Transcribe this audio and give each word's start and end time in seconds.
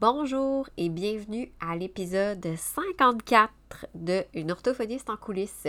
Bonjour 0.00 0.68
et 0.76 0.88
bienvenue 0.88 1.52
à 1.60 1.76
l'épisode 1.76 2.44
54 2.56 3.52
de 3.94 4.24
Une 4.34 4.50
orthophoniste 4.50 5.08
en 5.08 5.16
coulisses. 5.16 5.68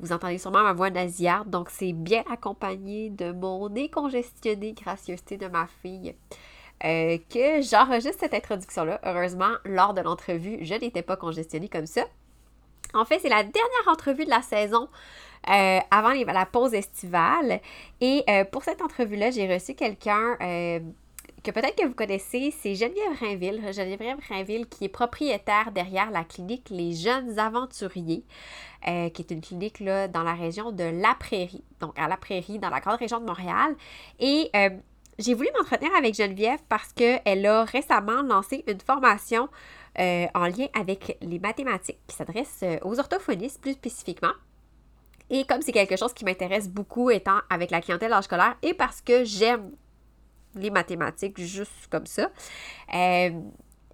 Vous 0.00 0.12
entendez 0.12 0.38
sûrement 0.38 0.64
ma 0.64 0.72
voix 0.72 0.90
nasillarde, 0.90 1.48
donc 1.48 1.70
c'est 1.70 1.92
bien 1.92 2.24
accompagné 2.28 3.08
de 3.10 3.30
mon 3.30 3.68
décongestionné 3.68 4.72
gracieuseté 4.72 5.36
de 5.36 5.46
ma 5.46 5.68
fille. 5.80 6.16
Euh, 6.84 7.18
que 7.30 7.62
j'enregistre 7.62 8.18
cette 8.18 8.34
introduction-là. 8.34 9.00
Heureusement, 9.04 9.52
lors 9.64 9.94
de 9.94 10.00
l'entrevue, 10.00 10.58
je 10.62 10.74
n'étais 10.74 11.02
pas 11.02 11.16
congestionnée 11.16 11.68
comme 11.68 11.86
ça. 11.86 12.02
En 12.94 13.04
fait, 13.04 13.20
c'est 13.20 13.28
la 13.28 13.44
dernière 13.44 13.88
entrevue 13.88 14.24
de 14.24 14.30
la 14.30 14.42
saison 14.42 14.88
euh, 15.48 15.78
avant 15.92 16.10
la 16.10 16.46
pause 16.46 16.74
estivale. 16.74 17.60
Et 18.00 18.24
euh, 18.28 18.44
pour 18.44 18.64
cette 18.64 18.82
entrevue-là, 18.82 19.30
j'ai 19.30 19.50
reçu 19.52 19.74
quelqu'un 19.74 20.36
que 21.42 21.50
peut-être 21.50 21.76
que 21.76 21.86
vous 21.86 21.94
connaissez, 21.94 22.52
c'est 22.56 22.74
Geneviève 22.74 23.18
Rainville. 23.18 23.60
Geneviève 23.72 24.18
Rainville 24.28 24.68
qui 24.68 24.84
est 24.84 24.88
propriétaire 24.88 25.72
derrière 25.72 26.10
la 26.10 26.24
clinique 26.24 26.68
Les 26.70 26.92
Jeunes 26.92 27.38
Aventuriers, 27.38 28.24
euh, 28.86 29.08
qui 29.10 29.22
est 29.22 29.30
une 29.30 29.40
clinique 29.40 29.82
dans 29.82 30.22
la 30.22 30.34
région 30.34 30.70
de 30.70 30.84
La 30.84 31.14
Prairie, 31.14 31.64
donc 31.80 31.98
à 31.98 32.06
La 32.08 32.16
Prairie, 32.16 32.58
dans 32.58 32.70
la 32.70 32.80
grande 32.80 32.98
région 32.98 33.20
de 33.20 33.26
Montréal. 33.26 33.74
Et 34.20 34.50
euh, 34.54 34.70
j'ai 35.18 35.34
voulu 35.34 35.48
m'entretenir 35.58 35.90
avec 35.96 36.14
Geneviève 36.14 36.60
parce 36.68 36.92
qu'elle 36.92 37.46
a 37.46 37.64
récemment 37.64 38.22
lancé 38.22 38.64
une 38.68 38.80
formation 38.80 39.48
euh, 39.98 40.26
en 40.34 40.46
lien 40.46 40.66
avec 40.78 41.18
les 41.20 41.38
mathématiques 41.40 41.98
qui 42.06 42.16
s'adresse 42.16 42.64
aux 42.82 42.98
orthophonistes 42.98 43.60
plus 43.60 43.72
spécifiquement. 43.72 44.32
Et 45.28 45.44
comme 45.44 45.62
c'est 45.62 45.72
quelque 45.72 45.96
chose 45.96 46.12
qui 46.12 46.24
m'intéresse 46.24 46.68
beaucoup 46.68 47.10
étant 47.10 47.38
avec 47.50 47.70
la 47.70 47.80
clientèle 47.80 48.12
âge 48.12 48.24
scolaire 48.24 48.54
et 48.62 48.74
parce 48.74 49.00
que 49.00 49.24
j'aime 49.24 49.70
les 50.54 50.70
mathématiques 50.70 51.40
juste 51.40 51.88
comme 51.90 52.06
ça. 52.06 52.30
Euh, 52.94 53.30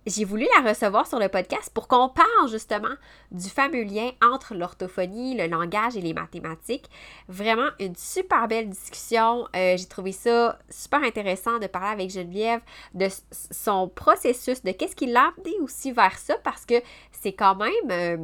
j'ai 0.08 0.24
voulu 0.24 0.46
la 0.56 0.68
recevoir 0.68 1.06
sur 1.06 1.18
le 1.18 1.28
podcast 1.28 1.70
pour 1.74 1.86
qu'on 1.86 2.08
parle 2.08 2.48
justement 2.48 2.94
du 3.30 3.48
fameux 3.48 3.82
lien 3.82 4.10
entre 4.22 4.54
l'orthophonie, 4.54 5.36
le 5.36 5.46
langage 5.46 5.96
et 5.96 6.00
les 6.00 6.14
mathématiques. 6.14 6.88
Vraiment 7.28 7.68
une 7.78 7.94
super 7.94 8.48
belle 8.48 8.70
discussion. 8.70 9.46
Euh, 9.54 9.76
j'ai 9.76 9.86
trouvé 9.86 10.12
ça 10.12 10.58
super 10.70 11.02
intéressant 11.02 11.58
de 11.58 11.66
parler 11.66 11.90
avec 11.90 12.10
Geneviève 12.10 12.60
de 12.94 13.08
son 13.30 13.88
processus, 13.88 14.62
de 14.62 14.72
qu'est-ce 14.72 14.96
qui 14.96 15.06
l'a 15.06 15.30
amené 15.36 15.58
aussi 15.60 15.92
vers 15.92 16.16
ça 16.18 16.36
parce 16.42 16.64
que 16.64 16.80
c'est 17.12 17.34
quand 17.34 17.56
même 17.56 17.90
euh, 17.90 18.16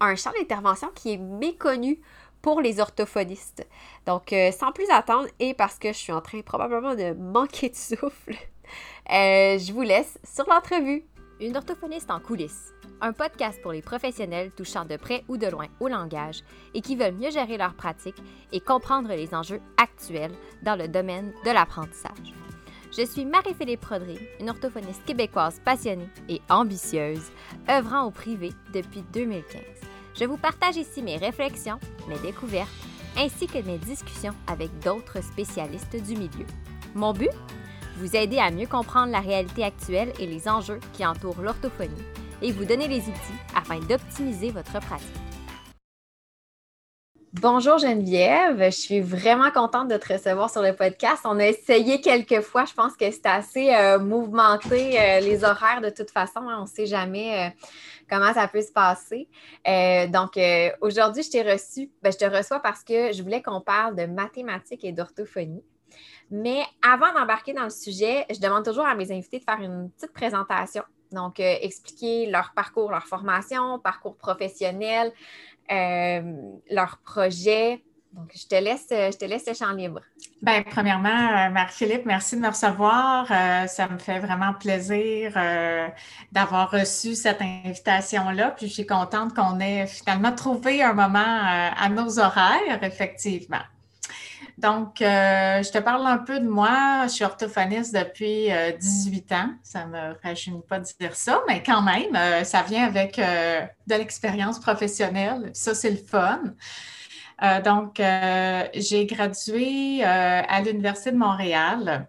un 0.00 0.16
champ 0.16 0.32
d'intervention 0.38 0.88
qui 0.94 1.12
est 1.12 1.18
méconnu 1.18 2.00
pour 2.44 2.60
les 2.60 2.78
orthophonistes. 2.78 3.66
Donc, 4.04 4.34
euh, 4.34 4.52
sans 4.52 4.70
plus 4.70 4.90
attendre, 4.90 5.26
et 5.40 5.54
parce 5.54 5.78
que 5.78 5.88
je 5.88 5.96
suis 5.96 6.12
en 6.12 6.20
train 6.20 6.42
probablement 6.42 6.94
de 6.94 7.14
manquer 7.14 7.70
de 7.70 7.74
souffle, 7.74 8.32
euh, 9.10 9.58
je 9.58 9.72
vous 9.72 9.80
laisse 9.80 10.18
sur 10.22 10.46
l'entrevue. 10.46 11.04
Une 11.40 11.56
orthophoniste 11.56 12.10
en 12.10 12.20
coulisses, 12.20 12.74
un 13.00 13.14
podcast 13.14 13.60
pour 13.62 13.72
les 13.72 13.80
professionnels 13.80 14.52
touchant 14.52 14.84
de 14.84 14.96
près 14.98 15.24
ou 15.26 15.38
de 15.38 15.46
loin 15.46 15.68
au 15.80 15.88
langage 15.88 16.44
et 16.74 16.82
qui 16.82 16.96
veulent 16.96 17.14
mieux 17.14 17.30
gérer 17.30 17.56
leur 17.56 17.74
pratique 17.74 18.22
et 18.52 18.60
comprendre 18.60 19.08
les 19.08 19.34
enjeux 19.34 19.60
actuels 19.78 20.34
dans 20.62 20.76
le 20.76 20.86
domaine 20.86 21.32
de 21.46 21.50
l'apprentissage. 21.50 22.34
Je 22.96 23.06
suis 23.06 23.24
Marie-Philippe 23.24 23.80
Prodry, 23.80 24.18
une 24.38 24.50
orthophoniste 24.50 25.04
québécoise 25.06 25.60
passionnée 25.64 26.10
et 26.28 26.42
ambitieuse, 26.50 27.32
œuvrant 27.70 28.04
au 28.04 28.10
privé 28.10 28.52
depuis 28.72 29.02
2015. 29.14 29.93
Je 30.14 30.24
vous 30.24 30.36
partage 30.36 30.76
ici 30.76 31.02
mes 31.02 31.16
réflexions, 31.16 31.80
mes 32.08 32.18
découvertes, 32.18 32.70
ainsi 33.16 33.46
que 33.46 33.58
mes 33.58 33.78
discussions 33.78 34.34
avec 34.46 34.70
d'autres 34.78 35.22
spécialistes 35.22 35.96
du 35.96 36.14
milieu. 36.14 36.46
Mon 36.94 37.12
but? 37.12 37.30
Vous 37.98 38.16
aider 38.16 38.38
à 38.38 38.50
mieux 38.50 38.66
comprendre 38.66 39.12
la 39.12 39.20
réalité 39.20 39.64
actuelle 39.64 40.12
et 40.18 40.26
les 40.26 40.48
enjeux 40.48 40.80
qui 40.92 41.04
entourent 41.04 41.40
l'orthophonie 41.40 41.90
et 42.42 42.52
vous 42.52 42.64
donner 42.64 42.88
les 42.88 43.00
outils 43.00 43.40
afin 43.54 43.78
d'optimiser 43.80 44.50
votre 44.50 44.80
pratique. 44.80 45.33
Bonjour 47.40 47.78
Geneviève, 47.78 48.62
je 48.66 48.70
suis 48.70 49.00
vraiment 49.00 49.50
contente 49.50 49.88
de 49.88 49.96
te 49.96 50.12
recevoir 50.12 50.50
sur 50.50 50.62
le 50.62 50.72
podcast. 50.72 51.22
On 51.24 51.40
a 51.40 51.46
essayé 51.46 52.00
quelques 52.00 52.42
fois, 52.42 52.64
je 52.64 52.72
pense 52.74 52.94
que 52.94 53.10
c'était 53.10 53.28
assez 53.28 53.74
euh, 53.74 53.98
mouvementé, 53.98 55.00
euh, 55.00 55.18
les 55.18 55.42
horaires 55.42 55.80
de 55.80 55.90
toute 55.90 56.12
façon, 56.12 56.48
hein, 56.48 56.58
on 56.60 56.62
ne 56.62 56.68
sait 56.68 56.86
jamais. 56.86 57.48
Euh, 57.48 57.50
comment 58.08 58.32
ça 58.32 58.46
peut 58.46 58.62
se 58.62 58.70
passer. 58.70 59.28
Donc, 60.12 60.38
aujourd'hui, 60.80 61.24
je 61.24 61.30
t'ai 61.30 61.42
reçu, 61.42 61.90
ben, 62.02 62.12
je 62.12 62.18
te 62.18 62.24
reçois 62.24 62.60
parce 62.60 62.84
que 62.84 63.12
je 63.12 63.20
voulais 63.20 63.42
qu'on 63.42 63.60
parle 63.60 63.96
de 63.96 64.06
mathématiques 64.06 64.84
et 64.84 64.92
d'orthophonie. 64.92 65.64
Mais 66.30 66.62
avant 66.88 67.12
d'embarquer 67.14 67.52
dans 67.52 67.64
le 67.64 67.70
sujet, 67.70 68.26
je 68.30 68.38
demande 68.38 68.64
toujours 68.64 68.86
à 68.86 68.94
mes 68.94 69.10
invités 69.10 69.40
de 69.40 69.44
faire 69.44 69.60
une 69.60 69.90
petite 69.90 70.12
présentation. 70.12 70.84
Donc, 71.10 71.40
expliquer 71.40 72.26
leur 72.26 72.52
parcours, 72.54 72.90
leur 72.90 73.06
formation, 73.06 73.78
parcours 73.78 74.16
professionnel, 74.16 75.12
leur 75.70 76.98
projet, 77.04 77.82
donc, 78.14 78.30
je 78.32 78.46
te 78.46 78.54
laisse, 78.54 78.86
euh, 78.92 79.10
je 79.10 79.18
te 79.18 79.24
laisse 79.24 79.44
le 79.48 79.54
champ 79.54 79.72
libre. 79.72 80.00
Bien, 80.40 80.62
premièrement, 80.62 81.08
euh, 81.08 81.50
Marie-Philippe, 81.50 82.06
merci 82.06 82.36
de 82.36 82.42
me 82.42 82.48
recevoir. 82.48 83.26
Euh, 83.28 83.66
ça 83.66 83.88
me 83.88 83.98
fait 83.98 84.20
vraiment 84.20 84.54
plaisir 84.54 85.32
d'avoir 86.30 86.70
reçu 86.70 87.16
cette 87.16 87.42
invitation-là. 87.42 88.52
Puis, 88.52 88.68
je 88.68 88.72
suis 88.72 88.86
contente 88.86 89.34
qu'on 89.34 89.58
ait 89.58 89.86
finalement 89.86 90.32
trouvé 90.32 90.82
un 90.82 90.92
moment 90.92 91.18
à 91.18 91.88
nos 91.88 92.20
horaires, 92.20 92.82
effectivement. 92.82 93.62
Donc, 94.58 94.96
je 95.00 95.70
te 95.70 95.78
parle 95.78 96.06
un 96.06 96.18
peu 96.18 96.40
de 96.40 96.48
moi. 96.48 97.02
Je 97.04 97.12
suis 97.12 97.24
orthophoniste 97.24 97.94
depuis 97.94 98.48
18 98.80 99.32
ans. 99.32 99.50
Ça 99.62 99.84
ne 99.84 99.90
me 99.90 100.14
rajeunit 100.22 100.62
pas 100.68 100.78
de 100.78 100.86
dire 101.00 101.14
ça, 101.14 101.42
mais 101.48 101.62
quand 101.62 101.82
même, 101.82 102.44
ça 102.44 102.62
vient 102.62 102.86
avec 102.86 103.16
de 103.16 103.94
l'expérience 103.94 104.60
professionnelle. 104.60 105.50
Ça, 105.54 105.74
c'est 105.74 105.90
le 105.90 105.96
fun. 105.96 106.40
Euh, 107.42 107.60
donc, 107.60 108.00
euh, 108.00 108.64
j'ai 108.74 109.06
gradué 109.06 110.04
euh, 110.04 110.42
à 110.48 110.60
l'Université 110.62 111.12
de 111.12 111.16
Montréal. 111.16 112.08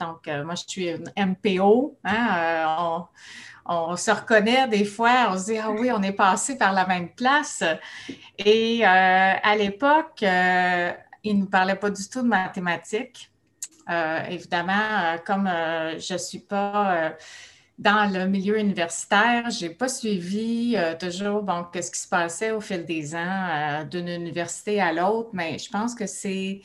Donc, 0.00 0.26
moi, 0.26 0.54
je 0.54 0.64
suis 0.66 0.88
une 0.88 1.10
MPO. 1.16 1.98
Hein, 2.04 3.06
on, 3.66 3.96
se 3.96 4.10
reconnaît 4.10 4.68
des 4.68 4.84
fois, 4.84 5.28
on 5.30 5.38
se 5.38 5.52
dit, 5.52 5.58
ah 5.58 5.70
oui, 5.70 5.90
on 5.92 6.02
est 6.02 6.12
passé 6.12 6.58
par 6.58 6.72
la 6.72 6.86
même 6.86 7.10
place. 7.10 7.62
Et 8.38 8.84
à 8.84 9.56
l'époque, 9.56 10.24
il 11.24 11.40
ne 11.40 11.46
parlait 11.46 11.76
pas 11.76 11.90
du 11.90 12.08
tout 12.08 12.22
de 12.22 12.28
mathématiques. 12.28 13.30
évidemment, 14.28 15.16
comme 15.26 15.50
je 15.98 16.12
ne 16.12 16.18
suis 16.18 16.38
pas 16.38 17.16
dans 17.78 18.10
le 18.12 18.26
milieu 18.26 18.58
universitaire, 18.58 19.50
je 19.50 19.66
n'ai 19.66 19.74
pas 19.74 19.88
suivi 19.88 20.74
euh, 20.76 20.94
toujours 20.96 21.44
ce 21.74 21.90
qui 21.90 21.98
se 21.98 22.08
passait 22.08 22.52
au 22.52 22.60
fil 22.60 22.84
des 22.84 23.14
ans 23.14 23.18
euh, 23.18 23.84
d'une 23.84 24.08
université 24.08 24.80
à 24.80 24.92
l'autre, 24.92 25.30
mais 25.32 25.58
je 25.58 25.68
pense 25.70 25.94
que 25.94 26.06
c'est 26.06 26.62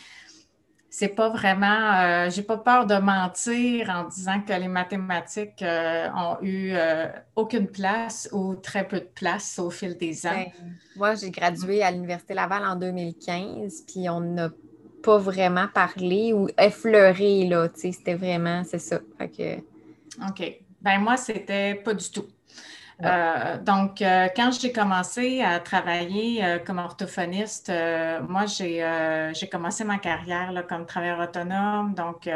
c'est 0.89 1.09
pas 1.09 1.29
vraiment, 1.29 1.93
euh, 1.99 2.29
j'ai 2.29 2.41
pas 2.41 2.57
peur 2.57 2.85
de 2.85 2.95
mentir 2.95 3.89
en 3.89 4.05
disant 4.05 4.41
que 4.41 4.53
les 4.53 4.67
mathématiques 4.67 5.63
ont 5.63 6.37
eu 6.41 6.73
aucune 7.35 7.67
place 7.67 8.29
ou 8.31 8.55
très 8.55 8.87
peu 8.87 8.99
de 8.99 9.09
place 9.13 9.59
au 9.59 9.69
fil 9.69 9.97
des 9.97 10.25
ans. 10.25 10.31
Ben, 10.31 10.47
moi, 10.95 11.15
j'ai 11.15 11.29
gradué 11.31 11.83
à 11.83 11.91
l'Université 11.91 12.33
Laval 12.33 12.65
en 12.65 12.75
2015, 12.75 13.83
puis 13.87 14.09
on 14.09 14.19
n'a 14.19 14.49
pas 15.03 15.17
vraiment 15.17 15.67
parlé 15.73 16.33
ou 16.33 16.47
effleuré, 16.57 17.47
là, 17.47 17.69
tu 17.69 17.81
sais, 17.81 17.91
c'était 17.91 18.15
vraiment, 18.15 18.63
c'est 18.63 18.79
ça. 18.79 18.99
OK. 19.21 19.41
Ben 20.81 20.99
moi, 20.99 21.17
c'était 21.17 21.75
pas 21.75 21.93
du 21.93 22.09
tout. 22.09 22.25
Euh, 23.03 23.57
donc, 23.57 24.01
euh, 24.01 24.27
quand 24.35 24.51
j'ai 24.51 24.73
commencé 24.73 25.41
à 25.41 25.59
travailler 25.59 26.43
euh, 26.43 26.59
comme 26.59 26.79
orthophoniste, 26.79 27.71
moi, 28.27 28.45
j'ai 28.45 29.49
commencé 29.49 29.83
ma 29.83 29.97
carrière 29.97 30.65
comme 30.67 30.85
travailleur 30.85 31.19
autonome. 31.19 31.93
Donc, 31.93 32.29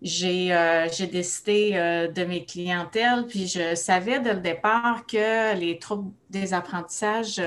j'ai 0.00 1.06
décidé 1.10 2.08
de 2.14 2.24
mes 2.24 2.44
clientèles, 2.44 3.26
puis 3.26 3.46
je 3.46 3.74
savais 3.74 4.20
dès 4.20 4.34
le 4.34 4.40
départ 4.40 5.06
que 5.06 5.54
les 5.56 5.78
troubles 5.78 6.12
des 6.30 6.54
apprentissages 6.54 7.40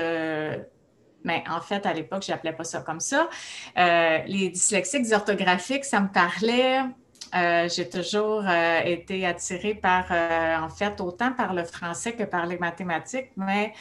mais 1.24 1.44
en 1.48 1.60
fait, 1.60 1.86
à 1.86 1.92
l'époque, 1.92 2.24
je 2.26 2.32
n'appelais 2.32 2.52
pas 2.52 2.64
ça 2.64 2.80
comme 2.80 2.98
ça. 2.98 3.28
les 3.76 4.48
dyslexiques 4.48 5.12
orthographiques, 5.12 5.84
ça 5.84 6.00
me 6.00 6.08
parlait 6.08 6.80
euh, 7.34 7.68
j'ai 7.68 7.88
toujours 7.88 8.44
euh, 8.46 8.80
été 8.84 9.26
attirée 9.26 9.74
par, 9.74 10.06
euh, 10.10 10.56
en 10.58 10.68
fait, 10.68 11.00
autant 11.00 11.32
par 11.32 11.54
le 11.54 11.64
français 11.64 12.12
que 12.12 12.24
par 12.24 12.46
les 12.46 12.58
mathématiques, 12.58 13.30
mais 13.36 13.72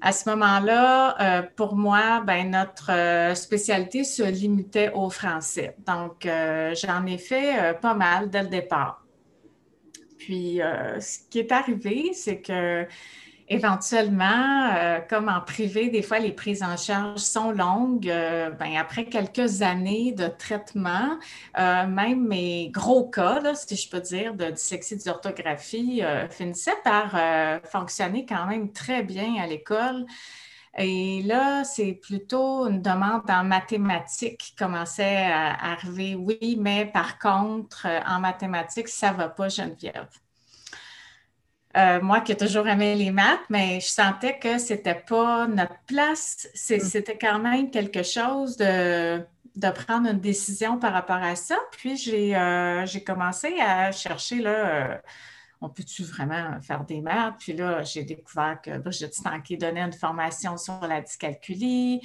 à 0.00 0.12
ce 0.12 0.28
moment-là, 0.30 1.42
pour 1.56 1.74
moi, 1.74 2.22
ben, 2.24 2.48
notre 2.52 3.34
spécialité 3.34 4.04
se 4.04 4.22
limitait 4.22 4.92
au 4.94 5.10
français. 5.10 5.74
Donc, 5.84 6.22
j'en 6.22 7.04
ai 7.04 7.18
fait 7.18 7.76
pas 7.80 7.94
mal 7.94 8.30
dès 8.30 8.44
le 8.44 8.48
départ. 8.48 9.04
Puis, 10.16 10.60
ce 11.00 11.28
qui 11.28 11.40
est 11.40 11.50
arrivé, 11.50 12.12
c'est 12.14 12.40
que 12.40 12.86
éventuellement, 13.48 14.70
euh, 14.74 15.00
comme 15.00 15.28
en 15.28 15.40
privé, 15.40 15.88
des 15.88 16.02
fois, 16.02 16.18
les 16.18 16.32
prises 16.32 16.62
en 16.62 16.76
charge 16.76 17.20
sont 17.20 17.50
longues. 17.50 18.08
Euh, 18.08 18.50
ben, 18.50 18.76
après 18.76 19.06
quelques 19.06 19.62
années 19.62 20.12
de 20.12 20.28
traitement, 20.28 21.18
euh, 21.58 21.86
même 21.86 22.26
mes 22.26 22.70
gros 22.70 23.08
cas, 23.08 23.54
si 23.54 23.76
je 23.76 23.88
peux 23.90 24.00
dire, 24.00 24.34
de 24.34 24.50
dyslexie 24.50 24.98
d'orthographie 25.04 26.02
finissaient 26.30 26.76
par 26.84 27.16
fonctionner 27.70 28.26
quand 28.26 28.46
même 28.46 28.72
très 28.72 29.02
bien 29.02 29.42
à 29.42 29.46
l'école. 29.46 30.06
Et 30.76 31.22
là, 31.22 31.64
c'est 31.64 31.92
plutôt 31.94 32.68
une 32.68 32.82
demande 32.82 33.28
en 33.30 33.44
mathématiques 33.44 34.38
qui 34.38 34.54
commençait 34.54 35.26
à 35.26 35.72
arriver. 35.72 36.14
Oui, 36.14 36.56
mais 36.60 36.86
par 36.86 37.18
contre, 37.18 37.86
en 38.06 38.20
mathématiques, 38.20 38.88
ça 38.88 39.12
ne 39.12 39.16
va 39.16 39.28
pas, 39.28 39.48
Geneviève. 39.48 40.08
Euh, 41.78 42.00
moi 42.02 42.20
qui 42.20 42.32
ai 42.32 42.36
toujours 42.36 42.66
aimé 42.66 42.96
les 42.96 43.12
maths, 43.12 43.40
mais 43.50 43.78
je 43.80 43.86
sentais 43.86 44.38
que 44.38 44.58
c'était 44.58 44.96
pas 44.96 45.46
notre 45.46 45.78
place. 45.86 46.48
Mm. 46.54 46.80
C'était 46.80 47.18
quand 47.18 47.38
même 47.38 47.70
quelque 47.70 48.02
chose 48.02 48.56
de, 48.56 49.22
prendre 49.86 50.08
une 50.08 50.18
décision 50.18 50.78
par 50.78 50.92
rapport 50.92 51.22
à 51.22 51.36
ça. 51.36 51.56
Puis 51.72 51.96
j'ai 51.96 52.34
euh, 52.34 52.84
commencé 53.06 53.60
à 53.60 53.92
chercher, 53.92 54.40
là, 54.40 54.50
euh, 54.50 54.96
on 55.60 55.68
peut-tu 55.68 56.02
vraiment 56.02 56.60
faire 56.62 56.84
des 56.84 57.00
maths? 57.00 57.34
Puis 57.38 57.52
là, 57.52 57.82
j'ai 57.82 58.02
découvert 58.02 58.60
que 58.60 58.78
Brigitte 58.78 59.14
Stanké 59.14 59.56
donnait 59.56 59.82
une 59.82 59.92
formation 59.92 60.56
sur 60.56 60.80
la 60.80 61.00
dyscalculie. 61.00 62.00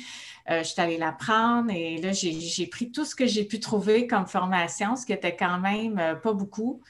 je 0.50 0.64
suis 0.64 0.81
allée 0.81 0.98
la 0.98 1.12
prendre 1.12 1.72
et 1.72 1.98
là, 1.98 2.12
j'ai 2.12 2.68
pris 2.68 2.92
tout 2.92 3.06
ce 3.06 3.16
que 3.16 3.28
j'ai 3.28 3.46
pu 3.46 3.60
trouver 3.60 4.08
comme 4.08 4.26
formation, 4.26 4.96
ce 4.96 5.06
qui 5.06 5.14
était 5.14 5.36
quand 5.36 5.60
même 5.60 6.19
pas 6.22 6.34
beaucoup. 6.34 6.81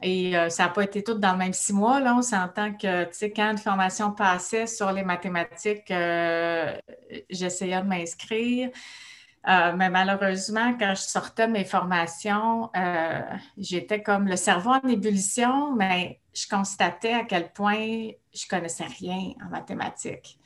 Et 0.00 0.36
euh, 0.36 0.48
ça 0.48 0.64
n'a 0.64 0.68
pas 0.70 0.84
été 0.84 1.02
tout 1.02 1.14
dans 1.14 1.32
le 1.32 1.38
même 1.38 1.52
six 1.52 1.72
mois. 1.72 2.00
Là, 2.00 2.14
on 2.16 2.22
s'entend 2.22 2.72
que, 2.72 3.04
tu 3.04 3.14
sais, 3.14 3.32
quand 3.32 3.50
une 3.50 3.58
formation 3.58 4.12
passait 4.12 4.66
sur 4.66 4.92
les 4.92 5.02
mathématiques, 5.02 5.90
euh, 5.90 6.76
j'essayais 7.28 7.80
de 7.80 7.86
m'inscrire. 7.86 8.70
Euh, 9.48 9.72
mais 9.76 9.90
malheureusement, 9.90 10.76
quand 10.78 10.94
je 10.94 11.02
sortais 11.02 11.48
mes 11.48 11.64
formations, 11.64 12.70
j'étais 13.56 14.02
comme 14.02 14.28
le 14.28 14.36
cerveau 14.36 14.70
en 14.70 14.88
ébullition, 14.88 15.74
mais 15.74 16.20
je 16.34 16.46
constatais 16.48 17.14
à 17.14 17.24
quel 17.24 17.52
point 17.52 18.10
je 18.34 18.46
connaissais 18.48 18.86
rien 18.86 19.32
en 19.44 19.48
mathématiques. 19.48 20.38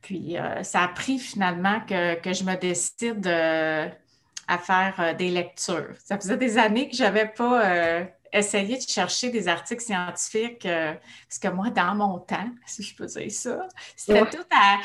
puis, 0.00 0.36
ça 0.62 0.82
a 0.82 0.88
pris 0.88 1.18
finalement 1.18 1.80
que, 1.80 2.20
que 2.20 2.32
je 2.32 2.44
me 2.44 2.56
décide 2.56 3.20
de 3.20 3.90
à 4.48 4.58
faire 4.58 4.94
euh, 4.98 5.14
des 5.14 5.30
lectures. 5.30 5.94
Ça 6.04 6.16
faisait 6.16 6.36
des 6.36 6.58
années 6.58 6.88
que 6.88 6.96
je 6.96 7.02
n'avais 7.02 7.26
pas 7.26 7.64
euh, 7.64 8.04
essayé 8.32 8.76
de 8.76 8.82
chercher 8.82 9.30
des 9.30 9.48
articles 9.48 9.82
scientifiques, 9.82 10.66
euh, 10.66 10.92
parce 11.28 11.38
que 11.38 11.48
moi, 11.48 11.70
dans 11.70 11.94
mon 11.94 12.18
temps, 12.18 12.50
si 12.66 12.82
je 12.82 12.94
peux 12.96 13.06
dire 13.06 13.30
ça, 13.30 13.68
c'était 13.96 14.26
tout 14.26 14.44
à, 14.50 14.78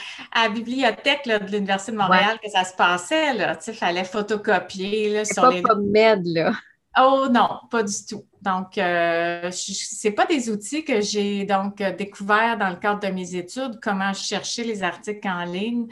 la 0.44 0.50
bibliothèque 0.50 1.26
de 1.26 1.52
l'Université 1.52 1.92
de 1.92 1.98
Montréal 1.98 2.40
que 2.44 2.50
ça 2.50 2.64
se 2.64 2.76
passait. 2.76 3.36
Il 3.68 3.74
fallait 3.74 4.04
photocopier 4.04 5.10
là, 5.14 5.26
sur 5.26 5.44
pas 5.44 5.52
les... 5.52 5.62
PubMed, 5.62 6.26
là. 6.26 6.54
Oh 7.00 7.28
non, 7.30 7.60
pas 7.70 7.84
du 7.84 8.06
tout. 8.08 8.26
Donc, 8.42 8.78
euh, 8.78 9.52
ce 9.52 10.08
n'est 10.08 10.14
pas 10.14 10.26
des 10.26 10.50
outils 10.50 10.84
que 10.86 11.02
j'ai 11.02 11.46
donc 11.46 11.78
découvert 11.78 12.58
dans 12.58 12.70
le 12.70 12.78
cadre 12.78 13.02
de 13.06 13.14
mes 13.14 13.36
études, 13.36 13.80
comment 13.82 14.14
chercher 14.14 14.64
les 14.64 14.82
articles 14.82 15.28
en 15.28 15.44
ligne. 15.44 15.88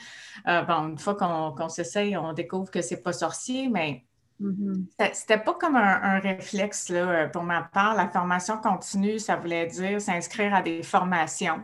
Euh, 0.48 0.62
bon, 0.62 0.90
une 0.90 0.98
fois 0.98 1.16
qu'on 1.16 1.70
s'essaye, 1.70 2.16
on 2.16 2.32
découvre 2.34 2.72
que 2.72 2.82
ce 2.82 2.96
n'est 2.96 3.02
pas 3.02 3.12
sorcier, 3.12 3.68
mais 3.68 4.06
mm-hmm. 4.42 4.86
ce 4.98 5.04
n'était 5.04 5.44
pas 5.44 5.56
comme 5.56 5.76
un, 5.76 6.20
réflexe 6.20 6.88
là, 6.90 7.28
pour 7.28 7.44
ma 7.44 7.64
part. 7.64 7.96
La 7.96 8.08
formation 8.08 8.58
continue, 8.58 9.20
ça 9.20 9.36
voulait 9.36 9.68
dire 9.68 10.00
s'inscrire 10.00 10.56
à 10.56 10.62
des 10.62 10.84
formations. 10.84 11.62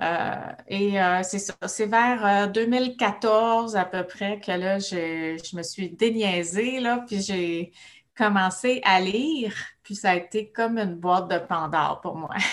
Euh, 0.00 0.34
et 0.68 0.94
c'est 1.24 1.40
ça, 1.40 1.54
c'est 1.66 1.86
vers 1.86 2.48
2014 2.50 3.76
à 3.76 3.84
peu 3.84 4.04
près 4.04 4.38
que 4.38 4.52
là, 4.52 4.78
je, 4.78 5.56
me 5.56 5.62
suis 5.62 5.90
déniaisée, 5.90 6.78
là, 6.78 7.04
puis 7.06 7.20
j'ai 7.20 7.72
commencé 8.18 8.80
à 8.84 9.00
lire, 9.00 9.54
puis 9.84 9.94
ça 9.94 10.10
a 10.10 10.16
été 10.16 10.50
comme 10.50 10.76
une 10.76 10.96
boîte 10.96 11.28
de 11.28 11.38
Pandore 11.38 12.00
pour 12.02 12.16
moi. 12.16 12.34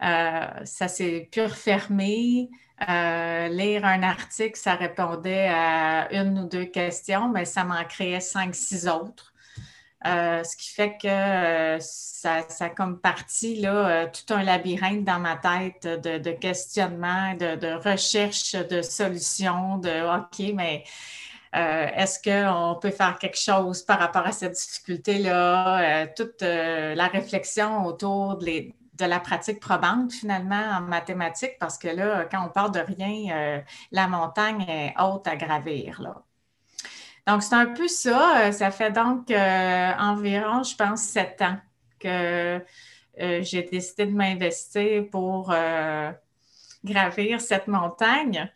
Euh, 0.00 0.46
ça 0.64 0.86
s'est 0.86 1.28
pu 1.32 1.42
refermer. 1.42 2.48
Euh, 2.88 3.48
lire 3.48 3.84
un 3.84 4.04
article, 4.04 4.56
ça 4.56 4.76
répondait 4.76 5.48
à 5.48 6.06
une 6.12 6.38
ou 6.38 6.48
deux 6.48 6.66
questions, 6.66 7.28
mais 7.30 7.44
ça 7.44 7.64
m'en 7.64 7.82
créait 7.82 8.20
cinq, 8.20 8.54
six 8.54 8.86
autres. 8.86 9.34
Euh, 10.06 10.44
ce 10.44 10.56
qui 10.56 10.68
fait 10.72 10.96
que 11.02 11.78
ça, 11.80 12.46
a 12.60 12.68
comme 12.68 13.00
parti 13.00 13.56
là, 13.56 14.06
tout 14.06 14.32
un 14.32 14.44
labyrinthe 14.44 15.02
dans 15.02 15.18
ma 15.18 15.34
tête 15.34 15.82
de, 15.82 16.18
de 16.18 16.30
questionnement, 16.30 17.34
de, 17.34 17.56
de, 17.56 17.72
recherche 17.72 18.52
de 18.52 18.82
solutions, 18.82 19.78
de 19.78 20.16
OK, 20.16 20.54
mais 20.54 20.84
euh, 21.56 21.86
est-ce 21.94 22.22
qu'on 22.22 22.78
peut 22.78 22.90
faire 22.90 23.18
quelque 23.18 23.38
chose 23.38 23.82
par 23.82 23.98
rapport 23.98 24.26
à 24.26 24.32
cette 24.32 24.52
difficulté-là? 24.52 26.02
Euh, 26.02 26.06
toute 26.14 26.42
euh, 26.42 26.94
la 26.94 27.06
réflexion 27.06 27.86
autour 27.86 28.36
de, 28.36 28.72
la 29.00 29.20
pratique 29.20 29.60
probante 29.60 30.12
finalement 30.12 30.76
en 30.78 30.80
mathématiques, 30.82 31.56
parce 31.58 31.78
que 31.78 31.88
là, 31.88 32.26
quand 32.30 32.44
on 32.44 32.48
part 32.50 32.70
de 32.70 32.80
rien, 32.80 33.62
la 33.92 34.08
montagne 34.08 34.62
est 34.68 34.94
haute 35.00 35.26
à 35.28 35.36
gravir. 35.36 36.02
Donc, 37.26 37.42
c'est 37.42 37.54
un 37.54 37.66
peu 37.66 37.86
ça. 37.86 38.50
Ça 38.50 38.72
fait 38.72 38.90
donc 38.90 39.30
environ, 39.30 40.64
je 40.64 40.74
pense, 40.74 41.02
sept 41.02 41.40
ans 41.42 41.58
que 42.00 42.60
j'ai 43.16 43.62
décidé 43.62 44.06
de 44.06 44.16
m'investir 44.16 45.04
pour 45.12 45.54
gravir 46.84 47.40
cette 47.40 47.68
montagne. 47.68 48.50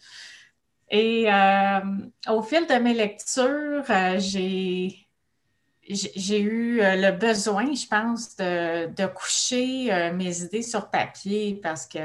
Et 0.92 1.24
euh, 1.32 1.80
au 2.28 2.42
fil 2.42 2.66
de 2.66 2.74
mes 2.74 2.92
lectures, 2.92 3.84
euh, 3.90 4.18
j'ai 4.18 4.98
j'ai 5.88 6.40
eu 6.40 6.80
euh, 6.80 6.94
le 6.94 7.16
besoin, 7.16 7.74
je 7.74 7.86
pense, 7.86 8.36
de, 8.36 9.06
coucher 9.06 10.12
mes 10.14 10.42
idées 10.42 10.62
sur 10.62 10.90
papier 10.90 11.58
parce 11.60 11.86
que 11.86 11.98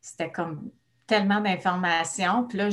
c'était 0.00 0.30
comme 0.30 0.70
tellement 1.06 1.40
d'informations. 1.40 2.44
Puis 2.48 2.58
là, 2.58 2.70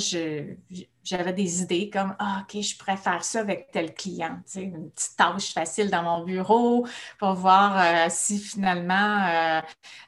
j'avais 1.09 1.33
des 1.33 1.61
idées 1.63 1.89
comme 1.89 2.15
Ah, 2.19 2.43
OK, 2.43 2.61
je 2.61 2.77
pourrais 2.77 2.97
faire 2.97 3.23
ça 3.23 3.39
avec 3.39 3.71
tel 3.71 3.93
client. 3.93 4.39
Une 4.55 4.91
petite 4.91 5.17
tâche 5.17 5.53
facile 5.53 5.89
dans 5.89 6.03
mon 6.03 6.23
bureau 6.23 6.85
pour 7.17 7.33
voir 7.33 7.77
euh, 7.77 8.07
si 8.09 8.37
finalement 8.37 9.25
euh, 9.27 9.61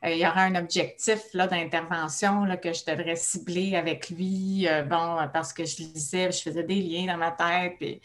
il 0.04 0.18
y 0.18 0.28
aura 0.28 0.42
un 0.42 0.56
objectif 0.56 1.36
d'intervention 1.36 2.46
que 2.62 2.72
je 2.74 2.86
devrais 2.86 3.16
cibler 3.16 3.76
avec 3.76 4.10
lui. 4.10 4.68
Euh, 4.68 4.84
bon, 4.84 5.18
parce 5.34 5.54
que 5.54 5.66
je 5.66 5.78
lisais, 5.78 6.32
je 6.32 6.42
faisais 6.42 6.64
des 6.64 6.82
liens 6.82 7.08
dans 7.08 7.18
ma 7.18 7.32
tête. 7.32 7.78
Puis, 7.80 8.02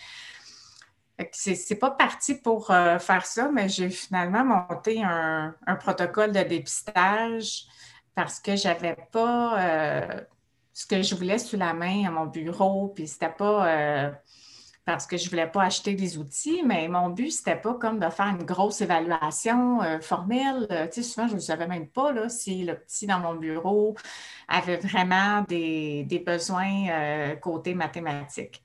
c'est 1.32 1.78
pas 1.78 1.90
parti 1.90 2.34
pour 2.34 2.66
faire 2.66 3.24
ça, 3.24 3.50
mais 3.50 3.70
j'ai 3.70 3.88
finalement 3.88 4.44
monté 4.44 5.02
un, 5.02 5.54
un, 5.66 5.76
protocole 5.76 6.30
de 6.30 6.42
dépistage 6.42 7.64
parce 8.14 8.38
que 8.38 8.54
j'avais 8.54 8.96
pas 9.12 10.26
ce 10.76 10.84
que 10.86 11.00
je 11.00 11.14
voulais 11.14 11.38
sous 11.38 11.56
la 11.56 11.72
main 11.72 12.04
à 12.06 12.10
mon 12.10 12.26
bureau, 12.26 12.88
puis 12.88 13.06
c'était 13.06 13.30
pas 13.30 13.66
euh, 13.66 14.10
parce 14.84 15.06
que 15.06 15.16
je 15.16 15.30
voulais 15.30 15.46
pas 15.46 15.62
acheter 15.62 15.94
des 15.94 16.18
outils, 16.18 16.62
mais 16.66 16.86
mon 16.86 17.08
but, 17.08 17.30
c'était 17.30 17.56
pas 17.56 17.72
comme 17.72 17.98
de 17.98 18.10
faire 18.10 18.26
une 18.26 18.44
grosse 18.44 18.82
évaluation 18.82 19.82
euh, 19.82 20.00
formelle. 20.00 20.66
tu 20.92 20.96
sais, 20.96 21.02
souvent, 21.02 21.28
je 21.28 21.34
ne 21.36 21.40
savais 21.40 21.66
même 21.66 21.88
pas 21.88 22.12
là, 22.12 22.28
si 22.28 22.62
le 22.62 22.78
petit 22.78 23.06
dans 23.06 23.20
mon 23.20 23.36
bureau 23.36 23.96
avait 24.48 24.76
vraiment 24.76 25.40
des, 25.48 26.04
des 26.04 26.18
besoins 26.18 27.34
côté 27.40 27.72
mathématiques. 27.72 28.62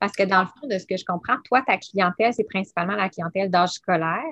Parce 0.00 0.14
que 0.14 0.24
dans 0.24 0.40
le 0.40 0.46
fond, 0.46 0.66
de 0.66 0.76
ce 0.76 0.86
que 0.86 0.96
je 0.96 1.04
comprends, 1.04 1.36
toi, 1.44 1.62
ta 1.62 1.78
clientèle, 1.78 2.34
c'est 2.34 2.48
principalement 2.50 2.96
la 2.96 3.08
clientèle 3.08 3.48
d'âge 3.48 3.74
scolaire? 3.74 4.24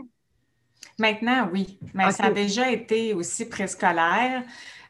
Maintenant, 0.99 1.49
oui. 1.53 1.79
Mais 1.95 2.11
ça 2.11 2.25
a 2.25 2.31
déjà 2.31 2.71
été 2.71 3.15
aussi 3.15 3.49
préscolaire. 3.49 4.43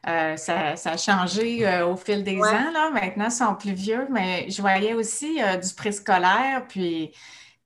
Euh, 0.09 0.37
ça, 0.37 0.75
a 0.85 0.97
changé 0.97 1.67
euh, 1.67 1.87
au 1.87 1.97
fil 1.97 2.23
des 2.23 2.39
ans. 2.39 2.71
Là. 2.73 2.91
Maintenant, 2.91 3.27
ils 3.27 3.31
sont 3.31 3.55
plus 3.55 3.73
vieux, 3.73 4.07
mais 4.11 4.49
je 4.49 4.61
voyais 4.61 4.95
aussi 4.95 5.43
euh, 5.43 5.57
du 5.57 5.75
préscolaire. 5.75 6.65
Puis, 6.69 7.11
tu 7.13 7.19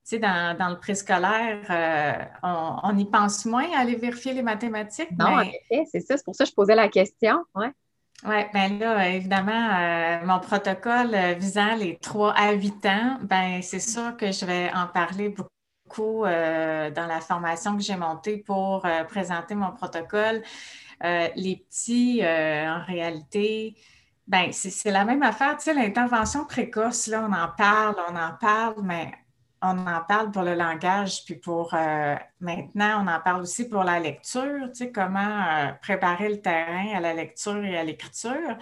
sais, 0.03 0.19
dans, 0.19 0.69
le 0.69 0.79
préscolaire, 0.79 2.31
on, 2.41 2.77
on, 2.83 2.97
y 2.97 3.05
pense 3.05 3.45
moins 3.45 3.67
à 3.75 3.81
aller 3.81 3.95
vérifier 3.95 4.33
les 4.33 4.41
mathématiques. 4.41 5.11
Non, 5.17 5.27
en 5.27 5.41
effet, 5.41 5.83
c'est 5.91 6.01
ça. 6.01 6.17
C'est 6.17 6.25
pour 6.25 6.35
ça 6.35 6.43
que 6.43 6.49
je 6.49 6.55
posais 6.55 6.75
la 6.75 6.89
question. 6.89 7.43
Oui. 7.55 7.67
Oui, 8.23 8.35
bien 8.53 8.69
là, 8.77 9.09
évidemment, 9.09 10.21
mon 10.25 10.39
protocole 10.39 11.15
visant 11.39 11.75
les 11.75 11.97
3 11.97 12.33
à 12.33 12.51
8 12.51 12.85
ans, 12.85 13.17
ben 13.23 13.63
c'est 13.63 13.79
sûr 13.79 14.15
que 14.15 14.31
je 14.31 14.45
vais 14.45 14.69
en 14.75 14.85
parler 14.85 15.29
beaucoup 15.29 15.51
euh, 15.99 16.89
dans 16.91 17.05
la 17.05 17.19
formation 17.19 17.75
que 17.75 17.83
j'ai 17.83 17.95
montée 17.95 18.37
pour 18.37 18.85
euh, 18.85 19.03
présenter 19.03 19.55
mon 19.55 19.71
protocole. 19.71 20.41
Euh, 21.03 21.27
les 21.35 21.57
petits, 21.57 22.21
en 22.23 22.83
réalité, 22.85 23.75
ben, 24.27 24.51
c'est 24.51 24.91
la 24.91 25.03
même 25.03 25.23
affaire. 25.23 25.57
Tu 25.57 25.63
sais, 25.63 25.73
l'intervention 25.73 26.45
précoce, 26.45 27.07
là, 27.07 27.27
on 27.27 27.33
en 27.33 27.49
parle, 27.49 27.95
on 28.09 28.15
en 28.15 28.33
parle, 28.39 28.81
mais 28.83 29.11
on 29.61 29.77
en 29.85 30.01
parle 30.07 30.31
pour 30.31 30.41
le 30.41 30.55
langage, 30.55 31.23
puis 31.23 31.35
pour 31.35 31.73
euh, 31.73 32.15
maintenant, 32.39 33.03
on 33.03 33.07
en 33.07 33.19
parle 33.19 33.41
aussi 33.41 33.69
pour 33.69 33.83
la 33.83 33.99
lecture, 33.99 34.69
tu 34.69 34.85
sais, 34.85 34.91
comment 34.91 35.19
euh, 35.19 35.71
préparer 35.81 36.29
le 36.29 36.41
terrain 36.41 36.95
à 36.95 36.99
la 36.99 37.13
lecture 37.13 37.63
et 37.63 37.77
à 37.77 37.83
l'écriture. 37.83 38.57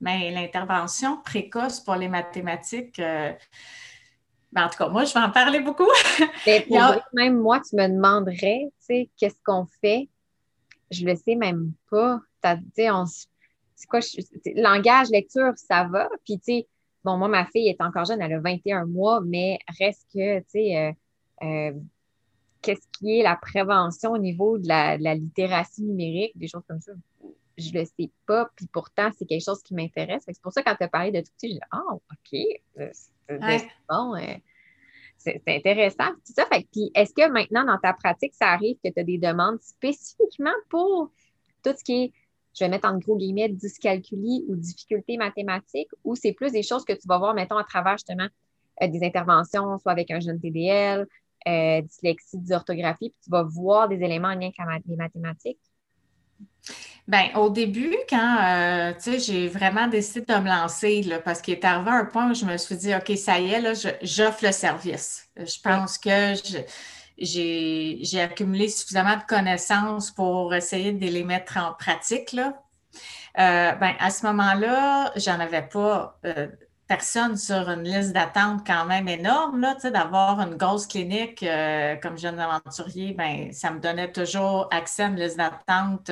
Mais 0.00 0.30
l'intervention 0.30 1.20
précoce 1.20 1.80
pour 1.80 1.96
les 1.96 2.08
mathématiques, 2.08 2.98
euh, 2.98 3.32
ben, 4.50 4.64
en 4.64 4.68
tout 4.70 4.78
cas, 4.78 4.88
moi, 4.88 5.04
je 5.04 5.12
vais 5.12 5.20
en 5.20 5.30
parler 5.30 5.60
beaucoup. 5.60 5.90
Mais 6.46 6.60
pour 6.68 6.80
même 7.12 7.38
moi, 7.38 7.60
tu 7.60 7.76
me 7.76 7.86
demanderais, 7.86 8.70
tu 8.70 8.72
sais, 8.78 9.10
qu'est-ce 9.18 9.42
qu'on 9.44 9.66
fait? 9.82 10.08
Je 10.90 11.04
le 11.04 11.16
sais 11.16 11.34
même 11.34 11.72
pas. 11.90 12.20
Tu 12.42 12.50
sais, 12.74 12.90
on 12.90 13.04
c'est 13.78 13.86
quoi, 13.86 14.00
langage, 14.56 15.08
lecture, 15.10 15.52
ça 15.56 15.84
va. 15.84 16.08
Puis, 16.24 16.38
tu 16.38 16.44
sais, 16.44 16.68
bon, 17.04 17.16
moi, 17.16 17.28
ma 17.28 17.46
fille 17.46 17.68
est 17.68 17.80
encore 17.80 18.04
jeune, 18.04 18.20
elle 18.20 18.32
a 18.32 18.40
21 18.40 18.86
mois, 18.86 19.20
mais 19.20 19.60
reste 19.78 20.04
que, 20.12 20.40
tu 20.40 20.44
sais, 20.48 20.76
euh, 20.76 20.92
euh, 21.46 21.72
qu'est-ce 22.60 22.86
qui 22.98 23.20
est 23.20 23.22
la 23.22 23.36
prévention 23.36 24.12
au 24.12 24.18
niveau 24.18 24.58
de 24.58 24.66
la, 24.66 24.96
littératie 25.14 25.84
numérique, 25.84 26.36
des 26.36 26.48
choses 26.48 26.64
comme 26.66 26.80
ça? 26.80 26.90
Je 27.56 27.70
le 27.72 27.84
sais 27.84 28.10
pas, 28.26 28.50
puis 28.56 28.66
pourtant, 28.66 29.10
c'est 29.16 29.26
quelque 29.26 29.44
chose 29.44 29.62
qui 29.62 29.74
m'intéresse. 29.74 30.24
C'est 30.26 30.42
pour 30.42 30.52
ça, 30.52 30.62
quand 30.64 30.74
tu 30.74 30.82
as 30.82 30.88
parlé 30.88 31.12
de 31.12 31.20
tout 31.20 31.26
ça, 31.36 31.46
je 31.46 31.52
dis, 31.52 31.60
ah, 31.70 31.82
OK, 31.92 32.36
c'est 32.76 33.68
bon. 33.88 34.16
Euh, 34.16 34.34
c'est 35.18 35.42
intéressant. 35.46 36.08
Tout 36.24 36.32
ça. 36.34 36.46
Fait, 36.46 36.66
puis 36.72 36.90
est-ce 36.94 37.12
que 37.12 37.28
maintenant, 37.30 37.64
dans 37.64 37.78
ta 37.78 37.92
pratique, 37.92 38.34
ça 38.34 38.48
arrive 38.48 38.76
que 38.82 38.90
tu 38.90 39.00
as 39.00 39.04
des 39.04 39.18
demandes 39.18 39.60
spécifiquement 39.60 40.54
pour 40.70 41.10
tout 41.62 41.72
ce 41.76 41.84
qui 41.84 42.04
est 42.04 42.12
je 42.58 42.64
vais 42.64 42.70
mettre 42.70 42.88
en 42.88 42.98
gros 42.98 43.16
guillemets 43.16 43.48
dyscalculie 43.48 44.44
ou 44.48 44.56
difficultés 44.56 45.16
mathématiques, 45.16 45.90
ou 46.02 46.16
c'est 46.16 46.32
plus 46.32 46.50
des 46.50 46.62
choses 46.62 46.84
que 46.84 46.92
tu 46.92 47.06
vas 47.06 47.18
voir, 47.18 47.34
mettons, 47.34 47.56
à 47.56 47.62
travers 47.62 47.98
justement 47.98 48.26
euh, 48.82 48.88
des 48.88 49.04
interventions, 49.04 49.78
soit 49.78 49.92
avec 49.92 50.10
un 50.10 50.18
jeune 50.18 50.40
TDL, 50.40 51.06
euh, 51.46 51.80
dyslexie, 51.82 52.38
dysorthographie, 52.38 53.10
puis 53.10 53.20
tu 53.22 53.30
vas 53.30 53.44
voir 53.44 53.88
des 53.88 54.02
éléments 54.02 54.28
en 54.28 54.34
lien 54.34 54.50
avec 54.58 54.82
les 54.86 54.96
mathématiques? 54.96 55.60
Bien, 57.08 57.30
au 57.36 57.48
début, 57.48 57.96
quand 58.10 58.36
euh, 58.42 58.92
j'ai 59.18 59.48
vraiment 59.48 59.88
décidé 59.88 60.20
de 60.20 60.40
me 60.40 60.48
lancer, 60.48 61.02
là, 61.02 61.18
parce 61.20 61.40
qu'il 61.40 61.54
est 61.54 61.64
arrivé 61.64 61.90
un 61.90 62.04
point 62.04 62.30
où 62.30 62.34
je 62.34 62.44
me 62.44 62.58
suis 62.58 62.76
dit, 62.76 62.94
OK, 62.94 63.16
ça 63.16 63.38
y 63.38 63.50
est, 63.50 63.60
là, 63.62 63.72
j'offre 64.02 64.44
le 64.44 64.52
service. 64.52 65.26
Je 65.34 65.58
pense 65.62 65.96
que 65.96 66.34
j'ai 67.16 68.20
accumulé 68.20 68.68
suffisamment 68.68 69.16
de 69.16 69.22
connaissances 69.22 70.10
pour 70.10 70.54
essayer 70.54 70.92
de 70.92 71.06
les 71.06 71.24
mettre 71.24 71.56
en 71.56 71.72
pratique. 71.72 72.32
Là. 72.32 72.62
Euh, 73.38 73.72
ben, 73.72 73.94
à 74.00 74.10
ce 74.10 74.26
moment-là, 74.26 75.12
j'en 75.16 75.40
avais 75.40 75.66
pas 75.66 76.18
euh, 76.26 76.48
personne 76.88 77.36
sur 77.36 77.68
une 77.68 77.84
liste 77.84 78.12
d'attente 78.12 78.66
quand 78.66 78.86
même 78.86 79.08
énorme. 79.08 79.66
D'avoir 79.84 80.40
une 80.40 80.56
grosse 80.56 80.86
clinique 80.86 81.42
euh, 81.42 81.96
comme 81.96 82.18
jeune 82.18 82.40
aventurier, 82.40 83.12
ben, 83.12 83.52
ça 83.52 83.70
me 83.70 83.78
donnait 83.78 84.10
toujours 84.10 84.68
accès 84.72 85.04
à 85.04 85.06
une 85.06 85.16
liste 85.16 85.36
d'attente 85.36 86.10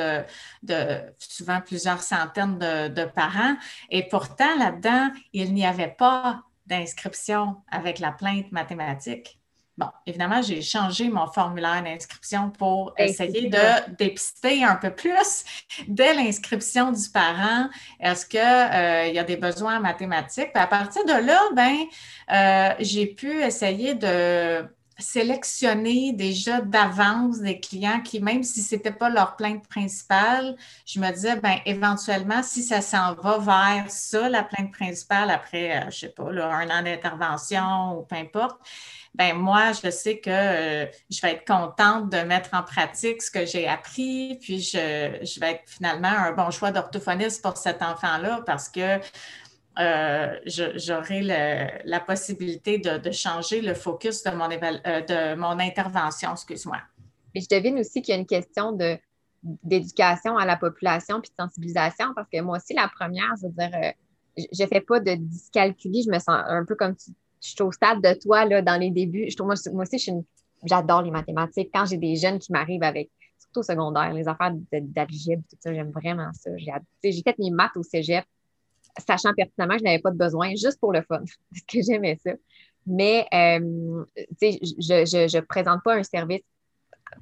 de 0.63 1.01
souvent 1.19 1.61
plusieurs 1.61 2.03
centaines 2.03 2.59
de, 2.59 2.89
de 2.89 3.05
parents. 3.05 3.57
Et 3.91 4.07
pourtant, 4.09 4.57
là-dedans, 4.59 5.11
il 5.33 5.55
n'y 5.55 5.67
avait 5.67 5.95
pas 5.99 6.43
d'inscription 6.67 7.57
avec 7.71 7.99
la 7.99 8.13
plainte 8.13 8.53
mathématique. 8.53 9.41
Bon, 9.79 9.89
évidemment, 10.07 10.41
j'ai 10.41 10.63
changé 10.63 11.11
mon 11.11 11.27
formulaire 11.27 11.83
d'inscription 11.83 12.51
pour 12.51 12.95
essayer 12.97 13.51
de 13.51 13.97
dépister 13.99 14.65
un 14.65 14.77
peu 14.77 14.91
plus 14.91 15.45
dès 15.87 16.15
l'inscription 16.15 16.93
du 16.93 17.11
parent. 17.11 17.69
Est-ce 18.01 18.25
qu'il 18.25 18.41
euh, 18.41 19.09
y 19.09 19.19
a 19.19 19.25
des 19.25 19.37
besoins 19.37 19.77
en 19.77 19.81
mathématiques? 19.81 20.53
Puis 20.55 20.63
à 20.63 20.67
partir 20.67 21.05
de 21.05 21.27
là, 21.27 21.41
ben, 21.55 21.77
euh, 22.33 22.75
j'ai 22.81 23.07
pu 23.07 23.43
essayer 23.43 23.95
de 23.95 24.67
sélectionner 24.99 26.13
déjà 26.15 26.61
d'avance 26.63 27.41
des 27.41 27.61
clients 27.61 28.01
qui, 28.01 28.21
même 28.21 28.43
si 28.43 28.63
ce 28.63 28.75
n'était 28.75 28.93
pas 28.93 29.11
leur 29.11 29.37
plainte 29.37 29.69
principale, 29.69 30.57
je 30.87 31.01
me 31.01 31.11
disais, 31.13 31.37
ben 31.37 31.59
éventuellement, 31.67 32.43
si 32.43 32.63
ça 32.63 32.81
s'en 32.81 33.15
va 33.15 33.39
vers 33.39 33.91
ça, 33.91 34.29
la 34.29 34.43
plainte 34.43 34.73
principale, 34.73 35.31
après, 35.31 35.77
euh, 35.77 35.81
je 35.83 35.87
ne 35.87 35.91
sais 35.91 36.09
pas, 36.09 36.25
un 36.25 36.71
an 36.71 36.83
d'intervention 36.83 37.99
ou 37.99 38.03
peu 38.03 38.17
importe, 38.17 38.59
ben 39.17 39.35
moi, 39.35 39.73
je 39.73 39.91
sais 39.91 40.19
que 40.19 40.29
euh, 40.31 40.87
je 41.11 41.21
vais 41.23 41.33
être 41.33 41.47
contente 41.47 42.11
de 42.11 42.19
mettre 42.19 42.51
en 42.53 42.63
pratique 42.63 43.23
ce 43.23 43.31
que 43.31 43.47
j'ai 43.47 43.67
appris, 43.67 44.39
puis 44.43 44.61
je, 44.61 45.41
vais 45.41 45.53
être 45.53 45.63
finalement 45.67 46.09
un 46.09 46.33
bon 46.33 46.51
choix 46.51 46.71
d'orthophoniste 46.71 47.43
pour 47.43 47.57
cet 47.57 47.81
enfant-là 47.81 48.43
parce 48.45 48.69
que 48.69 48.99
euh, 49.79 50.39
j'aurai 50.45 51.23
la 51.23 52.01
possibilité 52.01 52.79
de, 52.79 53.11
changer 53.11 53.63
le 53.63 53.73
focus 53.73 54.23
de 54.23 54.31
mon, 54.33 54.51
euh, 54.51 55.01
de 55.01 55.35
mon 55.35 55.59
intervention, 55.61 56.33
excuse-moi. 56.33 56.79
Je 57.35 57.47
devine 57.51 57.79
aussi 57.79 58.03
qu'il 58.03 58.15
y 58.15 58.17
a 58.17 58.21
une 58.21 58.27
question 58.27 58.73
de 58.73 58.99
d'éducation 59.63 60.37
à 60.39 60.45
la 60.45 60.57
population 60.57 61.21
puis 61.21 61.31
de 61.31 61.43
sensibilisation 61.45 62.07
parce 62.17 62.29
que 62.29 62.41
moi 62.41 62.57
aussi, 62.57 62.75
la 62.75 62.89
première, 62.89 63.33
je 63.41 63.47
veux 63.47 63.53
dire, 63.53 63.93
je 64.37 64.63
ne 64.63 64.67
fais 64.67 64.81
pas 64.81 64.99
de 64.99 65.15
dyscalculie, 65.15 66.03
je 66.03 66.11
me 66.11 66.19
sens 66.19 66.43
un 66.49 66.65
peu 66.65 66.75
comme 66.75 66.97
tu 66.97 67.13
je 67.47 67.53
suis 67.53 67.63
au 67.63 67.73
stade 67.73 68.03
de 68.03 68.19
toi 68.19 68.45
là, 68.45 68.63
dans 68.63 68.77
les 68.77 68.91
débuts. 68.91 69.27
Je 69.31 69.37
trouve, 69.37 69.53
moi, 69.73 69.85
aussi, 69.85 70.13
j'adore 70.65 71.03
les 71.03 71.11
mathématiques. 71.11 71.71
Quand 71.73 71.85
j'ai 71.87 71.97
des 71.97 72.17
jeunes 72.17 72.39
qui 72.39 72.53
m'arrivent 72.53 72.83
avec, 72.83 73.11
surtout 73.39 73.61
au 73.61 73.63
secondaire, 73.63 74.13
les 74.13 74.29
affaires 74.29 74.53
d'algèbre, 74.73 75.43
tout 75.49 75.57
ça, 75.61 75.73
j'aime 75.73 75.91
vraiment 75.91 76.31
ça. 76.33 76.51
J'ai 76.57 77.23
fait 77.23 77.39
mes 77.39 77.51
maths 77.51 77.77
au 77.77 77.83
cégep, 77.83 78.25
sachant 78.99 79.33
pertinemment 79.35 79.75
que 79.75 79.81
je 79.81 79.85
n'avais 79.85 80.01
pas 80.01 80.11
de 80.11 80.19
besoin, 80.19 80.51
juste 80.51 80.81
pour 80.81 80.93
le 80.93 81.03
fun, 81.03 81.21
parce 81.51 81.63
que 81.67 81.83
j'aimais 81.83 82.19
ça. 82.23 82.33
Mais, 82.87 83.27
euh, 83.35 84.05
je 84.41 85.37
ne 85.37 85.41
présente 85.41 85.83
pas 85.83 85.97
un 85.97 86.03
service 86.03 86.43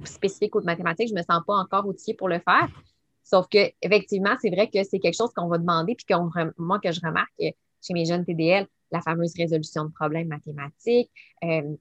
spécifique 0.05 0.55
aux 0.57 0.63
mathématiques. 0.63 1.09
Je 1.09 1.15
ne 1.15 1.19
me 1.19 1.25
sens 1.25 1.43
pas 1.47 1.55
encore 1.55 1.87
outillée 1.87 2.15
pour 2.15 2.29
le 2.29 2.39
faire. 2.39 2.69
Sauf 3.23 3.49
que, 3.49 3.73
effectivement, 3.81 4.37
c'est 4.41 4.51
vrai 4.51 4.69
que 4.69 4.85
c'est 4.85 4.99
quelque 4.99 5.17
chose 5.17 5.33
qu'on 5.35 5.49
va 5.49 5.57
demander, 5.57 5.95
puis 5.95 6.05
qu'on, 6.07 6.31
moi, 6.59 6.79
que 6.79 6.93
je 6.93 7.01
remarque 7.01 7.33
chez 7.39 7.95
mes 7.95 8.05
jeunes 8.05 8.25
TDL, 8.25 8.67
la 8.95 9.03
fameuse 9.03 9.35
résolution 9.37 9.85
de 9.85 9.93
problèmes 9.93 10.29
mathématiques. 10.29 11.11
Euh, 11.43 11.77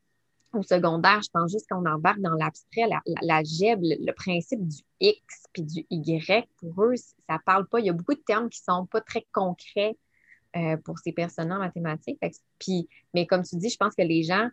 au 0.53 0.62
secondaire, 0.62 1.22
je 1.22 1.29
pense 1.32 1.51
juste 1.51 1.67
qu'on 1.70 1.86
embarque 1.86 2.20
dans 2.20 2.34
l'abstrait, 2.36 2.88
la, 2.88 3.01
la, 3.22 3.41
le, 3.41 4.12
principe 4.12 4.67
du 4.67 4.82
X 5.00 5.46
puis 5.51 5.63
du 5.63 5.86
Y, 5.89 6.48
pour 6.58 6.84
eux, 6.84 6.96
ça 6.96 7.34
ne 7.34 7.38
parle 7.46 7.67
pas. 7.67 7.79
Il 7.79 7.86
y 7.86 7.89
a 7.89 7.93
beaucoup 7.93 8.13
de 8.13 8.22
termes 8.25 8.50
qui 8.50 8.62
ne 8.67 8.74
sont 8.74 8.86
pas 8.86 9.01
très 9.01 9.25
concrets 9.32 9.98
euh, 10.55 10.77
pour 10.77 11.00
ces 11.00 11.12
personnes 11.12 11.51
en 11.51 11.60
mathématiques. 11.60 12.20
mais 13.13 13.25
comme 13.25 13.43
tu 13.43 13.55
dis, 13.55 13.70
je 13.70 13.77
pense 13.77 13.96
que 13.96 14.03
les 14.03 14.24
gens, 14.24 14.50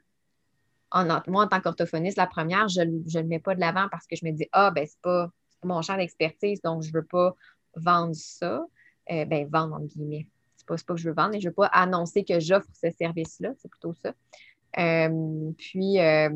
en, 0.90 1.04
moi, 1.26 1.44
en 1.44 1.48
tant 1.48 1.60
qu'orthophoniste, 1.60 2.16
la 2.16 2.26
première, 2.26 2.68
je 2.68 2.80
ne 2.80 3.20
le 3.22 3.28
mets 3.28 3.38
pas 3.38 3.54
de 3.54 3.60
l'avant 3.60 3.88
parce 3.90 4.06
que 4.06 4.16
je 4.16 4.24
me 4.24 4.32
dis, 4.32 4.48
ah, 4.52 4.70
ben, 4.70 4.86
c'est 4.86 5.00
pas 5.02 5.30
mon 5.62 5.82
champ 5.82 5.96
d'expertise, 5.96 6.62
donc 6.62 6.82
je 6.82 6.88
ne 6.88 6.94
veux 6.94 7.04
pas 7.04 7.34
vendre 7.76 8.14
ça. 8.14 8.64
Euh, 9.10 9.24
ben, 9.26 9.46
vendre, 9.50 9.74
entre 9.74 9.86
guillemets 9.88 10.26
c'est 10.76 10.86
pas 10.86 10.94
que 10.94 11.00
je 11.00 11.08
veux 11.08 11.14
vendre, 11.14 11.30
mais 11.32 11.40
je 11.40 11.46
ne 11.46 11.50
veux 11.50 11.54
pas 11.54 11.66
annoncer 11.66 12.24
que 12.24 12.40
j'offre 12.40 12.68
ce 12.72 12.90
service-là, 12.90 13.50
c'est 13.58 13.68
plutôt 13.68 13.94
ça. 14.02 14.12
Euh, 14.78 15.50
puis, 15.58 16.00
euh, 16.00 16.30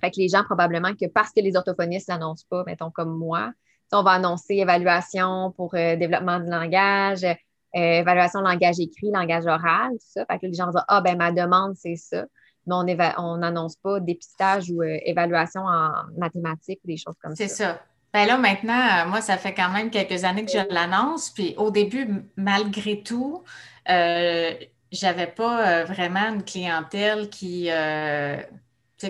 fait 0.00 0.10
que 0.10 0.16
les 0.18 0.28
gens, 0.28 0.44
probablement 0.44 0.94
que 0.94 1.06
parce 1.06 1.30
que 1.30 1.40
les 1.40 1.56
orthophonistes 1.56 2.08
ne 2.08 2.14
l'annoncent 2.14 2.46
pas, 2.48 2.62
mettons 2.64 2.90
comme 2.90 3.16
moi, 3.16 3.52
on 3.92 4.02
va 4.02 4.12
annoncer 4.12 4.54
évaluation 4.54 5.52
pour 5.56 5.74
euh, 5.74 5.96
développement 5.96 6.38
du 6.40 6.50
langage, 6.50 7.26
évaluation 7.74 8.40
langage 8.40 8.80
écrit, 8.80 9.10
langage 9.10 9.46
oral, 9.46 9.92
tout 9.92 9.98
ça. 10.00 10.26
Fait 10.26 10.38
que 10.38 10.46
les 10.46 10.54
gens 10.54 10.66
vont 10.66 10.72
dire 10.72 10.84
Ah, 10.88 11.00
ben 11.00 11.16
ma 11.16 11.32
demande, 11.32 11.74
c'est 11.76 11.96
ça. 11.96 12.26
Mais 12.66 12.98
on 13.16 13.38
n'annonce 13.38 13.76
pas 13.76 13.98
dépistage 13.98 14.70
ou 14.70 14.82
évaluation 14.82 15.62
en 15.62 15.90
mathématiques 16.18 16.80
ou 16.84 16.86
des 16.86 16.98
choses 16.98 17.16
comme 17.22 17.34
ça. 17.34 17.48
C'est 17.48 17.48
ça. 17.48 17.80
Ben 18.12 18.26
là, 18.26 18.38
maintenant, 18.38 19.04
euh, 19.04 19.08
moi, 19.08 19.20
ça 19.20 19.36
fait 19.36 19.54
quand 19.54 19.68
même 19.70 19.90
quelques 19.90 20.24
années 20.24 20.44
que 20.44 20.52
je 20.52 20.72
l'annonce. 20.72 21.30
Puis 21.30 21.54
au 21.58 21.70
début, 21.70 22.08
malgré 22.36 23.02
tout, 23.02 23.44
euh, 23.88 24.54
j'avais 24.92 25.26
pas 25.26 25.80
euh, 25.82 25.84
vraiment 25.84 26.28
une 26.28 26.44
clientèle 26.44 27.28
qui, 27.30 27.70
euh, 27.70 28.40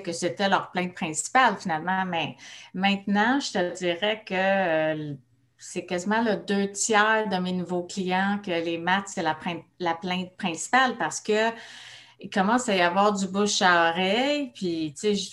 que 0.05 0.13
c'était 0.13 0.49
leur 0.49 0.71
plainte 0.73 0.95
principale 0.95 1.57
finalement. 1.59 2.05
Mais 2.07 2.37
maintenant, 2.75 3.41
je 3.41 3.53
te 3.53 3.77
dirais 3.77 4.23
que 4.27 5.17
c'est 5.59 5.87
quasiment 5.87 6.23
le 6.23 6.37
deux 6.37 6.71
tiers 6.73 7.29
de 7.29 7.37
mes 7.37 7.53
nouveaux 7.53 7.85
clients 7.85 8.41
que 8.45 8.51
les 8.51 8.79
maths, 8.79 9.09
c'est 9.09 9.23
la, 9.23 9.37
la, 9.81 9.95
plainte 9.95 10.37
principale 10.37 10.97
parce 10.99 11.21
que 11.21 11.51
il 12.21 12.31
commence 12.31 12.69
à 12.69 12.77
y 12.77 12.81
avoir 12.81 13.13
du 13.13 13.27
bouche 13.29 13.63
à 13.63 13.91
oreille. 13.91 14.53
Puis, 14.55 14.95
tu 14.99 15.17
sais, 15.17 15.31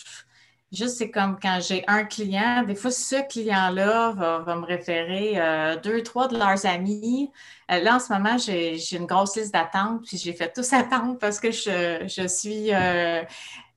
Juste, 0.75 0.98
c'est 0.98 1.10
comme 1.10 1.39
quand 1.41 1.60
j'ai 1.62 1.86
un 1.88 2.03
client, 2.03 2.63
des 2.63 2.75
fois, 2.75 2.91
ce 2.91 3.25
client-là 3.29 4.12
va, 4.12 4.55
me 4.55 4.65
référer 4.65 5.39
euh, 5.39 5.77
deux, 5.77 6.03
trois 6.03 6.27
de 6.27 6.38
leurs 6.38 6.65
amis. 6.65 7.32
Euh, 7.72 7.79
là, 7.79 7.96
en 7.96 8.00
ce 8.00 8.12
moment, 8.12 8.38
j'ai 8.38 8.77
une 8.91 9.05
grosse 9.05 9.38
liste 9.38 9.53
d'attente, 9.53 10.01
puis 10.05 10.17
j'ai 10.17 10.34
fait 10.34 10.51
tous 10.51 10.74
attendre 10.74 11.17
parce 11.17 11.39
que 11.39 11.51
je, 11.51 12.27
suis 12.27 12.74
euh, 12.74 13.24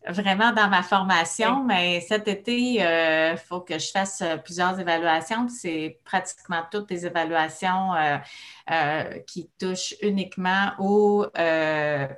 vraiment 0.08 0.52
dans 0.52 0.68
ma 0.68 0.82
formation, 0.82 1.62
mais 1.62 2.00
cet 2.00 2.26
été, 2.26 2.58
il 2.58 3.38
faut 3.48 3.60
que 3.60 3.78
je 3.78 3.90
fasse 3.92 4.24
plusieurs 4.44 4.80
évaluations. 4.80 5.46
C'est 5.48 6.00
pratiquement 6.04 6.62
toutes 6.68 6.88
des 6.88 7.06
évaluations 7.06 7.92
qui 9.24 9.48
touchent 9.56 9.94
uniquement 10.02 10.72
ou, 10.80 11.24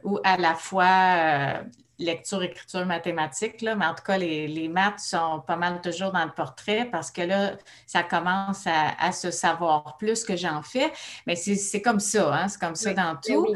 ou 0.04 0.18
à 0.24 0.36
la 0.38 0.54
fois 0.54 1.64
lecture, 2.00 2.42
écriture, 2.42 2.84
mathématiques, 2.86 3.62
là, 3.62 3.76
mais 3.76 3.86
en 3.86 3.94
tout 3.94 4.02
cas, 4.02 4.18
les, 4.18 4.68
maths 4.68 5.00
sont 5.00 5.42
pas 5.46 5.56
mal 5.56 5.80
toujours 5.80 6.12
dans 6.12 6.24
le 6.24 6.32
portrait 6.32 6.88
parce 6.90 7.10
que 7.10 7.22
là, 7.22 7.52
ça 7.86 8.02
commence 8.02 8.66
à, 8.66 9.12
se 9.12 9.30
savoir 9.30 9.96
plus 9.98 10.24
que 10.24 10.36
j'en 10.36 10.62
fais. 10.62 10.92
Mais 11.26 11.36
c'est 11.36 11.82
comme 11.82 12.00
ça, 12.00 12.34
hein, 12.34 12.48
c'est 12.48 12.60
comme 12.60 12.74
ça 12.74 12.94
dans 12.94 13.16
tout. 13.16 13.54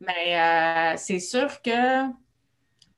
Mais 0.00 0.40
euh, 0.40 0.94
c'est 0.96 1.20
sûr 1.20 1.62
que 1.62 2.10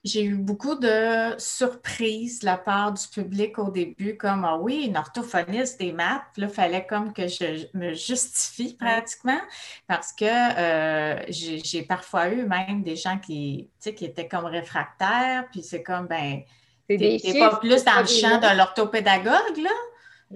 j'ai 0.04 0.25
eu 0.25 0.34
beaucoup 0.34 0.75
de 0.75 1.34
surprises 1.38 2.40
de 2.40 2.46
la 2.46 2.58
part 2.58 2.92
du 2.92 3.08
public 3.08 3.58
au 3.58 3.70
début, 3.70 4.16
comme 4.18 4.44
Ah 4.44 4.58
oui, 4.58 4.84
une 4.87 4.99
orthophoniste 4.99 5.80
des 5.80 5.92
maths. 5.92 6.23
Là, 6.37 6.46
il 6.49 6.52
fallait 6.52 6.87
comme 6.87 7.12
que 7.14 7.26
je 7.26 7.66
me 7.73 7.94
justifie 7.94 8.75
pratiquement 8.75 9.40
parce 9.87 10.12
que 10.12 10.25
euh, 10.25 11.25
j'ai 11.28 11.82
parfois 11.82 12.28
eu 12.28 12.44
même 12.44 12.82
des 12.82 12.96
gens 12.96 13.18
qui, 13.18 13.70
qui 13.80 14.04
étaient 14.04 14.28
comme 14.28 14.44
réfractaires, 14.44 15.46
puis 15.50 15.62
c'est 15.62 15.82
comme 15.82 16.06
ben. 16.06 16.42
T'es 16.87 17.18
pas 17.38 17.56
plus 17.56 17.82
dans 17.82 18.00
le 18.00 18.06
champ 18.06 18.38
de 18.38 18.56
l'orthopédagogue, 18.58 19.56
là? 19.56 19.70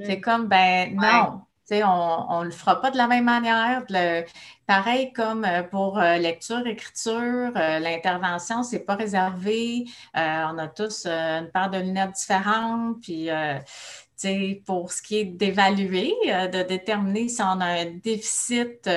C'est 0.04 0.20
comme, 0.20 0.46
ben 0.46 0.94
non, 0.94 1.42
on 1.70 2.40
ne 2.40 2.44
le 2.46 2.50
fera 2.50 2.80
pas 2.80 2.90
de 2.90 2.96
la 2.96 3.06
même 3.06 3.24
manière. 3.24 3.84
pareil 4.66 5.12
comme 5.12 5.44
euh, 5.44 5.62
pour 5.62 5.98
euh, 5.98 6.16
lecture, 6.16 6.66
écriture, 6.66 7.52
euh, 7.56 7.78
l'intervention, 7.78 8.62
ce 8.62 8.76
n'est 8.76 8.82
pas 8.82 8.96
réservé. 8.96 9.86
on 10.14 10.58
a 10.58 10.68
tous 10.68 11.06
une 11.06 11.50
paire 11.52 11.70
de 11.70 11.78
lunettes 11.78 12.12
différentes. 12.12 13.00
Puis, 13.02 13.30
pour 14.66 14.92
ce 14.92 15.02
qui 15.02 15.18
est 15.18 15.24
d'évaluer, 15.24 16.12
de 16.26 16.62
déterminer 16.62 17.28
si 17.28 17.40
on 17.42 17.60
a 17.60 17.82
un 17.82 17.98
déficit 18.02 18.88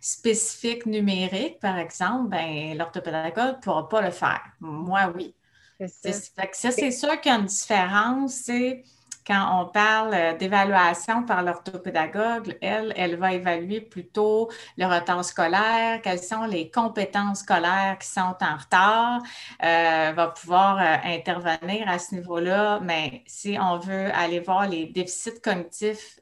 spécifique 0.00 0.86
numérique, 0.86 1.58
par 1.60 1.78
exemple, 1.78 2.28
ben, 2.28 2.76
l'orthopédagogue 2.76 3.56
ne 3.56 3.60
pourra 3.60 3.88
pas 3.88 4.02
le 4.02 4.10
faire. 4.10 4.42
Moi, 4.60 5.12
oui. 5.14 5.34
Ça, 5.80 6.70
c'est 6.70 6.90
sûr 6.90 7.20
qu'il 7.20 7.32
y 7.32 7.34
a 7.34 7.38
une 7.38 7.46
différence. 7.46 8.34
C'est 8.34 8.82
quand 9.26 9.60
on 9.60 9.66
parle 9.66 10.14
euh, 10.14 10.36
d'évaluation 10.36 11.24
par 11.24 11.42
l'orthopédagogue, 11.42 12.56
elle, 12.60 12.92
elle 12.96 13.16
va 13.16 13.32
évaluer 13.32 13.80
plutôt 13.80 14.50
le 14.76 14.86
retard 14.86 15.24
scolaire, 15.24 16.00
quelles 16.02 16.22
sont 16.22 16.44
les 16.44 16.70
compétences 16.70 17.40
scolaires 17.40 17.98
qui 17.98 18.08
sont 18.08 18.36
en 18.40 18.56
retard, 18.56 19.22
euh, 19.64 20.12
va 20.14 20.28
pouvoir 20.28 20.78
euh, 20.78 20.96
intervenir 21.04 21.88
à 21.88 21.98
ce 21.98 22.14
niveau-là. 22.14 22.80
Mais 22.82 23.24
si 23.26 23.58
on 23.60 23.78
veut 23.78 24.14
aller 24.14 24.40
voir 24.40 24.68
les 24.68 24.86
déficits 24.86 25.40
cognitifs 25.42 26.20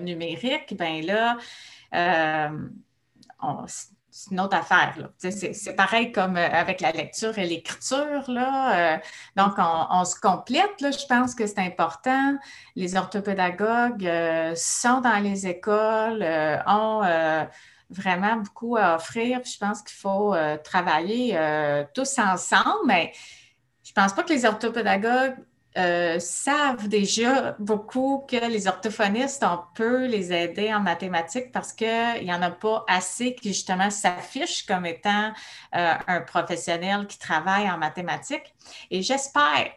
numériques, 0.00 0.76
ben 0.76 1.04
là, 1.04 1.36
on, 3.40 3.66
c'est 4.18 4.32
une 4.32 4.40
autre 4.40 4.56
affaire. 4.56 5.10
C'est 5.18 5.76
pareil 5.76 6.10
comme 6.10 6.36
euh, 6.36 6.48
avec 6.50 6.80
la 6.80 6.90
lecture 6.90 7.38
et 7.38 7.46
l'écriture. 7.46 8.24
Euh, 8.28 8.96
donc, 9.36 9.52
on, 9.58 10.04
se 10.04 10.18
complète. 10.18 10.80
Là, 10.80 10.90
je 10.90 11.06
pense 11.06 11.36
que 11.36 11.46
c'est 11.46 11.60
important. 11.60 12.36
Les 12.74 12.96
orthopédagogues 12.96 14.04
euh, 14.04 14.54
sont 14.56 15.00
dans 15.02 15.22
les 15.22 15.46
écoles, 15.46 16.24
ont 16.66 17.46
vraiment 17.90 18.36
beaucoup 18.38 18.76
à 18.76 18.96
offrir. 18.96 19.40
je 19.44 19.56
pense 19.56 19.82
qu'il 19.82 19.96
faut 19.96 20.34
travailler 20.64 21.38
tous 21.94 22.18
ensemble. 22.18 22.86
Mais 22.86 23.12
je 23.84 23.92
ne 23.92 23.94
pense 23.94 24.12
pas 24.14 24.24
que 24.24 24.32
les 24.32 24.44
orthopédagogues 24.44 25.36
euh, 25.78 26.18
savent 26.18 26.88
déjà 26.88 27.54
beaucoup 27.60 28.24
que 28.28 28.50
les 28.50 28.66
orthophonistes, 28.66 29.44
on 29.44 29.60
peut 29.74 30.06
les 30.06 30.32
aider 30.32 30.74
en 30.74 30.80
mathématiques 30.80 31.52
parce 31.52 31.72
qu'il 31.72 32.24
n'y 32.24 32.32
en 32.32 32.42
a 32.42 32.50
pas 32.50 32.84
assez 32.88 33.36
qui 33.36 33.48
justement 33.48 33.88
s'affichent 33.88 34.66
comme 34.66 34.86
étant 34.86 35.32
euh, 35.76 35.94
un 36.08 36.20
professionnel 36.22 37.06
qui 37.06 37.16
travaille 37.16 37.70
en 37.70 37.78
mathématiques. 37.78 38.54
Et 38.90 39.02
j'espère 39.02 39.70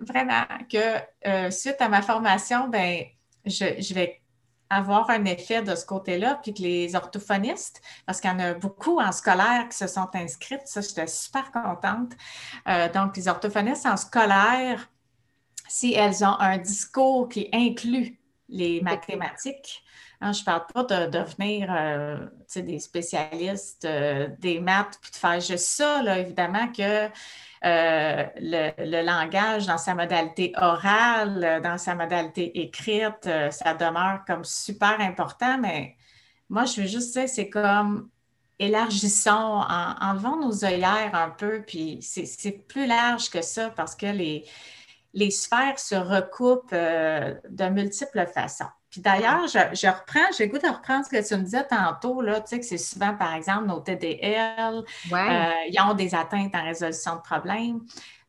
vraiment 0.00 0.46
que 0.68 0.98
euh, 1.28 1.50
suite 1.52 1.76
à 1.80 1.88
ma 1.88 2.02
formation, 2.02 2.66
ben, 2.66 3.04
je, 3.44 3.94
vais 3.94 4.20
avoir 4.68 5.10
un 5.10 5.24
effet 5.26 5.62
de 5.62 5.76
ce 5.76 5.86
côté-là, 5.86 6.40
puis 6.42 6.54
que 6.54 6.62
les 6.62 6.96
orthophonistes, 6.96 7.80
parce 8.04 8.20
qu'il 8.20 8.30
y 8.30 8.32
en 8.32 8.40
a 8.40 8.54
beaucoup 8.54 8.98
en 9.00 9.12
scolaire 9.12 9.68
qui 9.70 9.76
se 9.76 9.86
sont 9.86 10.08
inscrites, 10.12 10.66
ça, 10.66 10.80
j'étais 10.80 11.06
super 11.06 11.52
contente. 11.52 12.14
donc, 12.92 13.16
les 13.16 13.28
orthophonistes 13.28 13.86
en 13.86 13.96
scolaire, 13.96 14.88
si 15.68 15.94
elles 15.94 16.24
ont 16.24 16.38
un 16.38 16.58
discours 16.58 17.28
qui 17.28 17.48
inclut 17.52 18.18
les 18.48 18.80
mathématiques, 18.80 19.82
hein, 20.20 20.32
je 20.32 20.40
ne 20.40 20.44
parle 20.44 20.66
pas 20.72 20.84
de 20.84 21.10
devenir 21.10 21.68
euh, 21.70 22.26
des 22.54 22.78
spécialistes 22.78 23.84
euh, 23.84 24.28
des 24.38 24.60
maths 24.60 24.98
puis 25.00 25.10
de 25.10 25.16
faire 25.16 25.40
juste 25.40 25.66
ça, 25.66 26.02
là, 26.02 26.18
évidemment 26.18 26.68
que 26.68 27.06
euh, 27.64 28.24
le, 28.36 29.02
langage 29.04 29.66
dans 29.66 29.78
sa 29.78 29.94
modalité 29.94 30.52
orale, 30.56 31.60
dans 31.62 31.78
sa 31.78 31.94
modalité 31.94 32.60
écrite, 32.60 33.28
ça 33.50 33.74
demeure 33.74 34.20
comme 34.26 34.44
super 34.44 35.00
important, 35.00 35.58
mais 35.58 35.96
moi, 36.48 36.64
je 36.64 36.80
veux 36.80 36.86
juste 36.86 37.18
dire, 37.18 37.28
c'est 37.28 37.50
comme 37.50 38.08
élargissons, 38.58 39.64
en, 39.68 39.94
enlevons 40.00 40.36
nos 40.36 40.64
œillères 40.64 41.14
un 41.14 41.30
peu, 41.30 41.62
puis 41.66 41.98
c'est 42.00 42.66
plus 42.68 42.86
large 42.86 43.28
que 43.30 43.42
ça 43.42 43.70
parce 43.70 43.94
que 43.94 44.06
les, 44.06 44.44
les 45.16 45.30
sphères 45.30 45.78
se 45.78 45.94
recoupent 45.94 46.74
euh, 46.74 47.34
de 47.48 47.64
multiples 47.70 48.26
façons. 48.26 48.66
Puis 48.90 49.00
d'ailleurs, 49.00 49.46
je, 49.48 49.86
reprends, 49.86 50.30
j'ai 50.36 50.46
goût 50.46 50.58
de 50.58 50.68
reprendre 50.68 51.06
ce 51.06 51.10
que 51.10 51.26
tu 51.26 51.34
me 51.36 51.42
disais 51.42 51.66
tantôt, 51.66 52.20
là, 52.20 52.40
tu 52.40 52.48
sais, 52.48 52.60
que 52.60 52.66
c'est 52.66 52.78
souvent, 52.78 53.14
par 53.14 53.34
exemple, 53.34 53.66
nos 53.66 53.80
TDL, 53.80 54.74
euh, 54.74 55.50
ils 55.68 55.80
ont 55.80 55.94
des 55.94 56.14
atteintes 56.14 56.54
en 56.54 56.62
résolution 56.62 57.16
de 57.16 57.22
problèmes. 57.22 57.80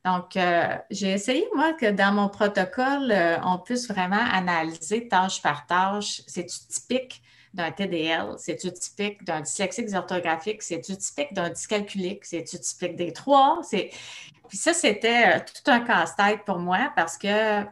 Donc, 0.06 0.38
euh, 0.38 0.78
j'ai 0.90 1.12
essayé, 1.12 1.46
moi, 1.56 1.74
que 1.74 1.92
dans 1.92 2.14
mon 2.14 2.30
protocole, 2.30 3.14
on 3.44 3.60
puisse 3.60 3.90
vraiment 3.90 4.24
analyser 4.32 5.10
tâche 5.10 5.42
par 5.42 5.68
tâche. 5.68 6.22
C'est-tu 6.26 6.58
typique 6.70 7.22
d'un 7.58 7.72
TDL? 7.72 8.36
C'est-tu 8.38 8.72
typique 8.72 9.24
d'un 9.26 9.42
dyslexique 9.42 9.94
orthographique? 9.94 10.62
C'est-tu 10.62 10.96
typique 10.96 11.34
d'un 11.34 11.50
dyscalculique? 11.50 12.24
C'est-tu 12.24 12.60
typique 12.60 12.96
des 12.96 13.12
trois? 13.12 13.62
Puis 13.70 14.58
ça, 14.58 14.74
c'était 14.74 15.36
euh, 15.36 15.40
tout 15.40 15.70
un 15.70 15.82
casse-tête 15.82 16.46
pour 16.46 16.60
moi 16.60 16.92
parce 16.96 17.18
que 17.18 17.66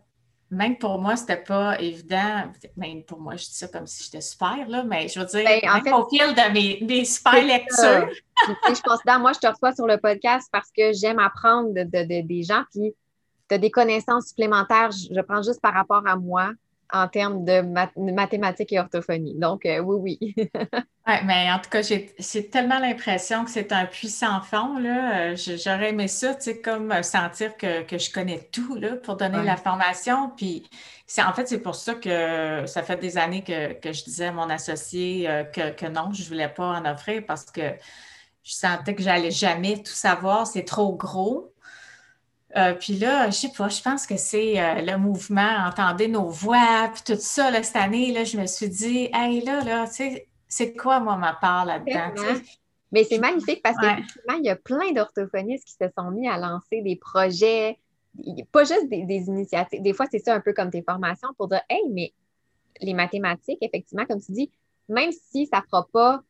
même 0.51 0.77
pour 0.77 0.99
moi, 0.99 1.15
c'était 1.15 1.41
pas 1.41 1.79
évident. 1.79 2.51
Même 2.77 3.03
pour 3.03 3.19
moi, 3.19 3.35
je 3.35 3.45
dis 3.45 3.53
ça 3.53 3.67
comme 3.67 3.87
si 3.87 4.03
j'étais 4.03 4.21
super, 4.21 4.67
là, 4.67 4.83
mais 4.83 5.07
je 5.07 5.19
veux 5.19 5.25
dire, 5.25 5.43
ben, 5.43 5.69
en 5.69 5.81
fait, 5.81 5.91
au 5.91 6.07
fil 6.07 6.33
de 6.33 6.53
mes, 6.53 6.79
mes 6.85 7.05
super 7.05 7.43
lectures. 7.43 8.09
je 8.47 8.81
considère, 8.81 9.19
moi, 9.19 9.33
je 9.33 9.39
te 9.39 9.47
reçois 9.47 9.73
sur 9.73 9.87
le 9.87 9.97
podcast 9.97 10.47
parce 10.51 10.69
que 10.75 10.93
j'aime 10.93 11.19
apprendre 11.19 11.73
de, 11.73 12.21
des 12.21 12.43
gens, 12.43 12.63
puis 12.71 12.93
tu 13.49 13.55
as 13.55 13.57
des 13.57 13.71
connaissances 13.71 14.27
supplémentaires, 14.27 14.91
je 14.91 15.21
prends 15.21 15.41
juste 15.41 15.61
par 15.61 15.73
rapport 15.73 16.05
à 16.07 16.15
moi, 16.15 16.51
en 16.91 17.07
termes 17.07 17.43
de, 17.43 17.61
mathématiques 18.13 18.73
et 18.73 18.79
orthophonie. 18.79 19.35
Donc, 19.35 19.65
euh, 19.65 19.79
oui, 19.79 20.19
oui. 20.19 20.35
oui, 21.07 21.13
mais 21.25 21.51
en 21.51 21.59
tout 21.59 21.69
cas, 21.69 21.81
j'ai 21.81 22.49
tellement 22.49 22.79
l'impression 22.79 23.45
que 23.45 23.51
c'est 23.51 23.71
un 23.71 23.85
puissant 23.85 24.41
fond. 24.41 24.77
Là. 24.77 25.31
Euh, 25.31 25.35
j'aurais 25.35 25.89
aimé 25.89 26.07
ça, 26.07 26.35
tu 26.35 26.41
sais, 26.41 26.61
comme 26.61 26.91
euh, 26.91 27.01
sentir 27.01 27.57
que, 27.57 27.85
je 27.89 28.11
connais 28.11 28.49
tout 28.51 28.75
là, 28.75 28.95
pour 28.97 29.15
donner 29.15 29.43
la 29.43 29.57
formation. 29.57 30.31
Puis, 30.35 30.69
en 31.17 31.33
fait, 31.33 31.47
c'est 31.47 31.61
pour 31.61 31.75
ça 31.75 31.95
que 31.95 32.65
ça 32.65 32.83
fait 32.83 32.97
des 32.97 33.17
années 33.17 33.43
que, 33.43 33.91
je 33.91 34.03
disais 34.03 34.27
à 34.27 34.31
mon 34.31 34.49
associé 34.49 35.29
que, 35.53 35.71
que, 35.71 35.85
non, 35.87 36.11
je 36.13 36.23
ne 36.23 36.27
voulais 36.27 36.49
pas 36.49 36.67
en 36.67 36.85
offrir 36.85 37.23
parce 37.25 37.45
que 37.45 37.61
je 38.43 38.53
sentais 38.53 38.93
que 38.93 39.01
j'allais 39.01 39.31
jamais 39.31 39.81
tout 39.81 39.91
savoir. 39.91 40.45
C'est 40.45 40.65
trop 40.65 40.95
gros. 40.95 41.54
Euh, 42.57 42.73
puis 42.73 42.93
là, 42.93 43.29
je 43.29 43.35
sais 43.35 43.51
pas, 43.55 43.67
je 43.67 43.81
pense 43.81 44.07
que 44.07 44.15
c'est 44.15 44.59
euh, 44.59 44.81
le 44.81 44.97
mouvement, 44.97 45.67
entendez 45.67 46.07
nos 46.07 46.29
voix, 46.29 46.89
puis 46.93 47.03
tout 47.05 47.19
ça, 47.19 47.51
là, 47.51 47.61
cette 47.63 47.75
année, 47.75 48.13
là, 48.13 48.23
je 48.23 48.37
me 48.37 48.45
suis 48.45 48.69
dit, 48.69 49.09
hey, 49.13 49.41
là, 49.41 49.61
là, 49.61 49.85
tu 49.87 49.93
sais, 49.95 50.27
c'est 50.47 50.73
quoi, 50.73 51.01
moi, 51.01 51.17
ma 51.17 51.33
part 51.33 51.65
là-dedans? 51.65 52.13
Mais 52.91 53.03
c'est 53.03 53.19
magnifique 53.19 53.61
parce 53.61 53.75
que 53.77 53.87
il 54.39 54.45
y 54.45 54.49
a 54.49 54.55
plein 54.55 54.93
d'orthophonistes 54.93 55.65
qui 55.65 55.73
se 55.73 55.89
sont 55.97 56.11
mis 56.11 56.29
à 56.29 56.37
lancer 56.37 56.81
des 56.81 56.95
projets, 56.95 57.77
pas 58.53 58.63
juste 58.63 58.87
des, 58.87 59.03
des 59.03 59.25
initiatives. 59.27 59.81
Des 59.81 59.91
fois, 59.91 60.05
c'est 60.09 60.19
ça 60.19 60.33
un 60.33 60.39
peu 60.39 60.53
comme 60.53 60.69
tes 60.69 60.81
formations 60.81 61.29
pour 61.37 61.49
dire, 61.49 61.61
hey, 61.69 61.81
mais 61.89 62.13
les 62.79 62.93
mathématiques, 62.93 63.57
effectivement, 63.59 64.05
comme 64.05 64.21
tu 64.21 64.31
dis, 64.31 64.49
même 64.87 65.11
si 65.11 65.47
ça 65.47 65.57
ne 65.57 65.63
fera 65.63 65.85
pas 65.91 66.21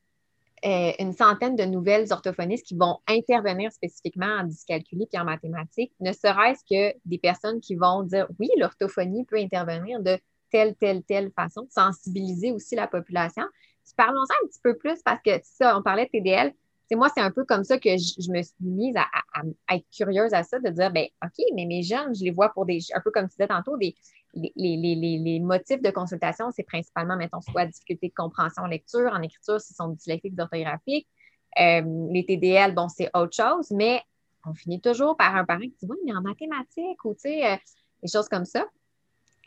euh, 0.65 0.91
une 0.97 1.13
centaine 1.13 1.55
de 1.55 1.63
nouvelles 1.63 2.11
orthophonistes 2.11 2.65
qui 2.65 2.75
vont 2.75 2.97
intervenir 3.07 3.71
spécifiquement 3.71 4.39
en 4.39 4.43
dyscalculie 4.45 5.07
et 5.13 5.19
en 5.19 5.25
mathématiques, 5.25 5.93
ne 5.99 6.11
serait-ce 6.11 6.63
que 6.63 6.97
des 7.05 7.19
personnes 7.19 7.61
qui 7.61 7.75
vont 7.75 8.01
dire 8.01 8.27
oui, 8.39 8.49
l'orthophonie 8.57 9.25
peut 9.25 9.37
intervenir 9.37 10.01
de 10.01 10.17
telle, 10.49 10.75
telle, 10.75 11.03
telle 11.03 11.31
façon, 11.31 11.67
sensibiliser 11.69 12.51
aussi 12.51 12.75
la 12.75 12.87
population. 12.87 13.43
Parlons-en 13.95 14.43
un 14.43 14.47
petit 14.47 14.59
peu 14.63 14.75
plus 14.75 15.01
parce 15.03 15.21
que 15.21 15.31
ça, 15.43 15.77
on 15.77 15.83
parlait 15.83 16.05
de 16.05 16.09
TDL. 16.09 16.53
moi, 16.93 17.09
c'est 17.15 17.21
un 17.21 17.29
peu 17.29 17.45
comme 17.45 17.63
ça 17.63 17.77
que 17.77 17.89
je, 17.89 18.31
me 18.31 18.41
suis 18.41 18.55
mise 18.61 18.95
à, 18.95 19.75
être 19.75 19.85
curieuse 19.95 20.33
à 20.33 20.41
ça, 20.41 20.59
de 20.59 20.69
dire, 20.69 20.91
ben 20.91 21.05
OK, 21.23 21.45
mais 21.55 21.65
mes 21.65 21.83
jeunes, 21.83 22.15
je 22.15 22.23
les 22.23 22.31
vois 22.31 22.49
pour 22.49 22.65
des, 22.65 22.79
un 22.95 23.01
peu 23.01 23.11
comme 23.11 23.25
tu 23.25 23.33
disais 23.33 23.47
tantôt, 23.47 23.77
des, 23.77 23.93
les, 24.35 25.39
motifs 25.39 25.81
de 25.81 25.91
consultation, 25.91 26.51
c'est 26.51 26.63
principalement, 26.63 27.15
mettons, 27.15 27.41
soit 27.41 27.65
difficulté 27.65 28.09
de 28.09 28.13
compréhension 28.13 28.63
en 28.63 28.67
lecture, 28.67 29.11
en 29.13 29.21
écriture, 29.21 29.59
s'ils 29.61 29.75
sont 29.75 29.89
dyslexiques 29.89 30.39
orthographiques. 30.39 31.07
Euh, 31.59 31.81
les 32.11 32.25
TDL, 32.25 32.73
bon, 32.73 32.89
c'est 32.89 33.09
autre 33.13 33.33
chose, 33.33 33.71
mais 33.71 34.01
on 34.45 34.53
finit 34.53 34.81
toujours 34.81 35.15
par 35.15 35.35
un 35.35 35.45
parent 35.45 35.61
qui 35.61 35.69
dit, 35.69 35.87
oui, 35.89 35.97
mais 36.05 36.13
en 36.13 36.21
mathématiques 36.21 37.03
ou, 37.05 37.13
tu 37.13 37.21
sais, 37.21 37.53
euh, 37.53 37.55
des 38.03 38.09
choses 38.11 38.27
comme 38.27 38.45
ça. 38.45 38.65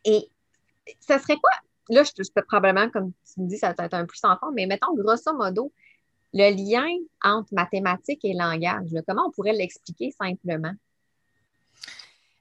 Et 0.04 0.30
ça 1.00 1.18
serait 1.18 1.36
quoi? 1.36 1.52
Là, 1.90 2.02
je, 2.04 2.30
peux 2.34 2.42
probablement, 2.42 2.90
comme 2.90 3.12
tu 3.12 3.40
me 3.40 3.48
dis, 3.48 3.58
ça 3.58 3.74
va 3.76 3.84
être 3.84 3.94
un 3.94 4.06
plus 4.06 4.24
enfant, 4.24 4.52
mais 4.52 4.66
mettons, 4.66 4.94
grosso 4.94 5.34
modo, 5.34 5.72
le 6.32 6.50
lien 6.54 6.86
entre 7.22 7.48
mathématiques 7.52 8.24
et 8.24 8.34
langage, 8.34 8.88
comment 9.06 9.26
on 9.28 9.30
pourrait 9.30 9.54
l'expliquer 9.54 10.10
simplement? 10.10 10.74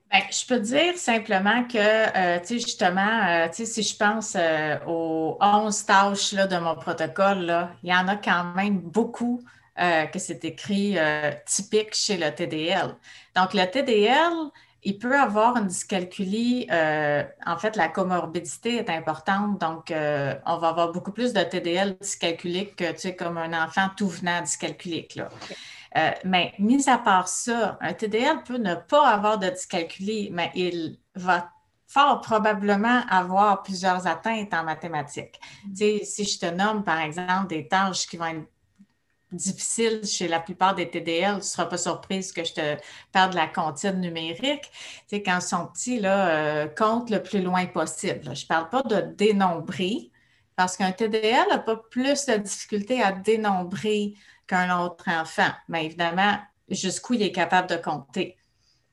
Bien, 0.09 0.21
je 0.31 0.45
peux 0.47 0.59
dire 0.59 0.97
simplement 0.97 1.65
que, 1.65 1.77
euh, 1.77 2.39
tu 2.39 2.47
sais, 2.47 2.59
justement, 2.59 3.27
euh, 3.27 3.47
tu 3.49 3.65
sais, 3.65 3.65
si 3.65 3.83
je 3.83 3.97
pense 3.97 4.35
euh, 4.37 4.77
aux 4.87 5.37
11 5.41 5.85
tâches 5.85 6.31
là, 6.31 6.47
de 6.47 6.57
mon 6.57 6.75
protocole, 6.75 7.69
il 7.83 7.89
y 7.89 7.93
en 7.93 8.07
a 8.07 8.15
quand 8.15 8.53
même 8.55 8.79
beaucoup 8.79 9.41
que 9.77 10.17
c'est 10.17 10.43
écrit 10.43 10.97
typique 11.45 11.93
chez 11.93 12.17
le 12.17 12.33
TDL. 12.33 12.95
Donc, 13.35 13.53
le 13.53 13.63
TDL, 13.63 14.33
il 14.81 14.97
peut 14.97 15.15
avoir 15.15 15.55
une 15.55 15.67
dyscalculie. 15.67 16.67
En 17.45 17.57
fait, 17.59 17.75
la 17.75 17.87
comorbidité 17.87 18.77
est 18.77 18.89
importante, 18.89 19.61
donc 19.61 19.91
on 19.91 20.57
va 20.57 20.69
avoir 20.69 20.91
beaucoup 20.91 21.11
plus 21.11 21.31
de 21.31 21.43
TDL 21.43 21.95
dyscalculique 22.01 22.75
que, 22.75 22.91
tu 22.93 22.97
sais, 23.01 23.15
comme 23.15 23.37
un 23.37 23.53
enfant 23.53 23.89
tout 23.95 24.07
venant 24.07 24.41
dyscalculique. 24.41 25.13
Là. 25.13 25.29
Euh, 25.97 26.11
mais 26.23 26.53
mis 26.59 26.87
à 26.89 26.97
part 26.97 27.27
ça, 27.27 27.77
un 27.81 27.93
TDL 27.93 28.43
peut 28.43 28.57
ne 28.57 28.75
pas 28.75 29.07
avoir 29.07 29.39
de 29.39 29.49
dyscalculie, 29.49 30.29
mais 30.31 30.51
il 30.55 30.99
va 31.15 31.49
fort 31.87 32.21
probablement 32.21 33.01
avoir 33.09 33.63
plusieurs 33.63 34.05
atteintes 34.05 34.53
en 34.53 34.63
mathématiques. 34.63 35.39
Mm. 35.65 36.03
Si 36.03 36.25
je 36.25 36.39
te 36.39 36.45
nomme, 36.45 36.83
par 36.83 36.99
exemple, 36.99 37.47
des 37.47 37.67
tâches 37.67 38.07
qui 38.07 38.17
vont 38.17 38.25
être 38.25 38.47
difficile 39.31 40.05
chez 40.05 40.27
la 40.27 40.39
plupart 40.39 40.75
des 40.75 40.89
TDL. 40.89 41.33
Tu 41.33 41.37
ne 41.37 41.41
seras 41.41 41.65
pas 41.65 41.77
surprise 41.77 42.31
que 42.31 42.43
je 42.43 42.53
te 42.53 42.77
parle 43.11 43.31
de 43.31 43.35
la 43.35 43.47
comptine 43.47 43.99
numérique. 43.99 44.71
Quand 45.11 45.39
ils 45.39 45.41
sont 45.41 45.67
petits, 45.67 45.99
là, 45.99 46.29
euh, 46.29 46.67
compte 46.67 47.09
le 47.09 47.21
plus 47.21 47.41
loin 47.41 47.65
possible. 47.65 48.35
Je 48.35 48.43
ne 48.43 48.47
parle 48.47 48.69
pas 48.69 48.83
de 48.83 49.01
dénombrer, 49.01 50.11
parce 50.55 50.77
qu'un 50.77 50.91
TDL 50.91 51.45
n'a 51.49 51.59
pas 51.59 51.75
plus 51.75 52.25
de 52.25 52.37
difficulté 52.37 53.01
à 53.01 53.11
dénombrer 53.11 54.13
qu'un 54.47 54.79
autre 54.79 55.05
enfant. 55.07 55.51
Mais 55.67 55.85
évidemment, 55.85 56.37
jusqu'où 56.69 57.13
il 57.13 57.23
est 57.23 57.31
capable 57.31 57.69
de 57.69 57.75
compter. 57.75 58.37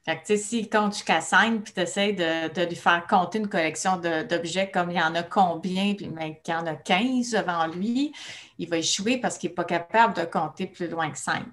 Fait 0.05 0.17
que, 0.17 0.27
tu 0.27 0.27
sais, 0.27 0.37
s'il 0.37 0.69
compte 0.69 0.93
jusqu'à 0.93 1.23
5, 1.23 1.62
puis 1.62 1.73
tu 1.73 1.81
essaies 1.81 2.12
de, 2.12 2.67
lui 2.67 2.77
faire 2.77 3.07
compter 3.09 3.38
une 3.38 3.49
collection 3.49 3.97
d'objets 3.97 4.71
comme 4.71 4.90
il 4.90 4.99
y 4.99 5.01
en 5.01 5.14
a 5.14 5.23
combien, 5.23 5.95
puis 5.95 6.11
mais 6.11 6.43
qu'il 6.45 6.53
y 6.53 6.57
en 6.57 6.67
a 6.67 6.75
15 6.75 7.31
devant 7.31 7.67
lui, 7.69 8.12
il 8.59 8.69
va 8.69 8.77
échouer 8.77 9.17
parce 9.17 9.38
qu'il 9.38 9.49
n'est 9.49 9.55
pas 9.55 9.64
capable 9.64 10.14
de 10.14 10.25
compter 10.25 10.67
plus 10.67 10.88
loin 10.88 11.11
que 11.11 11.17
5. 11.17 11.47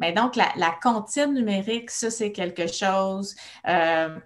Mais 0.00 0.12
donc, 0.12 0.34
la, 0.34 0.48
la 0.56 0.76
comptine 0.82 1.32
numérique, 1.32 1.92
ça, 1.92 2.10
c'est 2.10 2.32
quelque 2.32 2.66
chose. 2.66 3.36
Euh, 3.68 4.18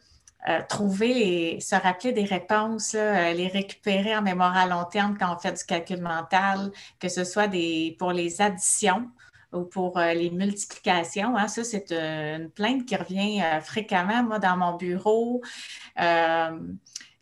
euh, 0.48 0.60
trouver 0.68 1.56
et 1.56 1.60
se 1.60 1.74
rappeler 1.74 2.12
des 2.12 2.24
réponses, 2.24 2.94
euh, 2.94 3.32
les 3.32 3.48
récupérer 3.48 4.16
en 4.16 4.22
mémoire 4.22 4.56
à 4.56 4.66
long 4.66 4.84
terme 4.84 5.16
quand 5.18 5.34
on 5.34 5.38
fait 5.38 5.52
du 5.52 5.64
calcul 5.64 6.00
mental, 6.00 6.70
que 7.00 7.08
ce 7.08 7.24
soit 7.24 7.48
des, 7.48 7.96
pour 7.98 8.12
les 8.12 8.40
additions, 8.40 9.10
ou 9.52 9.64
pour 9.64 9.98
euh, 9.98 10.12
les 10.12 10.30
multiplications. 10.30 11.36
Hein. 11.36 11.48
Ça, 11.48 11.64
c'est 11.64 11.90
une 11.90 12.48
plainte 12.50 12.84
qui 12.86 12.94
revient 12.94 13.42
fréquemment, 13.62 14.22
moi, 14.22 14.38
dans 14.38 14.56
mon 14.56 14.76
bureau. 14.76 15.42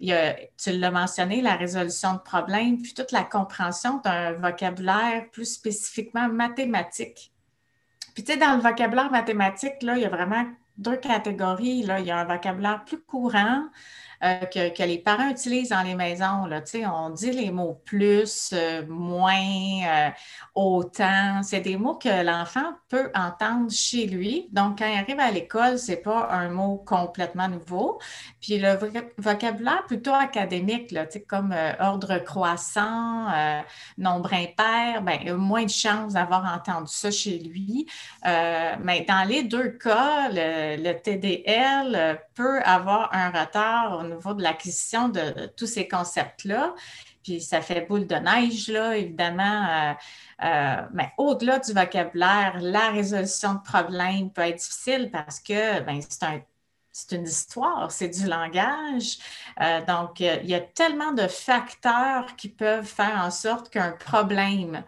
Y 0.00 0.12
a, 0.12 0.36
tu 0.58 0.72
l'as 0.72 0.90
mentionné, 0.90 1.40
la 1.40 1.56
résolution 1.56 2.14
de 2.14 2.18
problèmes, 2.18 2.82
puis 2.82 2.92
toute 2.92 3.12
la 3.12 3.22
compréhension 3.22 4.02
d'un 4.04 4.32
vocabulaire 4.32 5.30
plus 5.32 5.54
spécifiquement 5.54 6.28
mathématique. 6.28 7.32
Puis, 8.14 8.22
tu 8.22 8.32
sais, 8.32 8.38
dans 8.38 8.56
le 8.56 8.60
vocabulaire 8.60 9.10
mathématique, 9.10 9.82
là, 9.82 9.96
il 9.96 10.02
y 10.02 10.04
a 10.04 10.10
vraiment 10.10 10.44
deux 10.78 10.96
catégories. 10.96 11.82
Là. 11.82 12.00
Il 12.00 12.06
y 12.06 12.10
a 12.10 12.18
un 12.18 12.24
vocabulaire 12.24 12.84
plus 12.84 13.00
courant, 13.00 13.68
euh, 14.24 14.46
que, 14.46 14.82
les 14.82 14.98
parents 14.98 15.28
utilisent 15.28 15.68
dans 15.68 15.82
les 15.82 15.94
maisons. 15.94 16.46
Là. 16.46 16.62
On 16.90 17.10
dit 17.10 17.30
les 17.30 17.50
mots 17.50 17.80
plus, 17.84 18.50
euh, 18.54 18.82
moins, 18.88 19.34
euh, 19.86 20.10
autant. 20.54 21.42
C'est 21.42 21.60
des 21.60 21.76
mots 21.76 21.96
que 21.96 22.24
l'enfant 22.24 22.72
peut 22.88 23.10
entendre 23.14 23.70
chez 23.70 24.06
lui. 24.06 24.48
Donc, 24.52 24.78
quand 24.78 24.86
il 24.86 24.98
arrive 24.98 25.20
à 25.20 25.30
l'école, 25.30 25.78
ce 25.78 25.90
n'est 25.90 25.98
pas 25.98 26.28
un 26.30 26.48
mot 26.48 26.82
complètement 26.86 27.48
nouveau. 27.48 28.00
Puis 28.40 28.58
le 28.58 28.78
vocabulaire 29.18 29.84
plutôt 29.86 30.14
académique, 30.14 30.90
là, 30.90 31.06
comme 31.28 31.54
ordre 31.80 32.18
croissant, 32.18 33.26
nombre 33.98 34.32
impair, 34.32 35.02
ben, 35.02 35.34
moins 35.34 35.64
de 35.64 35.70
chances 35.70 36.14
d'avoir 36.14 36.44
entendu 36.54 36.90
ça 36.90 37.10
chez 37.10 37.38
lui. 37.38 37.86
mais 38.24 39.04
dans 39.06 39.26
les 39.28 39.42
deux 39.42 39.70
cas, 39.70 40.28
le 40.30 40.92
TDL 40.92 42.18
peut 42.34 42.60
avoir 42.62 43.14
un 43.14 43.30
retard 43.30 43.98
au 43.98 44.02
niveau 44.02 44.34
de 44.34 44.42
l'acquisition 44.42 45.08
de, 45.08 45.46
tous 45.56 45.66
ces 45.66 45.88
concepts-là. 45.88 46.74
Puis 47.22 47.40
ça 47.40 47.62
fait 47.62 47.82
boule 47.82 48.06
de 48.06 48.16
neige, 48.16 48.68
là, 48.68 48.96
évidemment. 48.96 49.66
Euh, 49.68 49.92
euh, 50.44 50.82
mais 50.92 51.12
au-delà 51.16 51.58
du 51.58 51.72
vocabulaire, 51.72 52.58
la 52.60 52.90
résolution 52.90 53.54
de 53.54 53.60
problèmes 53.60 54.30
peut 54.30 54.42
être 54.42 54.58
difficile 54.58 55.10
parce 55.10 55.40
que 55.40 55.80
ben, 55.80 56.00
c'est 56.92 57.16
une 57.16 57.24
histoire, 57.24 57.90
c'est 57.90 58.08
du 58.08 58.26
langage. 58.26 59.18
Euh, 59.60 59.80
donc, 59.86 60.20
il 60.20 60.46
y 60.46 60.54
a 60.54 60.60
tellement 60.60 61.12
de 61.12 61.26
facteurs 61.26 62.36
qui 62.36 62.48
peuvent 62.48 62.84
faire 62.84 63.22
en 63.24 63.30
sorte 63.30 63.70
qu'un 63.70 63.92
problème 63.92 64.84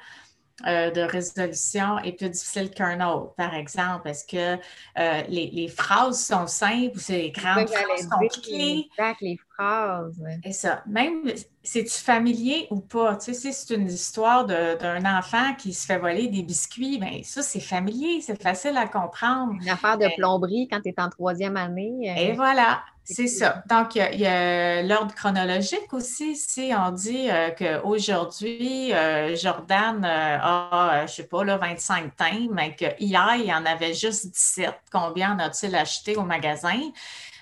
euh, 0.64 0.90
de 0.90 1.02
résolution 1.02 1.98
est 1.98 2.12
plus 2.12 2.30
difficile 2.30 2.70
qu'un 2.70 3.06
autre. 3.06 3.34
Par 3.34 3.54
exemple, 3.54 4.08
est-ce 4.08 4.24
que 4.24 4.62
euh, 4.98 5.22
les, 5.28 5.68
phrases 5.68 6.24
sont 6.24 6.46
simples 6.46 6.96
ou 6.96 6.98
c'est 6.98 7.18
les 7.18 7.30
grandes 7.30 7.68
phrases 7.68 8.08
compliquées? 8.08 8.88
Exact, 8.98 9.20
les 9.20 9.38
phrases. 9.56 10.22
Et 10.44 10.52
ça, 10.52 10.82
même, 10.86 11.22
c'est-tu 11.62 12.00
familier 12.00 12.66
ou 12.70 12.80
pas? 12.80 13.16
Tu 13.16 13.34
sais, 13.34 13.34
si 13.34 13.52
c'est 13.52 13.74
une 13.74 13.88
histoire 13.88 14.44
d'un 14.44 15.18
enfant 15.18 15.54
qui 15.58 15.72
se 15.72 15.86
fait 15.86 15.98
voler 15.98 16.28
des 16.28 16.42
biscuits, 16.42 16.98
bien 16.98 17.20
ça, 17.24 17.42
c'est 17.42 17.60
familier, 17.60 18.20
c'est 18.20 18.40
facile 18.40 18.76
à 18.76 18.86
comprendre. 18.86 19.54
Une 19.60 19.68
affaire 19.68 19.98
de 19.98 20.08
plomberie 20.16 20.68
quand 20.70 20.80
tu 20.80 20.90
es 20.90 20.94
en 20.98 21.08
troisième 21.08 21.56
année. 21.56 22.10
Euh, 22.10 22.20
Et 22.20 22.32
voilà. 22.32 22.82
C'est 23.08 23.28
ça. 23.28 23.62
Donc, 23.70 23.94
il 23.94 24.18
y 24.18 24.26
a, 24.26 24.82
l'ordre 24.82 25.14
chronologique 25.14 25.92
aussi. 25.92 26.34
Si 26.34 26.72
on 26.76 26.90
dit 26.90 27.30
euh, 27.30 27.50
qu'aujourd'hui, 27.50 28.92
euh, 28.92 29.36
Jordan 29.36 30.04
euh, 30.04 30.38
a, 30.42 31.04
je 31.06 31.12
sais 31.12 31.28
pas, 31.28 31.44
là, 31.44 31.56
25 31.56 32.16
thèmes, 32.16 32.48
mais 32.50 32.74
qu'hier, 32.74 33.36
il 33.36 33.46
y 33.46 33.54
en 33.54 33.64
avait 33.64 33.94
juste 33.94 34.32
17, 34.32 34.74
combien 34.90 35.36
en 35.36 35.38
a-t-il 35.38 35.76
acheté 35.76 36.16
au 36.16 36.22
magasin? 36.22 36.80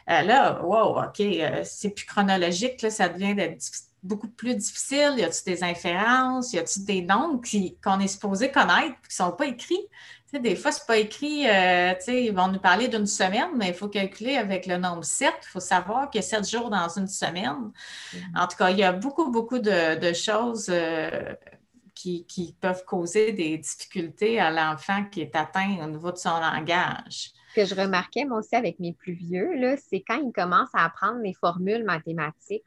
Là, 0.06 0.62
wow, 0.62 1.02
OK, 1.02 1.22
c'est 1.64 1.90
plus 1.90 2.06
chronologique, 2.06 2.82
là, 2.82 2.90
ça 2.90 3.08
devient 3.08 3.34
beaucoup 4.02 4.28
plus 4.28 4.54
difficile. 4.54 5.14
Y 5.16 5.24
a-t-il 5.24 5.54
des 5.54 5.64
inférences? 5.64 6.52
Y 6.52 6.58
a-t-il 6.58 6.84
des 6.84 7.02
noms 7.02 7.40
qu'on 7.82 8.00
est 8.00 8.08
supposé 8.08 8.50
connaître 8.50 9.00
qui 9.08 9.20
ne 9.20 9.24
sont 9.26 9.32
pas 9.32 9.46
écrits? 9.46 9.88
des 10.38 10.56
fois, 10.56 10.72
ce 10.72 10.80
n'est 10.80 10.86
pas 10.86 10.96
écrit, 10.98 11.48
euh, 11.48 11.94
ils 12.08 12.32
vont 12.32 12.48
nous 12.48 12.58
parler 12.58 12.88
d'une 12.88 13.06
semaine, 13.06 13.50
mais 13.56 13.68
il 13.68 13.74
faut 13.74 13.88
calculer 13.88 14.36
avec 14.36 14.66
le 14.66 14.76
nombre 14.76 15.04
7. 15.04 15.32
Il 15.42 15.48
faut 15.48 15.60
savoir 15.60 16.10
qu'il 16.10 16.20
y 16.20 16.24
a 16.24 16.26
7 16.26 16.48
jours 16.48 16.70
dans 16.70 16.88
une 16.88 17.06
semaine. 17.06 17.70
Mm-hmm. 18.12 18.42
En 18.42 18.46
tout 18.46 18.56
cas, 18.56 18.70
il 18.70 18.78
y 18.78 18.82
a 18.82 18.92
beaucoup, 18.92 19.30
beaucoup 19.30 19.58
de, 19.58 20.12
choses 20.12 20.66
euh, 20.70 21.34
qui, 21.94 22.56
peuvent 22.60 22.84
causer 22.84 23.32
des 23.32 23.58
difficultés 23.58 24.40
à 24.40 24.50
l'enfant 24.50 25.04
qui 25.04 25.20
est 25.20 25.36
atteint 25.36 25.78
au 25.82 25.86
niveau 25.86 26.12
de 26.12 26.18
son 26.18 26.38
langage. 26.40 27.30
Que 27.54 27.64
je 27.64 27.74
remarquais, 27.74 28.24
moi 28.24 28.38
aussi, 28.38 28.56
avec 28.56 28.80
mes 28.80 28.92
plus 28.92 29.12
vieux, 29.12 29.52
c'est 29.76 30.00
quand 30.00 30.16
ils 30.16 30.32
commencent 30.32 30.74
à 30.74 30.84
apprendre 30.84 31.20
les 31.20 31.34
formules 31.34 31.84
mathématiques 31.84 32.64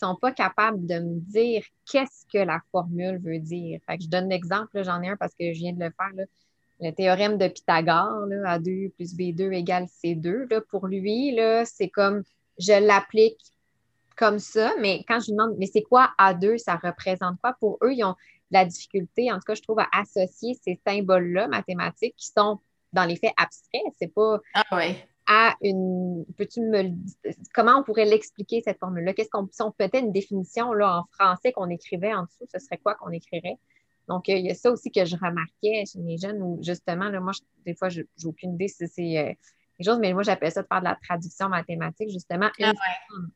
ils 0.00 0.06
ne 0.06 0.12
sont 0.12 0.16
pas 0.16 0.32
capables 0.32 0.86
de 0.86 0.98
me 0.98 1.20
dire 1.20 1.62
qu'est-ce 1.84 2.24
que 2.32 2.38
la 2.38 2.60
formule 2.70 3.18
veut 3.18 3.38
dire. 3.38 3.80
je 3.88 4.08
donne 4.08 4.28
l'exemple, 4.28 4.82
j'en 4.82 5.02
ai 5.02 5.08
un 5.08 5.16
parce 5.16 5.34
que 5.34 5.52
je 5.52 5.58
viens 5.58 5.72
de 5.72 5.80
le 5.80 5.90
faire. 5.90 6.26
Le 6.80 6.90
théorème 6.92 7.36
de 7.36 7.48
Pythagore, 7.48 8.26
là, 8.26 8.58
A2 8.58 8.92
plus 8.92 9.14
B2 9.14 9.52
égale 9.52 9.84
C2, 9.84 10.50
là, 10.50 10.60
pour 10.62 10.86
lui, 10.86 11.38
c'est 11.66 11.88
comme 11.88 12.22
je 12.58 12.72
l'applique 12.72 13.40
comme 14.16 14.38
ça, 14.38 14.72
mais 14.80 15.04
quand 15.06 15.20
je 15.20 15.26
lui 15.26 15.32
demande, 15.32 15.56
mais 15.58 15.66
c'est 15.66 15.82
quoi 15.82 16.10
A2, 16.18 16.56
ça 16.56 16.76
représente 16.76 17.38
quoi? 17.42 17.54
Pour 17.60 17.78
eux, 17.82 17.92
ils 17.92 18.04
ont 18.04 18.14
la 18.50 18.64
difficulté, 18.64 19.30
en 19.30 19.36
tout 19.36 19.44
cas, 19.46 19.54
je 19.54 19.62
trouve, 19.62 19.80
à 19.80 19.88
associer 19.92 20.58
ces 20.62 20.80
symboles-là 20.86 21.48
mathématiques 21.48 22.14
qui 22.16 22.28
sont 22.28 22.58
dans 22.92 23.04
les 23.04 23.16
faits 23.16 23.32
abstraits. 23.36 23.82
C'est 23.98 24.12
pas 24.12 24.40
ah 24.54 24.64
ouais. 24.76 24.96
à 25.26 25.54
une. 25.62 26.24
Peux-tu 26.36 26.60
me 26.60 26.90
comment 27.54 27.78
on 27.78 27.82
pourrait 27.82 28.04
l'expliquer, 28.04 28.62
cette 28.64 28.78
formule-là? 28.78 29.12
Qu'est-ce 29.14 29.30
qu'on 29.30 29.48
si 29.50 29.62
on 29.62 29.70
peut-être 29.70 29.98
une 29.98 30.12
définition 30.12 30.72
là, 30.72 31.00
en 31.00 31.04
français 31.12 31.52
qu'on 31.52 31.70
écrivait 31.70 32.14
en 32.14 32.24
dessous, 32.24 32.46
ce 32.52 32.58
serait 32.58 32.78
quoi 32.78 32.94
qu'on 32.94 33.10
écrirait? 33.10 33.58
Donc, 34.08 34.26
il 34.26 34.44
y 34.44 34.50
a 34.50 34.54
ça 34.54 34.72
aussi 34.72 34.90
que 34.90 35.04
je 35.04 35.14
remarquais 35.14 35.84
chez 35.86 36.00
mes 36.00 36.18
jeunes 36.18 36.42
où, 36.42 36.58
justement, 36.62 37.08
là, 37.10 37.20
moi, 37.20 37.32
des 37.64 37.76
fois, 37.76 37.88
je 37.88 38.00
n'ai 38.00 38.26
aucune 38.26 38.54
idée 38.54 38.66
si 38.66 38.88
c'est 38.88 39.36
quelque 39.78 39.84
chose, 39.84 40.00
mais 40.00 40.12
moi, 40.12 40.24
j'appelle 40.24 40.50
ça 40.50 40.62
de 40.62 40.66
faire 40.66 40.80
de 40.80 40.86
la 40.86 40.98
traduction 41.00 41.48
mathématique, 41.48 42.10
justement. 42.10 42.48
Ah 42.60 42.72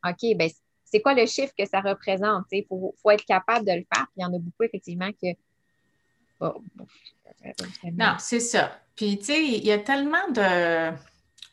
OK, 0.09 0.35
ben 0.35 0.49
c'est 0.83 1.01
quoi 1.01 1.13
le 1.13 1.25
chiffre 1.25 1.53
que 1.57 1.65
ça 1.65 1.79
représente? 1.79 2.45
Il 2.51 2.65
faut, 2.67 2.93
faut, 3.01 3.09
être 3.11 3.25
capable 3.25 3.65
de 3.65 3.71
le 3.71 3.85
faire. 3.93 4.05
Puis 4.07 4.17
il 4.17 4.21
y 4.21 4.25
en 4.25 4.33
a 4.33 4.39
beaucoup, 4.39 4.63
effectivement, 4.63 5.09
que. 5.11 5.27
Non, 6.41 8.15
c'est 8.19 8.39
ça. 8.39 8.71
Puis, 8.95 9.17
tu 9.19 9.25
sais, 9.25 9.43
il 9.43 9.65
y 9.65 9.71
a 9.71 9.79
tellement 9.79 10.29
de, 10.29 10.91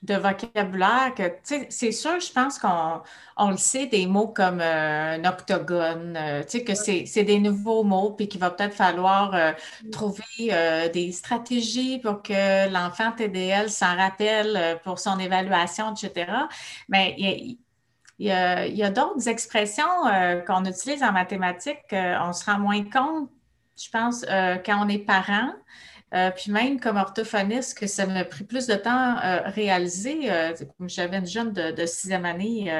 de 0.02 0.14
vocabulaire 0.14 1.14
que, 1.16 1.28
tu 1.28 1.34
sais, 1.44 1.66
c'est 1.70 1.92
sûr, 1.92 2.18
je 2.18 2.32
pense 2.32 2.58
qu'on 2.58 3.02
on 3.36 3.50
le 3.50 3.56
sait, 3.56 3.86
des 3.86 4.06
mots 4.06 4.28
comme 4.28 4.60
euh, 4.60 5.14
un 5.14 5.24
octogone, 5.24 6.16
euh, 6.16 6.42
tu 6.42 6.58
sais, 6.58 6.64
que 6.64 6.74
c'est 6.74 7.24
des 7.24 7.38
nouveaux 7.38 7.84
mots, 7.84 8.10
puis 8.10 8.28
qu'il 8.28 8.40
va 8.40 8.50
peut-être 8.50 8.74
falloir 8.74 9.34
euh, 9.34 9.52
trouver 9.92 10.90
des 10.92 11.12
stratégies 11.12 11.98
pour 11.98 12.22
que 12.22 12.68
l'enfant 12.72 13.12
TDL 13.12 13.70
s'en 13.70 13.96
rappelle 13.96 14.80
pour 14.84 14.98
son 14.98 15.18
évaluation, 15.18 15.94
etc. 15.94 16.32
Mais 16.88 17.14
il 17.18 17.58
y 18.18 18.30
a, 18.30 18.90
d'autres 18.90 19.28
expressions 19.28 19.84
qu'on 20.46 20.64
utilise 20.64 21.02
en 21.02 21.12
mathématiques 21.12 21.82
qu'on 21.88 22.32
se 22.32 22.44
rend 22.44 22.58
moins 22.58 22.84
compte, 22.84 23.30
je 23.80 23.90
pense, 23.90 24.24
euh, 24.28 24.56
quand 24.56 24.84
on 24.84 24.88
est 24.88 24.98
parent. 24.98 25.52
Euh, 26.14 26.30
puis 26.30 26.52
même 26.52 26.78
comme 26.78 26.98
orthophoniste, 26.98 27.78
que 27.78 27.86
ça 27.86 28.04
m'a 28.04 28.26
pris 28.26 28.44
plus 28.44 28.66
de 28.66 28.74
temps 28.74 29.16
à 29.16 29.48
réaliser. 29.48 30.30
J'avais 30.80 31.16
une 31.16 31.26
jeune 31.26 31.54
de, 31.54 31.86
sixième 31.86 32.26
année 32.26 32.70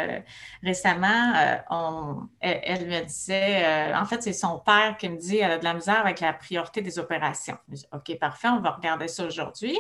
récemment, 0.62 1.33
elle, 2.40 2.87
me 2.87 3.07
disait, 3.07 3.94
en 3.94 4.05
fait, 4.05 4.22
c'est 4.22 4.35
son 4.35 4.59
père 4.59 4.98
qui 4.98 5.09
me 5.09 5.16
dit, 5.16 5.38
elle 5.38 5.52
a 5.52 5.59
de 5.59 5.64
la 5.64 5.72
misère 5.72 6.00
avec 6.00 6.20
la 6.20 6.35
priorité 6.35 6.83
des 6.83 6.98
opérations. 6.98 7.57
OK, 7.92 8.18
parfait, 8.18 8.48
on 8.48 8.61
va 8.61 8.72
regarder 8.72 9.09
ça 9.09 9.24
aujourd'hui. 9.24 9.78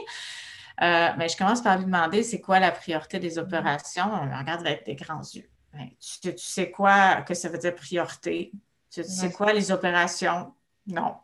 mais 0.80 1.28
je 1.28 1.36
commence 1.36 1.60
par 1.60 1.76
lui 1.76 1.84
demander, 1.84 2.22
c'est 2.22 2.40
quoi 2.40 2.58
la 2.58 2.70
priorité 2.70 3.18
des 3.18 3.38
opérations? 3.38 4.10
On 4.14 4.38
regarde 4.38 4.66
avec 4.66 4.86
des 4.86 4.94
grands 4.94 5.20
yeux. 5.20 5.52
Ben, 5.72 5.88
tu, 6.22 6.32
sais 6.36 6.70
quoi 6.70 7.22
que 7.22 7.34
ça 7.34 7.48
veut 7.48 7.58
dire 7.58 7.74
priorité? 7.74 8.52
Tu, 8.90 9.02
sais 9.04 9.32
quoi 9.32 9.52
les 9.52 9.72
opérations? 9.72 10.54
Non. 10.86 11.14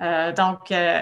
Euh, 0.00 0.32
donc, 0.32 0.70
euh, 0.70 1.00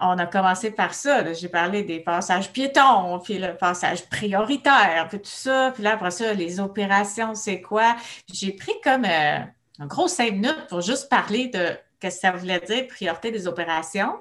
on 0.00 0.18
a 0.18 0.26
commencé 0.26 0.70
par 0.70 0.94
ça. 0.94 1.32
J'ai 1.32 1.48
parlé 1.48 1.82
des 1.82 2.00
passages 2.00 2.50
piétons, 2.50 3.18
puis 3.20 3.38
le 3.38 3.56
passage 3.56 4.08
prioritaire, 4.08 5.06
puis 5.08 5.18
tout 5.18 5.28
ça. 5.28 5.72
Puis 5.74 5.82
là, 5.82 5.94
après 5.94 6.10
ça, 6.10 6.32
les 6.32 6.60
opérations, 6.60 7.34
c'est 7.34 7.60
quoi? 7.60 7.96
J'ai 8.32 8.52
pris 8.52 8.74
comme 8.82 9.04
euh, 9.04 9.38
un 9.78 9.86
gros 9.86 10.08
cinq 10.08 10.32
minutes 10.32 10.66
pour 10.68 10.80
juste 10.80 11.08
parler 11.08 11.48
de 11.48 11.68
ce 12.02 12.08
que 12.08 12.10
ça 12.10 12.32
voulait 12.32 12.60
dire, 12.60 12.86
priorité 12.88 13.30
des 13.30 13.46
opérations. 13.46 14.14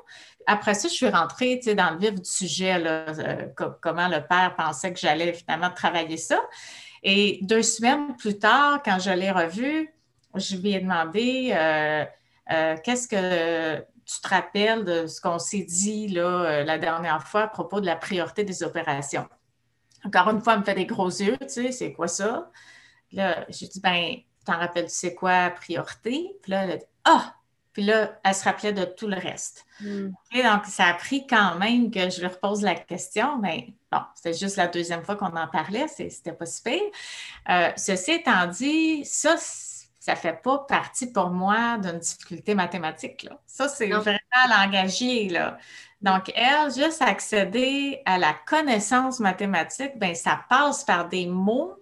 Après 0.46 0.74
ça, 0.74 0.90
je 0.90 0.94
suis 0.94 1.10
rentrée 1.10 1.62
dans 1.76 1.92
le 1.92 2.00
vif 2.00 2.16
du 2.16 2.30
sujet, 2.30 2.82
comment 3.82 4.10
le 4.10 4.26
père 4.28 4.54
pensait 4.58 4.92
que 4.92 5.00
j'allais 5.00 5.32
finalement 5.34 5.70
travailler 5.70 6.18
ça. 6.18 6.40
Et 7.02 7.40
deux 7.42 7.62
semaines 7.62 8.16
plus 8.18 8.38
tard, 8.40 8.82
quand 8.84 9.00
je 9.00 9.12
l'ai 9.12 9.32
revu, 9.32 9.94
je 10.36 10.56
lui 10.58 10.74
ai 10.74 10.80
demandé 10.82 11.54
euh, 12.52 12.76
qu'est-ce 12.84 13.08
que 13.08 13.78
tu 14.06 14.22
te 14.22 14.28
rappelles 14.28 14.84
de 14.84 15.08
ce 15.08 15.22
qu'on 15.22 15.40
s'est 15.40 15.64
dit 15.64 16.08
là, 16.10 16.22
euh, 16.22 16.64
la 16.64 16.78
dernière 16.78 17.26
fois 17.28 17.44
à 17.44 17.48
propos 17.48 17.80
de 17.80 17.86
la 17.86 17.96
priorité 17.96 18.44
des 18.44 18.64
opérations? 18.64 19.28
Encore 20.06 20.30
une 20.30 20.42
fois, 20.42 20.54
elle 20.54 20.60
me 20.60 20.66
fait 20.66 20.76
des 20.76 20.86
gros 20.86 21.10
yeux, 21.10 21.38
tu 21.40 21.50
sais, 21.50 21.72
c'est 21.72 21.94
quoi 21.94 22.08
ça? 22.08 22.52
Là, 23.14 23.46
j'ai 23.48 23.68
dit, 23.68 23.80
ben, 23.80 24.16
t'en 24.46 24.58
rappelles, 24.58 24.86
tu 24.86 24.94
sais 24.94 25.16
quoi, 25.16 25.50
priorité? 25.52 26.36
Puis 26.42 26.52
là, 26.52 26.64
elle 26.64 26.72
a 26.72 26.78
dit, 26.78 26.86
ah! 27.06 27.36
Puis 27.74 27.82
là, 27.82 28.20
elle 28.24 28.36
se 28.36 28.44
rappelait 28.44 28.72
de 28.72 28.86
tout 28.86 29.08
le 29.08 29.18
reste. 29.18 29.66
Hmm. 29.82 30.12
Et 30.32 30.44
donc, 30.44 30.66
ça 30.66 30.86
a 30.86 30.94
pris 30.94 31.26
quand 31.26 31.56
même 31.56 31.90
que 31.90 32.08
je 32.10 32.20
lui 32.20 32.28
repose 32.28 32.62
la 32.62 32.76
question, 32.76 33.40
mais 33.40 33.74
bon, 33.92 33.98
c'était 34.14 34.38
juste 34.38 34.58
la 34.58 34.68
deuxième 34.68 35.04
fois 35.04 35.16
qu'on 35.16 35.36
en 35.36 35.48
parlait, 35.48 35.88
c'était 35.88 36.34
pas 36.34 36.46
super. 36.46 36.80
Euh, 37.50 37.72
ceci 37.76 38.12
étant 38.12 38.46
dit, 38.46 39.04
ça, 39.06 39.38
ça 40.04 40.18
fait 40.18 40.42
pas 40.42 40.58
partie 40.58 41.14
pour 41.14 41.30
moi 41.30 41.78
d'une 41.78 42.00
difficulté 42.00 42.56
mathématique. 42.56 43.24
Là. 43.24 43.40
Ça, 43.48 43.70
c'est 43.70 43.88
vraiment 43.88 44.20
l'engager. 44.50 45.30
Là. 45.30 45.58
Donc, 46.02 46.30
elle, 46.36 46.74
juste 46.74 47.02
accéder 47.02 48.02
à 48.06 48.18
la 48.18 48.34
connaissance 48.34 49.22
mathématique, 49.22 49.98
ben 49.98 50.14
ça 50.14 50.42
passe 50.50 50.84
par 50.84 51.08
des 51.08 51.26
mots 51.26 51.76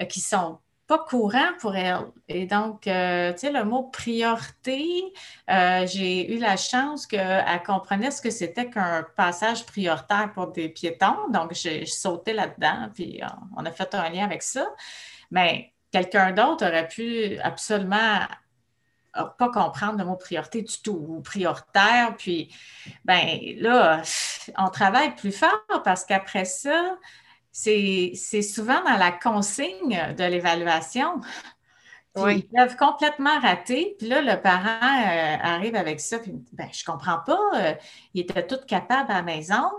euh, 0.00 0.04
qui 0.04 0.20
sont 0.20 0.60
pas 0.86 0.98
courant 0.98 1.50
pour 1.58 1.74
elle. 1.74 2.06
Et 2.28 2.46
donc, 2.46 2.86
euh, 2.86 3.32
tu 3.32 3.40
sais, 3.40 3.50
le 3.50 3.64
mot 3.64 3.82
priorité, 3.82 5.12
euh, 5.50 5.84
j'ai 5.84 6.32
eu 6.32 6.38
la 6.38 6.56
chance 6.56 7.08
qu'elle 7.08 7.62
comprenait 7.66 8.12
ce 8.12 8.22
que 8.22 8.30
c'était 8.30 8.70
qu'un 8.70 9.04
passage 9.16 9.66
prioritaire 9.66 10.30
pour 10.32 10.46
des 10.52 10.68
piétons. 10.68 11.28
Donc, 11.30 11.54
j'ai 11.54 11.86
sauté 11.86 12.34
là-dedans, 12.34 12.88
puis 12.94 13.20
euh, 13.20 13.26
on 13.56 13.66
a 13.66 13.72
fait 13.72 13.92
un 13.96 14.08
lien 14.10 14.24
avec 14.24 14.44
ça. 14.44 14.64
Mais 15.32 15.72
quelqu'un 15.90 16.32
d'autre 16.32 16.66
aurait 16.66 16.88
pu 16.88 17.38
absolument 17.38 18.20
pas 19.38 19.50
comprendre 19.50 19.98
le 19.98 20.04
mot 20.04 20.16
priorité 20.16 20.62
du 20.62 20.80
tout, 20.82 21.04
ou 21.08 21.20
prioritaire. 21.20 22.14
Puis, 22.16 22.54
ben 23.04 23.38
là, 23.56 24.02
on 24.56 24.68
travaille 24.68 25.14
plus 25.14 25.32
fort 25.32 25.82
parce 25.84 26.04
qu'après 26.04 26.44
ça, 26.44 26.96
c'est 27.50 28.14
souvent 28.42 28.82
dans 28.84 28.96
la 28.96 29.12
consigne 29.12 30.14
de 30.16 30.24
l'évaluation. 30.24 31.20
Ils 32.16 32.48
peuvent 32.48 32.76
complètement 32.76 33.38
rater. 33.40 33.94
Puis 33.98 34.08
là, 34.08 34.20
le 34.20 34.40
parent 34.40 34.66
euh, 34.66 35.36
arrive 35.40 35.76
avec 35.76 36.00
ça. 36.00 36.18
Puis, 36.18 36.32
ben, 36.52 36.68
je 36.72 36.84
comprends 36.84 37.18
pas. 37.18 37.38
Euh, 37.54 37.74
il 38.14 38.22
était 38.22 38.44
tout 38.46 38.58
capable 38.66 39.12
à 39.12 39.16
la 39.16 39.22
maison. 39.22 39.70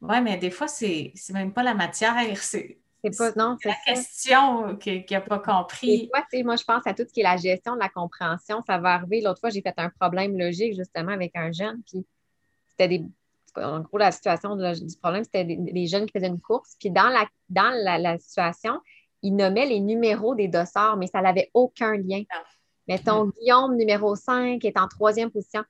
Oui, 0.00 0.20
mais 0.20 0.36
des 0.38 0.50
fois, 0.50 0.66
c'est 0.66 1.12
même 1.30 1.52
pas 1.52 1.62
la 1.62 1.74
matière. 1.74 2.16
C'est 2.36 2.78
pas, 3.16 3.32
non, 3.36 3.56
la 3.64 3.74
question 3.86 4.76
qu'il 4.76 5.04
n'a 5.10 5.20
pas 5.20 5.38
compris. 5.38 6.10
moi, 6.44 6.56
je 6.56 6.64
pense 6.64 6.86
à 6.86 6.94
tout 6.94 7.04
ce 7.06 7.12
qui 7.12 7.20
est 7.20 7.24
la 7.24 7.36
gestion 7.36 7.74
de 7.74 7.80
la 7.80 7.88
compréhension. 7.88 8.62
Ça 8.66 8.78
va 8.78 8.94
arriver. 8.94 9.20
L'autre 9.20 9.40
fois, 9.40 9.50
j'ai 9.50 9.62
fait 9.62 9.74
un 9.76 9.90
problème 9.90 10.36
logique 10.36 10.74
justement 10.74 11.12
avec 11.12 11.36
un 11.36 11.52
jeune. 11.52 11.82
Puis 11.86 12.04
c'était 12.66 12.88
des 12.88 13.04
en 13.56 13.80
gros, 13.80 13.98
la 13.98 14.12
situation 14.12 14.56
du 14.56 14.96
problème, 15.00 15.24
c'était 15.24 15.44
des, 15.44 15.86
jeunes 15.86 16.06
qui 16.06 16.12
faisaient 16.12 16.28
une 16.28 16.40
course. 16.40 16.76
Puis 16.78 16.90
dans 16.90 17.08
la, 17.08 17.26
dans 17.48 17.70
la, 17.70 18.18
situation, 18.18 18.78
ils 19.22 19.34
nommaient 19.34 19.66
les 19.66 19.80
numéros 19.80 20.34
des 20.34 20.48
dossards, 20.48 20.96
mais 20.96 21.06
ça 21.06 21.20
n'avait 21.20 21.50
aucun 21.54 21.96
lien. 21.96 22.22
Mettons, 22.86 23.26
mm. 23.26 23.32
Guillaume, 23.40 23.76
numéro 23.76 24.14
5, 24.14 24.64
est 24.64 24.78
en 24.78 24.88
troisième 24.88 25.30
position. 25.30 25.64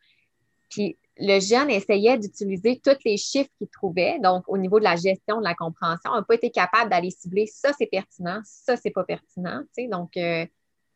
Puis 0.69 0.99
le 1.19 1.41
jeune 1.41 1.71
essayait 1.71 2.19
d'utiliser 2.19 2.81
tous 2.83 2.97
les 3.05 3.17
chiffres 3.17 3.51
qu'il 3.59 3.69
trouvait, 3.69 4.19
donc 4.21 4.45
au 4.49 4.57
niveau 4.57 4.79
de 4.79 4.85
la 4.85 4.97
gestion, 4.97 5.39
de 5.39 5.45
la 5.45 5.55
compréhension, 5.55 6.13
n'a 6.15 6.23
pas 6.23 6.35
été 6.35 6.51
capable 6.51 6.91
d'aller 6.91 7.11
cibler 7.11 7.47
ça, 7.47 7.73
c'est 7.77 7.87
pertinent, 7.87 8.41
ça, 8.45 8.77
c'est 8.77 8.91
pas 8.91 9.05
pertinent. 9.05 9.63
Donc, 9.91 10.17
euh, 10.17 10.47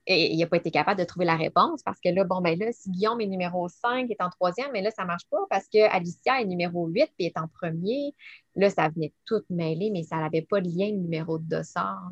il 0.06 0.38
n'a 0.38 0.46
pas 0.46 0.56
été 0.56 0.70
capable 0.70 0.98
de 0.98 1.04
trouver 1.04 1.26
la 1.26 1.37
réponse 1.37 1.82
parce 1.82 2.00
que 2.00 2.08
là, 2.08 2.24
bon, 2.24 2.40
ben 2.40 2.58
là, 2.58 2.72
si 2.72 2.90
Guillaume 2.90 3.20
est 3.20 3.26
numéro 3.26 3.68
5, 3.68 4.11
est 4.11 4.20
en 4.20 4.30
troisième, 4.30 4.70
mais 4.72 4.82
là, 4.82 4.90
ça 4.90 5.02
ne 5.02 5.08
marche 5.08 5.28
pas 5.30 5.44
parce 5.48 5.68
que 5.68 5.78
Alicia 5.94 6.40
est 6.40 6.44
numéro 6.44 6.87
8 6.87 7.12
puis 7.16 7.26
est 7.26 7.38
en 7.38 7.48
premier. 7.48 8.14
Là, 8.56 8.70
ça 8.70 8.88
venait 8.88 9.12
tout 9.26 9.42
mêler, 9.50 9.90
mais 9.92 10.02
ça 10.02 10.16
n'avait 10.16 10.42
pas 10.42 10.61
de 10.61 10.68
lien 10.68 10.90
numéro 10.90 11.38
de 11.38 11.48
dossard. 11.48 12.11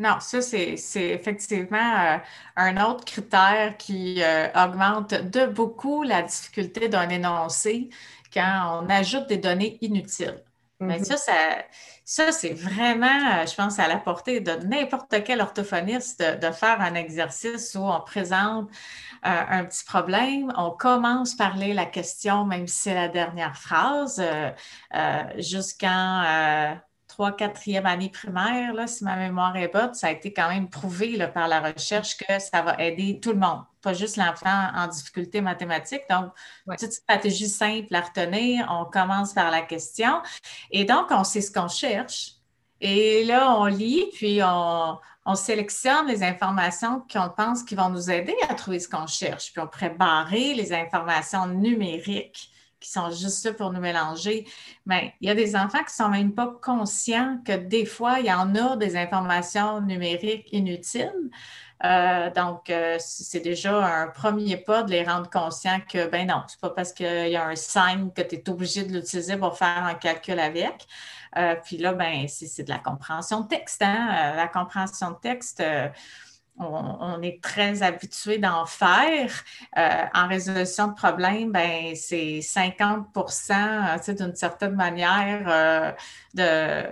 Non, 0.00 0.18
ça, 0.20 0.40
c'est 0.40 0.78
effectivement 0.94 1.76
euh, 1.76 2.16
un 2.56 2.82
autre 2.82 3.04
critère 3.04 3.76
qui 3.76 4.22
euh, 4.22 4.48
augmente 4.54 5.12
de 5.12 5.44
beaucoup 5.44 6.02
la 6.04 6.22
difficulté 6.22 6.88
d'un 6.88 7.10
énoncé 7.10 7.90
quand 8.32 8.80
on 8.82 8.88
ajoute 8.88 9.26
des 9.26 9.36
données 9.36 9.76
inutiles. 9.82 10.42
Mais 10.80 11.00
mm-hmm. 11.00 11.16
ça, 11.18 11.64
ça, 12.06 12.32
c'est 12.32 12.54
vraiment, 12.54 13.40
euh, 13.42 13.46
je 13.46 13.54
pense, 13.54 13.78
à 13.78 13.88
la 13.88 13.98
portée 13.98 14.40
de 14.40 14.52
n'importe 14.66 15.22
quel 15.22 15.42
orthophoniste 15.42 16.22
de, 16.22 16.50
faire 16.50 16.80
un 16.80 16.94
exercice 16.94 17.74
où 17.74 17.80
on 17.80 18.00
présente 18.00 18.70
euh, 19.26 19.42
un 19.50 19.66
petit 19.66 19.84
problème, 19.84 20.50
on 20.56 20.70
commence 20.70 21.34
par 21.34 21.58
lire 21.58 21.74
la 21.74 21.84
question, 21.84 22.46
même 22.46 22.66
si 22.66 22.78
c'est 22.78 22.94
la 22.94 23.08
dernière 23.08 23.58
phrase, 23.58 24.22
jusqu'en 25.36 26.80
trois, 27.20 27.32
quatrième 27.32 27.84
année 27.84 28.08
primaire, 28.08 28.72
là, 28.72 28.86
si 28.86 29.04
ma 29.04 29.14
mémoire 29.14 29.54
est 29.54 29.68
bonne, 29.68 29.92
ça 29.92 30.06
a 30.06 30.10
été 30.10 30.32
quand 30.32 30.48
même 30.48 30.70
prouvé 30.70 31.18
là, 31.18 31.28
par 31.28 31.48
la 31.48 31.60
recherche 31.60 32.16
que 32.16 32.38
ça 32.38 32.62
va 32.62 32.82
aider 32.82 33.20
tout 33.20 33.32
le 33.32 33.38
monde, 33.38 33.62
pas 33.82 33.92
juste 33.92 34.16
l'enfant 34.16 34.68
en 34.74 34.86
difficulté 34.86 35.42
mathématique. 35.42 36.00
Donc, 36.08 36.32
petite 36.66 36.94
stratégie 36.94 37.50
simple 37.50 37.94
à 37.94 38.00
retenir, 38.00 38.66
on 38.70 38.86
commence 38.86 39.34
par 39.34 39.50
la 39.50 39.60
question. 39.60 40.22
Et 40.70 40.86
donc, 40.86 41.08
on 41.10 41.22
sait 41.22 41.42
ce 41.42 41.52
qu'on 41.52 41.68
cherche. 41.68 42.36
Et 42.80 43.22
là, 43.24 43.54
on 43.54 43.66
lit, 43.66 44.06
puis 44.14 44.40
on, 44.42 44.98
on 45.26 45.34
sélectionne 45.34 46.06
les 46.06 46.22
informations 46.22 47.04
qu'on 47.12 47.28
pense 47.28 47.62
qui 47.64 47.74
vont 47.74 47.90
nous 47.90 48.10
aider 48.10 48.34
à 48.48 48.54
trouver 48.54 48.80
ce 48.80 48.88
qu'on 48.88 49.06
cherche. 49.06 49.52
Puis 49.52 49.60
on 49.60 49.66
pourrait 49.66 49.90
barrer 49.90 50.54
les 50.54 50.72
informations 50.72 51.46
numériques 51.46 52.50
qui 52.80 52.90
sont 52.90 53.10
juste 53.10 53.44
là 53.44 53.52
pour 53.52 53.72
nous 53.72 53.80
mélanger. 53.80 54.46
Mais 54.86 55.14
il 55.20 55.28
y 55.28 55.30
a 55.30 55.34
des 55.34 55.54
enfants 55.54 55.78
qui 55.78 55.84
ne 55.84 56.04
sont 56.04 56.08
même 56.08 56.32
pas 56.32 56.52
conscients 56.62 57.38
que 57.44 57.52
des 57.52 57.84
fois, 57.84 58.20
il 58.20 58.26
y 58.26 58.32
en 58.32 58.54
a 58.54 58.76
des 58.76 58.96
informations 58.96 59.80
numériques 59.80 60.48
inutiles. 60.52 61.30
Euh, 61.84 62.30
donc, 62.30 62.68
euh, 62.68 62.96
c'est 62.98 63.40
déjà 63.40 64.02
un 64.02 64.08
premier 64.08 64.58
pas 64.58 64.82
de 64.82 64.90
les 64.90 65.02
rendre 65.02 65.30
conscients 65.30 65.80
que, 65.88 66.08
ben 66.08 66.26
non, 66.26 66.42
c'est 66.46 66.60
pas 66.60 66.70
parce 66.70 66.92
qu'il 66.92 67.28
y 67.28 67.36
a 67.36 67.46
un 67.46 67.56
signe 67.56 68.10
que 68.14 68.20
tu 68.20 68.36
es 68.36 68.50
obligé 68.50 68.84
de 68.84 68.92
l'utiliser 68.92 69.36
pour 69.36 69.56
faire 69.56 69.84
un 69.84 69.94
calcul 69.94 70.38
avec. 70.38 70.86
Euh, 71.38 71.54
puis 71.64 71.78
là, 71.78 71.94
ben, 71.94 72.26
c'est 72.28 72.64
de 72.64 72.70
la 72.70 72.78
compréhension 72.78 73.40
de 73.40 73.48
texte. 73.48 73.82
Hein? 73.82 74.34
la 74.36 74.48
compréhension 74.48 75.12
de 75.12 75.16
texte, 75.16 75.62
on, 76.60 77.20
est 77.22 77.42
très 77.42 77.82
habitué 77.82 78.38
d'en 78.38 78.66
faire. 78.66 79.44
en 79.76 80.28
résolution 80.28 80.88
de 80.88 80.94
problèmes, 80.94 81.52
ben, 81.52 81.94
c'est 81.94 82.40
50% 82.40 84.16
d'une 84.16 84.34
certaine 84.36 84.74
manière 84.74 85.96
de 86.34 86.86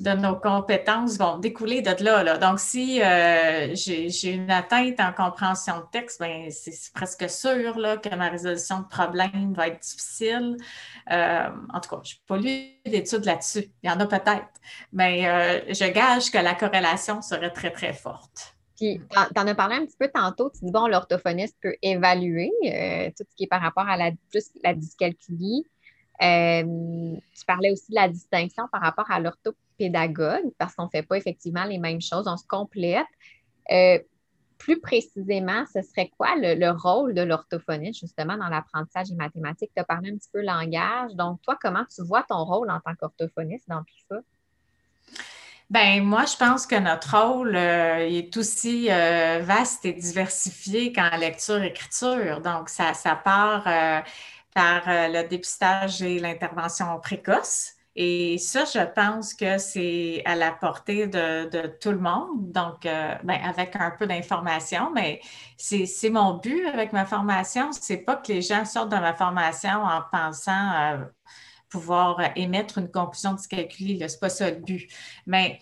de 0.00 0.10
nos 0.10 0.36
compétences 0.36 1.16
vont 1.16 1.38
découler 1.38 1.80
de 1.82 2.04
là. 2.04 2.38
Donc, 2.38 2.60
si 2.60 3.02
euh, 3.02 3.74
j'ai 3.74 4.32
une 4.32 4.50
atteinte 4.50 5.00
en 5.00 5.12
compréhension 5.12 5.78
de 5.78 5.84
texte, 5.90 6.20
ben, 6.20 6.50
c'est 6.50 6.92
presque 6.92 7.28
sûr 7.30 7.78
là, 7.78 7.96
que 7.96 8.14
ma 8.14 8.28
résolution 8.28 8.80
de 8.80 8.86
problème 8.86 9.54
va 9.54 9.68
être 9.68 9.80
difficile. 9.80 10.56
Euh, 11.10 11.48
en 11.72 11.80
tout 11.80 11.90
cas, 11.90 12.02
je 12.04 12.14
n'ai 12.14 12.20
pas 12.26 12.36
lu 12.36 12.90
d'études 12.90 13.24
là-dessus. 13.24 13.70
Il 13.82 13.90
y 13.90 13.92
en 13.92 13.98
a 14.00 14.06
peut-être, 14.06 14.48
mais 14.92 15.28
euh, 15.28 15.72
je 15.72 15.86
gage 15.86 16.30
que 16.30 16.38
la 16.38 16.54
corrélation 16.54 17.22
serait 17.22 17.50
très, 17.50 17.70
très 17.70 17.92
forte. 17.92 18.55
Puis, 18.76 19.00
tu 19.10 19.40
en 19.40 19.46
as 19.46 19.54
parlé 19.54 19.76
un 19.76 19.86
petit 19.86 19.96
peu 19.98 20.08
tantôt. 20.12 20.50
Tu 20.50 20.64
dis, 20.64 20.70
bon, 20.70 20.86
l'orthophoniste 20.86 21.56
peut 21.62 21.74
évaluer 21.82 22.50
tout 23.16 23.24
ce 23.28 23.36
qui 23.36 23.44
est 23.44 23.48
par 23.48 23.62
rapport 23.62 23.88
à 23.88 23.96
la, 23.96 24.10
plus 24.30 24.50
la 24.62 24.74
dyscalculie. 24.74 25.64
tu 26.20 27.44
parlais 27.46 27.72
aussi 27.72 27.90
de 27.90 27.94
la 27.94 28.08
distinction 28.08 28.64
par 28.70 28.82
rapport 28.82 29.10
à 29.10 29.20
l'orthophonie 29.20 29.60
pédagogue 29.76 30.52
parce 30.58 30.74
qu'on 30.74 30.84
ne 30.84 30.90
fait 30.90 31.02
pas 31.02 31.16
effectivement 31.16 31.64
les 31.64 31.78
mêmes 31.78 32.00
choses, 32.00 32.26
on 32.26 32.36
se 32.36 32.46
complète. 32.46 33.06
Euh, 33.70 33.98
plus 34.58 34.80
précisément, 34.80 35.64
ce 35.66 35.82
serait 35.82 36.10
quoi 36.16 36.34
le, 36.36 36.70
rôle 36.70 37.14
de 37.14 37.20
l'orthophoniste 37.20 38.00
justement 38.00 38.38
dans 38.38 38.48
l'apprentissage 38.48 39.08
des 39.08 39.16
mathématiques? 39.16 39.70
Tu 39.74 39.80
as 39.80 39.84
parlé 39.84 40.10
un 40.10 40.16
petit 40.16 40.30
peu 40.32 40.40
langage. 40.40 41.14
Donc, 41.14 41.42
toi, 41.42 41.58
comment 41.60 41.84
tu 41.94 42.02
vois 42.02 42.22
ton 42.22 42.42
rôle 42.44 42.70
en 42.70 42.80
tant 42.80 42.94
qu'orthophoniste 42.94 43.68
dans 43.68 43.80
tout 43.80 43.98
ça? 44.08 44.16
Ben 45.70 46.02
moi, 46.04 46.24
je 46.26 46.36
pense 46.36 46.66
que 46.66 46.76
notre 46.76 47.16
rôle 47.16 47.56
euh, 47.56 47.98
est 47.98 48.36
aussi 48.36 48.88
euh, 48.90 49.40
vaste 49.42 49.84
et 49.84 49.92
diversifié 49.92 50.92
qu'en 50.92 51.16
lecture-écriture. 51.16 52.40
Donc, 52.40 52.68
ça, 52.68 52.94
ça 52.94 53.16
part 53.16 53.64
par 54.54 54.82
le 54.86 55.28
dépistage 55.28 56.02
et 56.02 56.18
l'intervention 56.18 56.98
précoce. 57.00 57.76
Et 57.98 58.36
ça, 58.36 58.66
je 58.66 58.84
pense 58.92 59.32
que 59.32 59.56
c'est 59.56 60.20
à 60.26 60.36
la 60.36 60.52
portée 60.52 61.06
de, 61.06 61.66
tout 61.80 61.92
le 61.92 61.98
monde, 61.98 62.52
donc 62.52 62.84
euh, 62.84 63.14
ben, 63.24 63.40
avec 63.42 63.74
un 63.74 63.90
peu 63.90 64.06
d'information, 64.06 64.90
mais 64.94 65.20
c'est 65.56 66.10
mon 66.10 66.34
but 66.34 66.66
avec 66.66 66.92
ma 66.92 67.06
formation. 67.06 67.72
C'est 67.72 67.96
pas 67.96 68.16
que 68.16 68.32
les 68.34 68.42
gens 68.42 68.66
sortent 68.66 68.90
de 68.90 68.98
ma 68.98 69.14
formation 69.14 69.82
en 69.82 70.02
pensant 70.12 70.72
euh, 70.74 70.98
pouvoir 71.68 72.20
émettre 72.36 72.78
une 72.78 72.90
conclusion 72.90 73.34
de 73.34 73.40
ce. 73.40 74.08
C'est 74.08 74.20
pas 74.20 74.28
ça 74.28 74.50
le 74.50 74.56
but. 74.56 74.88
Mais 75.26 75.60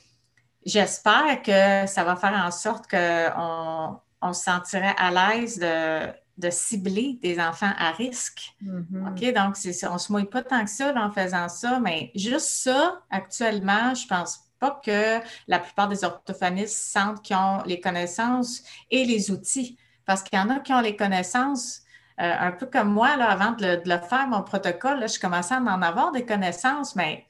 j'espère 0.65 1.43
que 1.43 1.87
ça 1.87 2.05
va 2.05 2.17
faire 2.17 2.35
en 2.35 2.51
sorte 2.51 2.89
qu'on 2.91 4.01
on 4.23 4.33
se 4.33 4.43
sentirait 4.43 4.95
à 4.99 5.11
l'aise 5.11 5.59
de 5.59 6.13
de 6.37 6.51
cibler 6.51 7.19
des 7.23 7.39
enfants 7.39 7.73
à 7.79 7.93
risque. 7.93 8.55
Mm-hmm. 8.63 9.09
OK, 9.09 9.35
donc 9.35 9.57
on 9.89 9.93
ne 9.95 9.99
se 9.99 10.13
mouille 10.13 10.25
pas 10.25 10.43
tant 10.43 10.65
que 10.65 10.71
ça 10.71 10.93
en 10.97 11.11
faisant 11.11 11.49
ça, 11.49 11.79
mais 11.81 12.11
juste 12.15 12.49
ça, 12.49 13.03
actuellement, 13.11 13.95
je 13.95 14.05
ne 14.05 14.09
pense 14.09 14.41
pas 14.59 14.81
que 14.85 15.21
la 15.47 15.59
plupart 15.59 15.89
des 15.89 16.05
orthophonistes 16.05 16.93
sentent 16.93 17.23
qu'ils 17.23 17.37
ont 17.37 17.63
les 17.67 17.81
connaissances 17.81 18.63
et 18.91 19.05
les 19.05 19.31
outils. 19.31 19.79
Parce 20.07 20.23
qu'il 20.23 20.39
y 20.39 20.43
en 20.43 20.51
a 20.51 20.61
qui 20.61 20.73
ont 20.73 20.81
les 20.81 20.97
connaissances, 20.97 21.81
euh, 21.81 21.84
un 22.19 22.53
peu 22.53 22.67
comme 22.67 22.93
moi, 22.93 23.17
là, 23.17 23.31
avant 23.31 23.53
de 23.53 23.83
le, 23.85 23.99
faire, 23.99 24.27
mon 24.29 24.43
protocole, 24.43 25.09
je 25.09 25.19
commençais 25.19 25.55
à 25.55 25.59
en 25.59 25.83
avoir 25.83 26.13
des 26.13 26.25
connaissances, 26.25 26.95
mais 26.95 27.27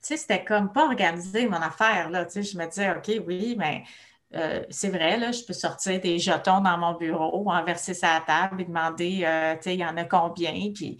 c'était 0.00 0.44
comme 0.44 0.72
pas 0.72 0.86
organiser 0.86 1.46
mon 1.46 1.60
affaire. 1.60 2.10
Là, 2.10 2.26
je 2.34 2.58
me 2.58 2.66
disais, 2.66 2.90
OK, 2.90 3.10
oui, 3.26 3.56
mais 3.58 3.84
euh, 4.36 4.62
c'est 4.70 4.90
vrai, 4.90 5.16
là, 5.18 5.32
je 5.32 5.42
peux 5.42 5.52
sortir 5.52 6.00
des 6.00 6.18
jetons 6.18 6.60
dans 6.60 6.78
mon 6.78 6.94
bureau, 6.94 7.50
en 7.50 7.64
verser 7.64 7.94
ça 7.94 8.14
à 8.14 8.20
table 8.20 8.60
et 8.60 8.64
demander, 8.64 9.22
euh, 9.24 9.56
il 9.66 9.74
y 9.74 9.84
en 9.84 9.96
a 9.96 10.04
combien. 10.04 10.70
Puis, 10.72 10.98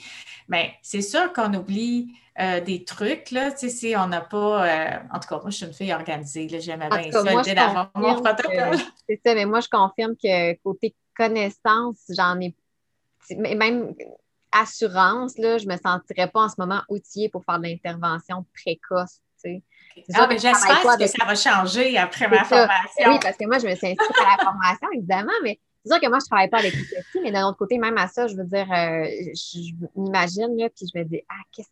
mais 0.49 0.75
c'est 0.83 1.03
sûr 1.03 1.33
qu'on 1.33 1.55
oublie 1.55 2.13
euh, 2.41 2.61
des 2.61 2.85
trucs, 2.85 3.31
là, 3.31 3.53
tu 3.53 3.59
sais, 3.59 3.69
si 3.69 3.95
on 3.97 4.09
n'a 4.09 4.21
pas. 4.21 5.01
en 5.13 5.21
tout 5.21 5.29
cas, 5.29 5.41
moi, 5.41 5.51
je 5.51 5.57
suis 5.57 5.67
une 5.67 5.73
fille 5.73 5.93
organisée, 5.93 6.49
j'aimais 6.61 6.89
bien 6.89 7.13
ça, 7.13 7.23
d'avoir 7.23 7.91
mon 7.95 8.15
protocole. 8.21 8.79
C'est 9.09 9.21
ça, 9.25 9.35
mais 9.35 9.47
moi, 9.47 9.61
je 9.61 9.69
confirme 9.69 10.15
que 10.17 10.55
côté 10.63 10.95
connaissance, 11.17 11.99
j'en 12.09 12.41
ai. 12.41 12.55
Même 13.37 13.95
assurance, 14.53 15.39
là, 15.39 15.59
je 15.59 15.67
ne 15.67 15.73
me 15.73 15.79
sentirais 15.79 16.29
pas 16.29 16.41
en 16.41 16.49
ce 16.49 16.57
moment 16.59 16.83
outillée 16.89 17.29
pour 17.29 17.45
faire 17.45 17.59
de 17.59 17.65
l'intervention 17.65 18.45
précoce, 18.55 19.21
tu 19.43 19.51
sais. 19.51 19.63
Ah, 20.15 20.29
j'espère 20.31 20.99
que 20.99 21.07
ça 21.07 21.25
va 21.25 21.35
changer 21.35 21.99
après 21.99 22.29
ma 22.29 22.45
formation. 22.45 23.09
Oui, 23.09 23.19
parce 23.21 23.37
que 23.37 23.45
moi, 23.47 23.59
je 23.59 23.67
me 23.67 23.75
suis 23.75 23.89
inscrite 23.89 24.17
à 24.19 24.37
la 24.37 24.45
formation, 24.45 24.89
évidemment, 24.95 25.33
mais 25.43 25.59
c'est 25.85 25.93
sûr 25.93 26.01
que 26.01 26.09
moi, 26.09 26.19
je 26.19 26.25
ne 26.25 26.29
travaille 26.29 26.49
pas 26.49 26.59
avec 26.59 26.73
les 26.73 26.81
petits, 26.81 27.21
mais 27.23 27.33
d'un 27.33 27.47
autre 27.47 27.59
côté, 27.59 27.79
même 27.79 27.99
à 27.99 28.07
ça, 28.07 28.27
je 28.27 28.37
veux 28.37 28.45
dire, 28.45 28.71
euh, 28.73 29.05
je, 29.35 29.73
m'imagine, 29.97 30.57
puis 30.75 30.87
je 30.93 30.99
me 30.99 31.05
dis, 31.05 31.23
ah, 31.29 31.43
qu'est-ce 31.53 31.69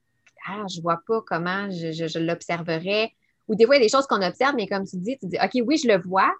ah, 0.48 0.64
je 0.74 0.80
vois 0.80 1.00
pas 1.06 1.20
comment 1.26 1.70
je, 1.70 2.18
l'observerais. 2.18 3.12
Ou 3.48 3.54
des 3.54 3.66
fois, 3.66 3.76
il 3.76 3.80
y 3.80 3.82
a 3.82 3.84
des 3.86 3.90
choses 3.90 4.06
qu'on 4.06 4.22
observe, 4.22 4.54
mais 4.54 4.66
comme 4.66 4.86
tu 4.86 4.96
dis, 4.96 5.18
tu 5.18 5.26
dis, 5.26 5.36
OK, 5.42 5.62
oui, 5.66 5.78
je 5.78 5.88
le 5.88 6.00
vois, 6.00 6.32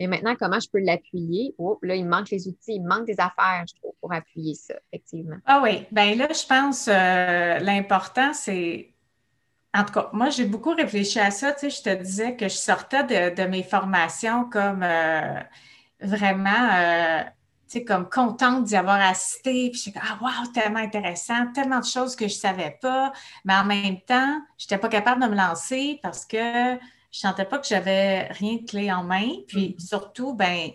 mais 0.00 0.06
maintenant, 0.06 0.36
comment 0.38 0.60
je 0.60 0.68
peux 0.70 0.80
l'appuyer? 0.80 1.54
Oh, 1.58 1.78
là, 1.82 1.96
il 1.96 2.06
manque 2.06 2.30
les 2.30 2.46
outils, 2.46 2.74
il 2.76 2.84
manque 2.84 3.06
des 3.06 3.18
affaires, 3.18 3.64
je 3.68 3.74
trouve, 3.74 3.94
pour 4.00 4.12
appuyer 4.12 4.54
ça, 4.54 4.74
effectivement. 4.92 5.36
Ah 5.44 5.60
oui, 5.62 5.86
bien 5.90 6.14
là, 6.14 6.28
je 6.32 6.46
pense 6.46 6.88
euh, 6.88 7.58
l'important, 7.58 8.32
c'est 8.32 8.92
en 9.74 9.84
tout 9.84 9.92
cas, 9.92 10.08
moi, 10.12 10.30
j'ai 10.30 10.46
beaucoup 10.46 10.74
réfléchi 10.74 11.20
à 11.20 11.30
ça. 11.30 11.52
Tu 11.52 11.60
sais, 11.60 11.70
je 11.70 11.82
te 11.82 12.02
disais 12.02 12.36
que 12.36 12.48
je 12.48 12.56
sortais 12.56 13.30
de, 13.30 13.44
mes 13.44 13.62
formations 13.62 14.48
comme 14.48 14.82
euh, 14.82 15.40
vraiment, 16.00 16.70
euh, 16.74 17.22
tu 17.68 17.78
sais, 17.78 17.84
comme 17.84 18.08
contente 18.08 18.64
d'y 18.64 18.76
avoir 18.76 19.00
assisté. 19.00 19.70
Puis 19.70 19.74
je 19.74 19.90
suis 19.90 19.94
ah, 19.96 20.18
wow, 20.22 20.50
tellement 20.54 20.78
intéressant, 20.78 21.52
tellement 21.52 21.80
de 21.80 21.84
choses 21.84 22.16
que 22.16 22.26
je 22.28 22.34
ne 22.34 22.38
savais 22.38 22.78
pas. 22.80 23.12
Mais 23.44 23.54
en 23.54 23.64
même 23.64 24.00
temps, 24.00 24.40
je 24.56 24.64
n'étais 24.64 24.78
pas 24.78 24.88
capable 24.88 25.22
de 25.22 25.28
me 25.28 25.36
lancer 25.36 26.00
parce 26.02 26.24
que 26.24 26.78
je 27.10 27.26
ne 27.26 27.30
sentais 27.30 27.44
pas 27.44 27.58
que 27.58 27.66
j'avais 27.66 28.24
rien 28.28 28.56
de 28.56 28.66
clé 28.66 28.92
en 28.92 29.04
main. 29.04 29.28
Puis 29.46 29.76
mm-hmm. 29.78 29.86
surtout, 29.86 30.34
ben 30.34 30.70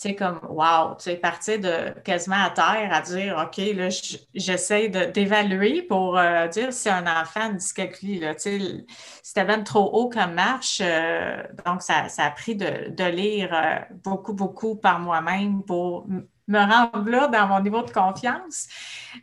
tu 0.00 0.10
sais, 0.10 0.14
comme, 0.14 0.38
wow, 0.48 0.94
tu 0.96 1.04
sais, 1.04 1.16
partir 1.16 1.58
de 1.58 1.90
quasiment 2.04 2.44
à 2.44 2.50
terre 2.50 2.88
à 2.92 3.00
dire, 3.00 3.36
OK, 3.44 3.56
là, 3.74 3.88
j'essaie 4.32 4.88
d'évaluer 4.88 5.82
pour 5.82 6.16
euh, 6.16 6.46
dire 6.46 6.72
si 6.72 6.88
un 6.88 7.04
enfant 7.20 7.52
dyscalculie, 7.52 8.20
là, 8.20 8.36
tu 8.36 8.60
sais, 8.60 8.86
c'était 9.24 9.44
même 9.44 9.64
trop 9.64 9.90
haut 9.92 10.08
comme 10.08 10.34
marche. 10.34 10.80
Euh, 10.80 11.42
donc, 11.66 11.82
ça, 11.82 12.06
a 12.16 12.30
pris 12.30 12.54
de, 12.54 13.04
lire 13.10 13.52
euh, 13.52 13.80
beaucoup, 14.04 14.34
beaucoup 14.34 14.76
par 14.76 15.00
moi-même 15.00 15.64
pour 15.64 16.06
me 16.48 16.58
rendre 16.58 17.08
là 17.08 17.28
dans 17.28 17.46
mon 17.46 17.60
niveau 17.60 17.82
de 17.82 17.90
confiance. 17.90 18.66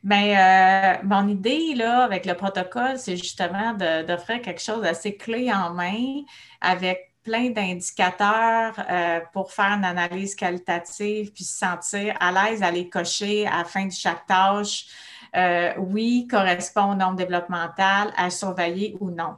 Mais 0.04 1.00
mon 1.04 1.28
idée, 1.28 1.76
là, 1.76 2.04
avec 2.04 2.26
le 2.26 2.36
protocole, 2.36 2.98
c'est 2.98 3.18
justement 3.18 3.74
d'offrir 3.74 4.42
quelque 4.42 4.62
chose 4.62 4.82
d'assez 4.82 5.18
clé 5.18 5.52
en 5.52 5.74
main 5.74 6.22
avec 6.62 7.16
plein 7.26 7.50
d'indicateurs 7.50 8.76
euh, 8.90 9.20
pour 9.34 9.52
faire 9.52 9.72
une 9.72 9.84
analyse 9.84 10.36
qualitative 10.36 11.34
puis 11.34 11.44
se 11.44 11.58
sentir 11.58 12.16
à 12.20 12.32
l'aise 12.32 12.64
à 12.64 12.72
les 12.72 12.88
cocher 12.88 13.48
à 13.48 13.58
la 13.58 13.66
fin 13.66 13.88
de 13.88 13.92
chaque 13.92 14.26
tâche. 14.28 14.86
Euh, 15.36 15.74
oui, 15.78 16.28
correspond 16.30 16.92
au 16.92 16.96
nombre 16.96 17.16
développemental, 17.16 18.14
à 18.16 18.30
surveiller 18.30 18.96
ou 19.02 19.10
non. 19.10 19.36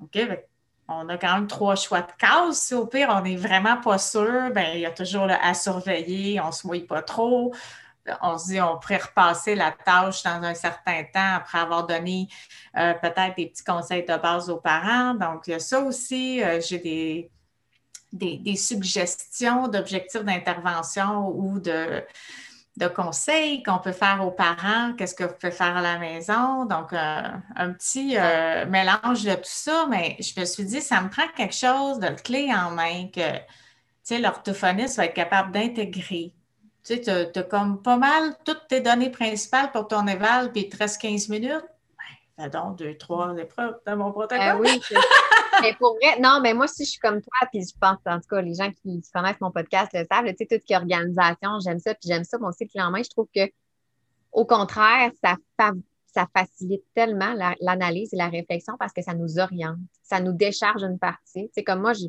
OK? 0.00 0.18
On 0.88 1.08
a 1.10 1.18
quand 1.18 1.34
même 1.34 1.46
trois 1.46 1.76
choix 1.76 2.00
de 2.00 2.12
cases. 2.18 2.58
Si 2.58 2.74
au 2.74 2.86
pire, 2.86 3.08
on 3.10 3.20
n'est 3.20 3.36
vraiment 3.36 3.76
pas 3.76 3.98
sûr, 3.98 4.50
bien, 4.54 4.72
il 4.72 4.80
y 4.80 4.86
a 4.86 4.90
toujours 4.90 5.28
à 5.30 5.52
surveiller, 5.54 6.40
on 6.40 6.46
ne 6.46 6.52
se 6.52 6.66
mouille 6.66 6.86
pas 6.86 7.02
trop 7.02 7.52
on 8.22 8.38
se 8.38 8.46
dit 8.46 8.60
on 8.60 8.78
pourrait 8.78 8.98
repasser 8.98 9.54
la 9.54 9.72
tâche 9.72 10.22
dans 10.22 10.42
un 10.42 10.54
certain 10.54 11.04
temps 11.04 11.34
après 11.36 11.58
avoir 11.58 11.86
donné 11.86 12.28
euh, 12.76 12.94
peut-être 12.94 13.36
des 13.36 13.46
petits 13.46 13.64
conseils 13.64 14.04
de 14.04 14.16
base 14.16 14.50
aux 14.50 14.58
parents. 14.58 15.14
Donc, 15.14 15.46
il 15.46 15.50
y 15.50 15.54
a 15.54 15.60
ça 15.60 15.80
aussi. 15.80 16.42
Euh, 16.42 16.60
j'ai 16.60 17.30
des, 18.12 18.56
suggestions 18.56 19.68
d'objectifs 19.68 20.24
d'intervention 20.24 21.28
ou 21.28 21.58
de, 21.58 22.02
de 22.78 22.86
conseils 22.88 23.62
qu'on 23.62 23.78
peut 23.78 23.92
faire 23.92 24.24
aux 24.24 24.30
parents, 24.30 24.92
qu'est-ce 24.96 25.14
que 25.14 25.24
vous 25.24 25.34
pouvez 25.34 25.52
faire 25.52 25.76
à 25.76 25.82
la 25.82 25.98
maison. 25.98 26.64
Donc, 26.64 26.92
euh, 26.92 27.22
un 27.56 27.72
petit 27.72 28.16
mélange 28.68 29.24
de 29.24 29.34
tout 29.34 29.42
ça, 29.44 29.86
mais 29.88 30.16
je 30.20 30.38
me 30.40 30.44
suis 30.44 30.64
dit, 30.64 30.80
ça 30.80 31.00
me 31.00 31.08
prend 31.08 31.26
quelque 31.36 31.54
chose 31.54 31.98
de 31.98 32.08
clé 32.08 32.50
en 32.54 32.70
main 32.70 33.08
que 33.12 34.20
l'orthophoniste 34.22 34.96
va 34.96 35.06
être 35.06 35.14
capable 35.14 35.52
d'intégrer 35.52 36.32
tu 36.88 36.94
sais, 36.94 37.30
tu 37.32 37.38
as, 37.38 37.42
comme 37.42 37.82
pas 37.82 37.96
mal 37.96 38.34
toutes 38.44 38.66
tes 38.68 38.80
données 38.80 39.10
principales 39.10 39.70
pour 39.72 39.88
ton 39.88 40.06
éval, 40.06 40.52
puis 40.52 40.62
il 40.62 40.68
te 40.68 40.76
reste 40.78 41.00
15 41.02 41.28
minutes. 41.28 41.64
Donc 42.52 42.78
deux, 42.78 42.96
trois 42.96 43.36
épreuves 43.36 43.78
dans 43.86 43.96
mon 43.96 44.08
Euh, 44.08 44.12
protocole. 44.12 44.60
oui, 44.60 44.80
c'est- 44.86 44.94
mais 45.62 45.74
pour 45.74 45.96
vrai, 46.00 46.20
non, 46.20 46.40
mais 46.42 46.54
moi 46.54 46.66
aussi, 46.66 46.84
je 46.84 46.90
suis 46.90 47.00
comme 47.00 47.20
toi, 47.20 47.48
puis 47.52 47.62
je 47.62 47.76
pense, 47.80 47.98
en 48.06 48.20
tout 48.20 48.28
cas, 48.30 48.40
les 48.40 48.54
gens 48.54 48.70
qui, 48.70 49.00
qui 49.00 49.10
connaissent 49.12 49.40
mon 49.40 49.50
podcast 49.50 49.90
le 49.92 50.04
savent, 50.10 50.26
tu 50.26 50.34
sais, 50.38 50.46
tout 50.46 50.54
ce 50.60 50.64
qui 50.64 50.72
est 50.72 50.76
organisation, 50.76 51.58
j'aime 51.64 51.80
ça, 51.80 51.94
puis 51.94 52.08
j'aime 52.08 52.24
ça, 52.24 52.38
moi 52.38 52.50
aussi, 52.50 52.64
le 52.64 52.68
clé 52.70 52.80
en 52.80 52.90
main, 52.90 53.02
je 53.02 53.10
trouve 53.10 53.28
que, 53.34 53.40
au 54.32 54.44
contraire, 54.44 55.10
ça, 55.24 55.36
fa- 55.58 55.72
ça 56.06 56.26
facilite 56.36 56.84
tellement 56.94 57.32
la- 57.34 57.54
l'analyse 57.60 58.12
et 58.14 58.16
la 58.16 58.28
réflexion 58.28 58.74
parce 58.78 58.92
que 58.92 59.02
ça 59.02 59.14
nous 59.14 59.38
oriente, 59.38 59.78
ça 60.02 60.20
nous 60.20 60.32
décharge 60.32 60.82
une 60.82 60.98
partie. 60.98 61.50
C'est 61.54 61.64
comme 61.64 61.80
moi, 61.80 61.92
je, 61.92 62.02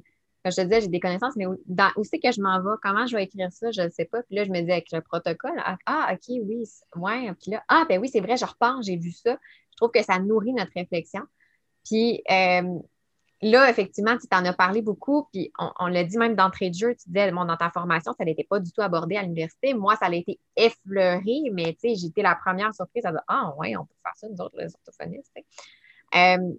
comme 0.44 0.52
je 0.52 0.56
te 0.56 0.62
disais, 0.62 0.82
j'ai 0.82 0.88
des 0.88 1.00
connaissances, 1.00 1.36
mais 1.36 1.46
où, 1.48 1.58
dans- 1.66 1.92
où 1.98 2.04
c'est 2.04 2.20
que 2.20 2.32
je 2.32 2.42
m'en 2.42 2.62
vais, 2.62 2.78
comment 2.82 3.06
je 3.08 3.16
vais 3.16 3.24
écrire 3.24 3.52
ça, 3.52 3.72
je 3.72 3.82
ne 3.82 3.90
sais 3.90 4.06
pas. 4.06 4.22
Puis 4.24 4.36
là, 4.36 4.46
je 4.46 4.52
me 4.52 4.62
dis 4.62 4.72
avec 4.72 4.92
le 4.92 5.02
protocole, 5.02 5.52
ah, 5.66 5.78
ah, 5.86 6.10
OK, 6.14 6.20
oui, 6.30 6.64
ouais, 6.96 7.34
puis 7.42 7.52
là, 7.52 7.64
ah, 7.68 7.84
ben 7.90 8.00
oui, 8.00 8.10
c'est 8.10 8.22
vrai, 8.22 8.38
je 8.38 8.46
repense, 8.46 8.86
j'ai 8.86 8.96
vu 8.98 9.12
ça. 9.12 9.38
Je 9.80 9.86
trouve 9.86 9.92
que 9.92 10.04
ça 10.04 10.20
nourrit 10.20 10.52
notre 10.52 10.74
réflexion. 10.76 11.22
Puis 11.86 12.22
euh, 12.30 12.80
là, 13.42 13.70
effectivement, 13.70 14.18
tu 14.18 14.28
t'en 14.28 14.44
as 14.44 14.52
parlé 14.52 14.82
beaucoup, 14.82 15.28
puis 15.32 15.54
on, 15.80 15.88
l'a 15.88 16.04
dit 16.04 16.18
même 16.18 16.36
d'entrée 16.36 16.70
de 16.70 16.76
jeu, 16.76 16.96
tu 16.96 17.08
disais, 17.08 17.32
dans 17.32 17.58
ta 17.58 17.70
formation, 17.70 18.14
ça 18.18 18.26
n'était 18.26 18.44
pas 18.44 18.60
du 18.60 18.72
tout 18.74 18.82
abordé 18.82 19.16
à 19.16 19.22
l'université. 19.22 19.74
Moi, 19.74 19.96
ça 19.96 20.08
a 20.08 20.14
été 20.14 20.38
effleuré, 20.58 21.50
mais 21.54 21.78
tu 21.82 21.90
sais, 21.90 21.96
j'étais 21.96 22.22
la 22.22 22.36
première 22.36 22.74
surprise 22.74 23.06
à 23.06 23.12
dire, 23.12 23.24
ah, 23.28 23.54
ouais, 23.58 23.78
on 23.78 23.86
peut 23.86 23.96
faire 24.04 24.16
ça, 24.16 24.28
nous 24.28 24.42
autres, 24.44 24.58
les 24.58 24.76
orthophonistes. 24.76 25.32
Euh, 26.16 26.54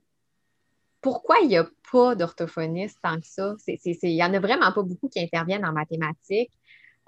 pourquoi 1.02 1.36
il 1.42 1.48
n'y 1.48 1.58
a 1.58 1.66
pas 1.92 2.14
d'orthophonistes 2.14 2.98
tant 3.02 3.20
que 3.20 3.26
ça? 3.26 3.54
Il 3.66 4.14
n'y 4.14 4.24
en 4.24 4.32
a 4.32 4.40
vraiment 4.40 4.72
pas 4.72 4.82
beaucoup 4.82 5.08
qui 5.08 5.20
interviennent 5.20 5.66
en 5.66 5.72
mathématiques. 5.72 6.52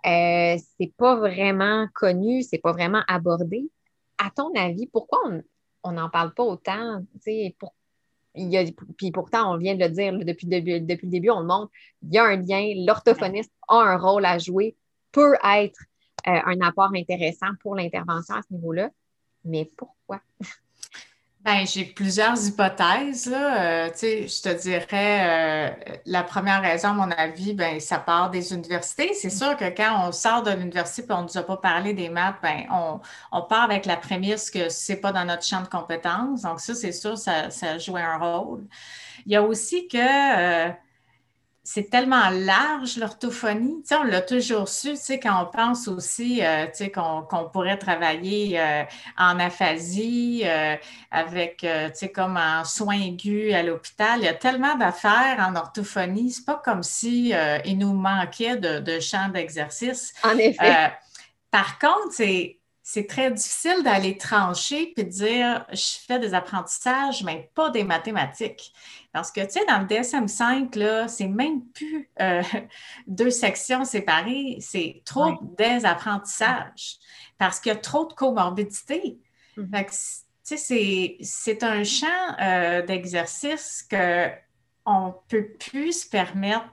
Euh, 0.05 0.57
c'est 0.79 0.93
pas 0.97 1.17
vraiment 1.17 1.87
connu, 1.95 2.43
c'est 2.43 2.59
pas 2.59 2.73
vraiment 2.73 3.03
abordé. 3.07 3.71
À 4.19 4.31
ton 4.31 4.53
avis, 4.55 4.87
pourquoi 4.87 5.21
on 5.27 5.43
n'en 5.91 6.09
parle 6.09 6.33
pas 6.33 6.45
autant? 6.45 7.03
Pour- 7.59 7.75
puis 8.97 9.11
pourtant, 9.11 9.53
on 9.53 9.59
vient 9.59 9.75
de 9.75 9.81
le 9.81 9.91
dire 9.91 10.13
là, 10.13 10.25
depuis, 10.25 10.47
le 10.47 10.61
début- 10.61 10.81
depuis 10.81 11.07
le 11.07 11.11
début, 11.11 11.31
on 11.31 11.41
le 11.41 11.47
montre, 11.47 11.73
il 12.03 12.15
y 12.15 12.19
a 12.19 12.25
un 12.25 12.37
lien, 12.37 12.73
l'orthophoniste 12.87 13.53
a 13.69 13.77
un 13.77 13.99
rôle 13.99 14.25
à 14.25 14.39
jouer, 14.39 14.77
peut 15.11 15.35
être 15.45 15.81
euh, 16.29 16.41
un 16.47 16.61
apport 16.61 16.93
intéressant 16.95 17.49
pour 17.61 17.75
l'intervention 17.75 18.37
à 18.37 18.43
ce 18.43 18.55
niveau-là. 18.55 18.91
Mais 19.45 19.69
pourquoi? 19.77 20.21
Ben, 21.45 21.67
j'ai 21.67 21.85
plusieurs 21.85 22.41
hypothèses. 22.47 23.27
Là. 23.27 23.87
Euh, 23.87 23.91
je 24.01 24.43
te 24.43 24.61
dirais, 24.63 24.87
euh, 24.93 25.95
la 26.07 26.23
première 26.23 26.63
raison, 26.63 26.91
à 26.91 26.93
mon 26.93 27.11
avis, 27.11 27.53
ben, 27.53 27.81
ça 27.81 27.99
part 27.99 28.31
des 28.31 28.53
universités. 28.53 29.13
C'est 29.15 29.31
sûr 29.31 29.57
que 29.57 29.65
quand 29.77 30.07
on 30.07 30.13
sort 30.13 30.45
de 30.45 30.53
l'université 30.53 31.03
et 31.03 31.13
on 31.13 31.23
ne 31.23 31.25
nous 31.25 31.37
a 31.37 31.43
pas 31.43 31.57
parlé 31.57 31.95
des 31.95 32.09
maths, 32.11 32.37
ben, 32.43 32.67
on, 32.71 33.01
on 33.33 33.43
part 33.43 33.65
avec 33.65 33.87
la 33.87 33.97
prémisse 33.97 34.53
que 34.53 34.69
c'est 34.69 35.01
pas 35.01 35.11
dans 35.11 35.25
notre 35.25 35.45
champ 35.45 35.63
de 35.63 35.67
compétences. 35.67 36.43
Donc, 36.43 36.61
ça, 36.61 36.77
c'est 36.77 36.93
sûr, 36.93 37.19
ça, 37.19 37.51
ça 37.51 37.77
joue 37.77 37.97
un 37.97 38.19
rôle. 38.19 38.65
Il 39.27 39.33
y 39.33 39.37
a 39.37 39.43
aussi 39.43 39.89
que 39.89 39.99
euh, 39.99 40.73
c'est 41.65 41.91
tellement 41.91 42.29
large 42.31 42.97
l'orthophonie. 42.97 43.83
Tu 43.83 43.89
sais, 43.89 43.95
on 43.95 44.03
l'a 44.03 44.21
toujours 44.21 44.69
su, 44.69 44.91
tu 44.91 44.97
sais, 44.97 45.21
quand 45.21 45.43
on 45.43 45.47
pense 45.47 45.87
aussi, 45.87 46.45
euh, 46.45 46.67
tu 46.67 46.71
sais, 46.75 46.91
qu'on 46.91 47.23
qu'on 47.23 47.49
pourrait 47.49 47.79
travailler 47.79 48.59
euh, 48.59 48.83
en 49.17 49.39
aphasie, 49.39 50.43
euh, 50.45 50.77
avec, 51.11 51.59
tu 51.59 51.69
sais, 51.95 52.11
comme 52.11 52.37
en 52.37 52.65
soins 52.65 53.01
aigus 53.01 53.55
à 53.55 53.63
l'hôpital. 53.63 54.19
Il 54.21 54.25
y 54.25 54.29
a 54.29 54.35
tellement 54.35 54.75
d'affaires 54.75 55.39
en 55.39 55.55
orthophonie. 55.55 56.33
C'est 56.33 56.45
pas 56.45 56.61
comme 56.65 56.83
si 56.83 57.33
il 57.65 57.79
nous 57.79 57.93
manquait 57.93 58.57
de, 58.57 58.81
de 58.81 58.99
champs 58.99 59.29
d'exercice. 59.29 60.13
En 60.25 60.37
effet. 60.39 60.93
Par 61.51 61.79
contre, 61.79 62.13
c'est 62.13 62.62
c'est 62.93 63.07
très 63.07 63.31
difficile 63.31 63.83
d'aller 63.83 64.19
trancher 64.19 64.93
puis 64.95 65.05
de 65.05 65.11
dire 65.11 65.65
je 65.73 65.99
fais 66.07 66.19
des 66.19 66.35
apprentissages, 66.35 67.23
mais 67.25 67.51
pas 67.55 67.71
des 67.71 67.85
mathématiques. 67.85 68.73
Parce 69.13 69.31
que, 69.33 69.41
tu 69.41 69.51
sais, 69.53 69.65
dans 69.67 69.79
le 69.81 69.87
DSM-5, 69.87 70.77
là, 70.79 71.09
c'est 71.09 71.27
même 71.29 71.63
plus 71.75 72.11
euh, 72.21 72.43
deux 73.07 73.31
sections 73.31 73.85
séparées, 73.85 74.59
c'est 74.61 75.03
trop 75.05 75.27
Ouais. 75.31 75.37
des 75.59 75.85
apprentissages 75.87 76.99
parce 77.39 77.61
qu'il 77.61 77.73
y 77.73 77.75
a 77.75 77.79
trop 77.79 78.07
de 78.07 78.13
comorbidités. 78.13 79.19
Mhm. 79.57 79.71
Fait 79.75 79.85
que, 79.87 79.91
tu 79.91 79.97
sais, 80.43 80.57
c'est- 80.57 81.17
c'est 81.23 81.63
un 81.63 81.85
champ 81.85 82.07
euh, 82.41 82.83
d'exercice 82.83 83.87
qu'on 83.91 85.07
ne 85.07 85.13
peut 85.29 85.49
plus 85.59 86.03
se 86.03 86.09
permettre 86.09 86.67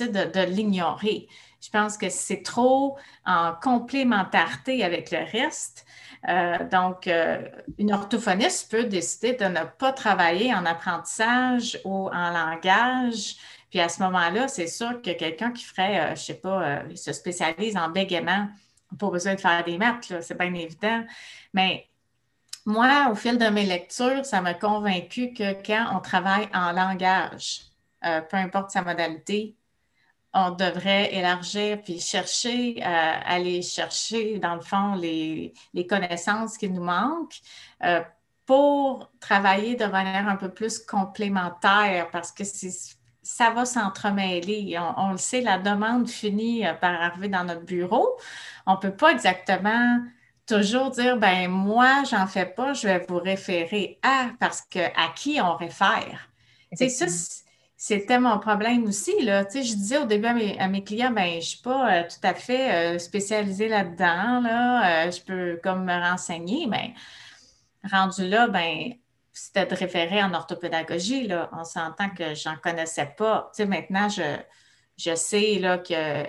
de, 0.00 0.06
de 0.06 0.40
l'ignorer. 0.46 1.28
Je 1.60 1.70
pense 1.70 1.96
que 1.96 2.08
c'est 2.08 2.42
trop 2.42 2.96
en 3.24 3.52
complémentarité 3.54 4.84
avec 4.84 5.10
le 5.10 5.18
reste. 5.18 5.86
Euh, 6.28 6.68
donc, 6.68 7.06
euh, 7.06 7.42
une 7.78 7.92
orthophoniste 7.92 8.70
peut 8.70 8.84
décider 8.84 9.34
de 9.34 9.44
ne 9.44 9.64
pas 9.78 9.92
travailler 9.92 10.54
en 10.54 10.66
apprentissage 10.66 11.78
ou 11.84 12.08
en 12.08 12.30
langage. 12.30 13.36
Puis 13.70 13.80
à 13.80 13.88
ce 13.88 14.02
moment-là, 14.02 14.48
c'est 14.48 14.66
sûr 14.66 15.00
que 15.02 15.12
quelqu'un 15.12 15.52
qui 15.52 15.64
ferait, 15.64 16.00
euh, 16.00 16.06
je 16.08 16.10
ne 16.10 16.16
sais 16.16 16.34
pas, 16.34 16.82
il 16.90 16.98
se 16.98 17.12
spécialise 17.12 17.76
en 17.76 17.88
bégaiement, 17.88 18.48
pas 18.98 19.10
besoin 19.10 19.34
de 19.34 19.40
faire 19.40 19.64
des 19.64 19.78
maths, 19.78 20.12
c'est 20.20 20.38
bien 20.38 20.54
évident. 20.54 21.04
Mais 21.52 21.88
moi, 22.64 23.08
au 23.10 23.14
fil 23.14 23.38
de 23.38 23.46
mes 23.46 23.64
lectures, 23.64 24.24
ça 24.24 24.40
m'a 24.40 24.54
convaincu 24.54 25.32
que 25.32 25.52
quand 25.64 25.96
on 25.96 26.00
travaille 26.00 26.48
en 26.54 26.72
langage, 26.72 27.62
peu 28.02 28.36
importe 28.36 28.70
sa 28.70 28.82
modalité, 28.82 29.56
on 30.36 30.50
devrait 30.52 31.14
élargir 31.14 31.82
puis 31.82 32.00
chercher, 32.00 32.76
euh, 32.84 33.12
aller 33.26 33.62
chercher, 33.62 34.38
dans 34.38 34.54
le 34.56 34.60
fond, 34.62 34.94
les, 34.96 35.54
les 35.74 35.86
connaissances 35.86 36.58
qui 36.58 36.68
nous 36.70 36.84
manquent 36.84 37.40
euh, 37.84 38.02
pour 38.44 39.10
travailler 39.20 39.74
de 39.76 39.86
manière 39.86 40.28
un 40.28 40.36
peu 40.36 40.50
plus 40.52 40.78
complémentaire 40.78 42.10
parce 42.10 42.32
que 42.32 42.44
c'est- 42.44 42.96
ça 43.22 43.50
va 43.50 43.64
s'entremêler. 43.64 44.78
On, 44.78 45.08
on 45.08 45.10
le 45.12 45.18
sait, 45.18 45.40
la 45.40 45.58
demande 45.58 46.08
finit 46.08 46.66
euh, 46.66 46.74
par 46.74 47.00
arriver 47.00 47.28
dans 47.28 47.44
notre 47.44 47.64
bureau. 47.64 48.16
On 48.66 48.72
ne 48.74 48.78
peut 48.78 48.94
pas 48.96 49.12
exactement 49.12 50.00
toujours 50.46 50.90
dire, 50.90 51.16
ben 51.18 51.48
moi, 51.50 52.04
j'en 52.08 52.26
fais 52.26 52.46
pas, 52.46 52.72
je 52.72 52.86
vais 52.88 53.04
vous 53.08 53.18
référer 53.18 53.98
à, 54.02 54.30
parce 54.40 54.62
que 54.62 54.78
à 54.78 55.12
qui 55.16 55.40
on 55.40 55.56
réfère? 55.56 56.28
Sais, 56.74 56.88
ça, 56.88 57.08
c'est- 57.08 57.44
c'était 57.76 58.18
mon 58.18 58.38
problème 58.38 58.84
aussi, 58.84 59.22
là. 59.22 59.44
Tu 59.44 59.58
sais, 59.58 59.62
je 59.64 59.74
disais 59.74 59.98
au 59.98 60.06
début 60.06 60.26
à 60.26 60.68
mes, 60.68 60.84
clients, 60.84 61.10
ben, 61.10 61.30
je 61.32 61.36
ne 61.36 61.40
suis 61.40 61.62
pas 61.62 62.00
euh, 62.00 62.02
tout 62.04 62.26
à 62.26 62.34
fait 62.34 62.96
euh, 62.96 62.98
spécialisée 62.98 63.68
là-dedans, 63.68 64.40
là. 64.40 65.06
Euh, 65.06 65.10
je 65.10 65.20
peux 65.22 65.60
comme 65.62 65.84
me 65.84 65.92
renseigner, 65.92 66.66
mais 66.66 66.94
rendu 67.84 68.26
là, 68.28 68.48
ben, 68.48 68.94
c'était 69.32 69.66
de 69.66 69.74
référer 69.74 70.22
en 70.22 70.32
orthopédagogie, 70.32 71.26
là. 71.26 71.50
On 71.52 71.64
s'entend 71.64 72.08
que 72.10 72.34
j'en 72.34 72.56
connaissais 72.56 73.14
pas. 73.16 73.50
Tu 73.54 73.62
sais, 73.62 73.66
maintenant, 73.68 74.08
je, 74.08 74.38
je 74.96 75.14
sais, 75.14 75.58
là, 75.58 75.78
que, 75.78 76.24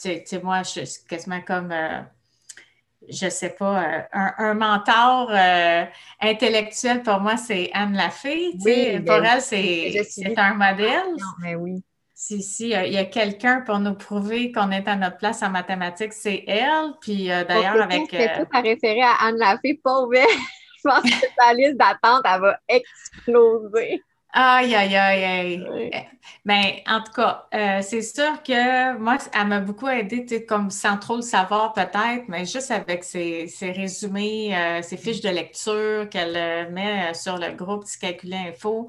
tu 0.00 0.20
sais, 0.26 0.40
moi, 0.42 0.62
je 0.62 0.84
suis 0.84 1.04
quasiment 1.08 1.40
comme... 1.40 1.74
je 3.08 3.28
sais 3.28 3.50
pas, 3.50 3.82
euh, 3.82 4.00
un, 4.12 4.34
un 4.38 4.54
mentor 4.54 5.30
euh, 5.30 5.84
intellectuel 6.20 7.02
pour 7.02 7.20
moi, 7.20 7.36
c'est 7.36 7.70
Anne 7.72 7.94
Lafay. 7.94 8.50
Oui, 8.64 8.98
pour 8.98 9.20
ben, 9.20 9.24
elle, 9.24 9.40
je 9.40 9.44
c'est 9.44 10.02
c'est 10.08 10.38
un 10.38 10.54
modèle. 10.54 11.10
Non, 11.18 11.26
mais 11.40 11.54
oui. 11.54 11.82
Si, 12.14 12.40
si 12.40 12.72
euh, 12.72 12.84
il 12.84 12.92
y 12.92 12.98
a 12.98 13.04
quelqu'un 13.04 13.62
pour 13.62 13.80
nous 13.80 13.94
prouver 13.94 14.52
qu'on 14.52 14.70
est 14.70 14.86
à 14.86 14.94
notre 14.94 15.16
place 15.16 15.42
en 15.42 15.50
mathématiques, 15.50 16.12
c'est 16.12 16.44
elle. 16.46 16.92
Puis 17.00 17.32
euh, 17.32 17.42
d'ailleurs, 17.44 17.72
Pour 17.72 17.82
avec. 17.82 18.10
fait 18.10 18.32
tout 18.38 18.48
à 18.52 18.60
référer 18.60 19.02
à 19.02 19.26
Anne 19.26 19.38
Lafay, 19.38 19.80
pauvre, 19.82 20.14
elle, 20.14 20.28
je 20.28 20.82
pense 20.88 21.02
que 21.02 21.26
sa 21.36 21.52
liste 21.52 21.76
d'attente, 21.76 22.22
elle 22.24 22.40
va 22.40 22.58
exploser. 22.68 24.02
Aïe, 24.34 24.74
aïe, 24.74 24.96
aïe, 24.96 25.24
aïe. 25.24 25.66
Oui. 25.70 25.90
Ben, 26.46 26.62
en 26.86 27.02
tout 27.02 27.12
cas, 27.12 27.46
euh, 27.52 27.82
c'est 27.82 28.00
sûr 28.00 28.42
que 28.42 28.96
moi, 28.96 29.18
elle 29.34 29.46
m'a 29.48 29.60
beaucoup 29.60 29.88
aidé, 29.88 30.24
tu 30.24 30.36
sais, 30.36 30.44
comme 30.46 30.70
sans 30.70 30.96
trop 30.96 31.16
le 31.16 31.22
savoir 31.22 31.74
peut-être, 31.74 32.24
mais 32.28 32.46
juste 32.46 32.70
avec 32.70 33.04
ses, 33.04 33.46
ses 33.48 33.72
résumés, 33.72 34.56
euh, 34.56 34.80
ses 34.80 34.96
fiches 34.96 35.20
de 35.20 35.28
lecture 35.28 36.08
qu'elle 36.08 36.34
euh, 36.36 36.70
met 36.70 37.12
sur 37.12 37.36
le 37.36 37.52
groupe 37.52 37.84
Calculer 38.00 38.36
Info, 38.48 38.88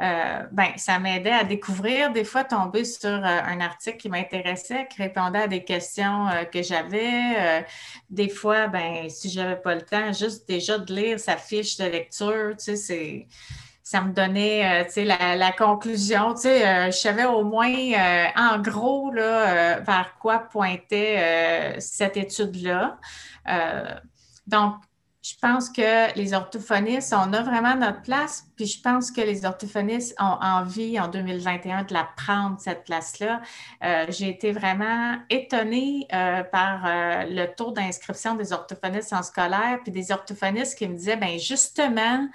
euh, 0.00 0.42
ben, 0.52 0.68
ça 0.76 0.98
m'aidait 0.98 1.30
à 1.30 1.44
découvrir, 1.44 2.12
des 2.12 2.24
fois 2.24 2.44
tomber 2.44 2.84
sur 2.84 3.08
un 3.08 3.60
article 3.60 3.96
qui 3.96 4.08
m'intéressait, 4.10 4.86
qui 4.88 5.00
répondait 5.02 5.42
à 5.42 5.46
des 5.48 5.64
questions 5.64 6.26
que 6.52 6.62
j'avais. 6.62 7.64
Des 8.10 8.28
fois, 8.28 8.66
ben, 8.68 9.08
si 9.08 9.30
j'avais 9.30 9.56
pas 9.56 9.74
le 9.74 9.82
temps, 9.82 10.12
juste 10.12 10.46
déjà 10.48 10.78
de 10.78 10.92
lire 10.94 11.18
sa 11.20 11.36
fiche 11.36 11.76
de 11.78 11.84
lecture, 11.84 12.50
tu 12.58 12.64
sais, 12.64 12.76
c'est 12.76 13.28
ça 13.92 14.00
me 14.00 14.12
donnait 14.14 14.86
euh, 14.86 15.04
la, 15.04 15.36
la 15.36 15.52
conclusion. 15.52 16.30
Euh, 16.46 16.86
je 16.86 16.96
savais 16.96 17.26
au 17.26 17.44
moins 17.44 17.70
euh, 17.70 18.24
en 18.36 18.58
gros 18.58 19.10
là, 19.12 19.80
vers 19.80 20.16
quoi 20.18 20.38
pointait 20.38 21.76
cette 21.78 22.16
étude-là. 22.16 22.96
Donc, 24.46 24.76
je 25.22 25.34
pense 25.40 25.70
que 25.70 26.12
les 26.16 26.34
orthophonistes, 26.34 27.14
on 27.16 27.32
a 27.32 27.42
vraiment 27.42 27.76
notre 27.76 28.02
place. 28.02 28.44
Puis 28.56 28.66
je 28.66 28.80
pense 28.80 29.12
que 29.12 29.20
les 29.20 29.44
orthophonistes 29.44 30.16
ont 30.18 30.36
envie 30.40 30.98
en 30.98 31.06
2021 31.06 31.84
de 31.84 31.94
la 31.94 32.08
prendre, 32.16 32.58
cette 32.58 32.82
place-là. 32.82 33.40
Euh, 33.84 34.06
j'ai 34.08 34.28
été 34.28 34.50
vraiment 34.50 35.16
étonnée 35.30 36.08
euh, 36.12 36.42
par 36.42 36.84
euh, 36.84 37.24
le 37.28 37.46
taux 37.46 37.70
d'inscription 37.70 38.34
des 38.34 38.52
orthophonistes 38.52 39.12
en 39.12 39.22
scolaire, 39.22 39.78
puis 39.84 39.92
des 39.92 40.10
orthophonistes 40.10 40.76
qui 40.76 40.88
me 40.88 40.96
disaient, 40.96 41.16
bien 41.16 41.38
justement, 41.38 42.28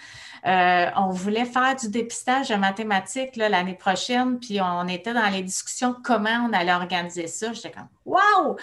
on 0.46 1.10
voulait 1.10 1.44
faire 1.44 1.76
du 1.76 1.90
dépistage 1.90 2.48
de 2.48 2.56
mathématiques 2.56 3.36
l'année 3.36 3.76
prochaine, 3.76 4.40
puis 4.40 4.62
on 4.62 4.88
était 4.88 5.14
dans 5.14 5.28
les 5.28 5.44
discussions 5.44 5.94
comment 6.02 6.48
on 6.50 6.54
allait 6.54 6.74
organiser 6.74 7.28
ça. 7.28 7.52
J'étais 7.52 7.72
comme, 7.72 7.90
wow! 8.06 8.56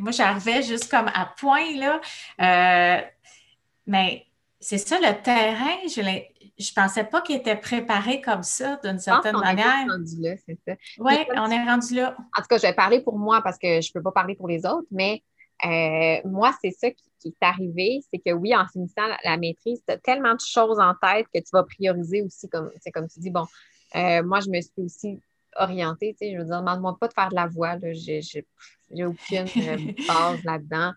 moi, 0.00 0.12
j'arrivais 0.12 0.62
juste 0.62 0.90
comme 0.90 1.08
à 1.14 1.32
point, 1.34 1.74
là. 1.76 3.08
Mais 3.88 4.26
c'est 4.60 4.78
ça, 4.78 4.98
le 5.00 5.20
terrain, 5.22 5.76
je 5.86 6.00
ne 6.00 6.74
pensais 6.74 7.04
pas 7.04 7.20
qu'il 7.22 7.36
était 7.36 7.56
préparé 7.56 8.20
comme 8.20 8.42
ça, 8.42 8.78
d'une 8.84 8.98
certaine 8.98 9.36
on 9.36 9.40
manière. 9.40 9.86
Est 9.86 9.90
rendu 9.90 10.20
là, 10.20 10.34
c'est 10.46 10.58
ça. 10.66 10.74
Oui, 10.98 11.14
on 11.36 11.50
est 11.50 11.64
rendu 11.64 11.94
là. 11.94 12.16
En 12.36 12.42
tout 12.42 12.48
cas, 12.48 12.58
je 12.58 12.62
vais 12.62 12.74
parler 12.74 13.00
pour 13.00 13.18
moi 13.18 13.40
parce 13.42 13.58
que 13.58 13.80
je 13.80 13.88
ne 13.88 13.92
peux 13.92 14.02
pas 14.02 14.12
parler 14.12 14.34
pour 14.34 14.48
les 14.48 14.66
autres, 14.66 14.86
mais 14.90 15.22
euh, 15.64 16.20
moi, 16.24 16.52
c'est 16.62 16.70
ça 16.70 16.90
qui, 16.90 17.28
est 17.28 17.34
arrivé, 17.40 18.00
c'est 18.12 18.18
que 18.18 18.32
oui, 18.32 18.54
en 18.54 18.66
finissant 18.66 19.02
la, 19.24 19.36
maîtrise, 19.36 19.82
tu 19.86 19.92
as 19.92 19.98
tellement 19.98 20.34
de 20.34 20.40
choses 20.40 20.78
en 20.78 20.94
tête 20.94 21.26
que 21.34 21.40
tu 21.40 21.50
vas 21.52 21.64
prioriser 21.64 22.22
aussi, 22.22 22.48
comme, 22.48 22.70
comme 22.94 23.08
tu 23.08 23.18
dis, 23.20 23.30
bon, 23.30 23.44
euh, 23.96 24.22
moi, 24.22 24.40
je 24.40 24.50
me 24.50 24.60
suis 24.60 24.82
aussi 24.82 25.20
orientée, 25.56 26.12
tu 26.12 26.26
sais, 26.26 26.32
je 26.32 26.38
veux 26.38 26.44
dire, 26.44 26.60
demande-moi 26.60 26.96
pas 27.00 27.08
de 27.08 27.12
faire 27.12 27.30
de 27.30 27.34
la 27.34 27.46
voix, 27.46 27.76
j'ai 27.92 29.04
aucune 29.04 29.48
euh, 29.56 29.92
base 30.08 30.44
là-dedans. 30.44 30.92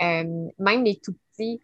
même 0.00 0.84
les 0.84 0.96
tout 0.96 1.14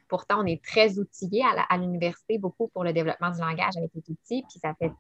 Pourtant, 0.09 0.43
on 0.43 0.47
est 0.47 0.63
très 0.63 0.99
outillés 0.99 1.45
à 1.69 1.77
l'université, 1.77 2.39
beaucoup 2.39 2.69
pour 2.69 2.85
le 2.85 2.93
développement 2.93 3.31
du 3.31 3.41
langage 3.41 3.77
avec 3.77 3.91
les 3.95 4.03
tout 4.03 4.15
petits. 4.15 4.43
Puis 4.49 4.59
ça 4.61 4.75
fait, 4.75 4.93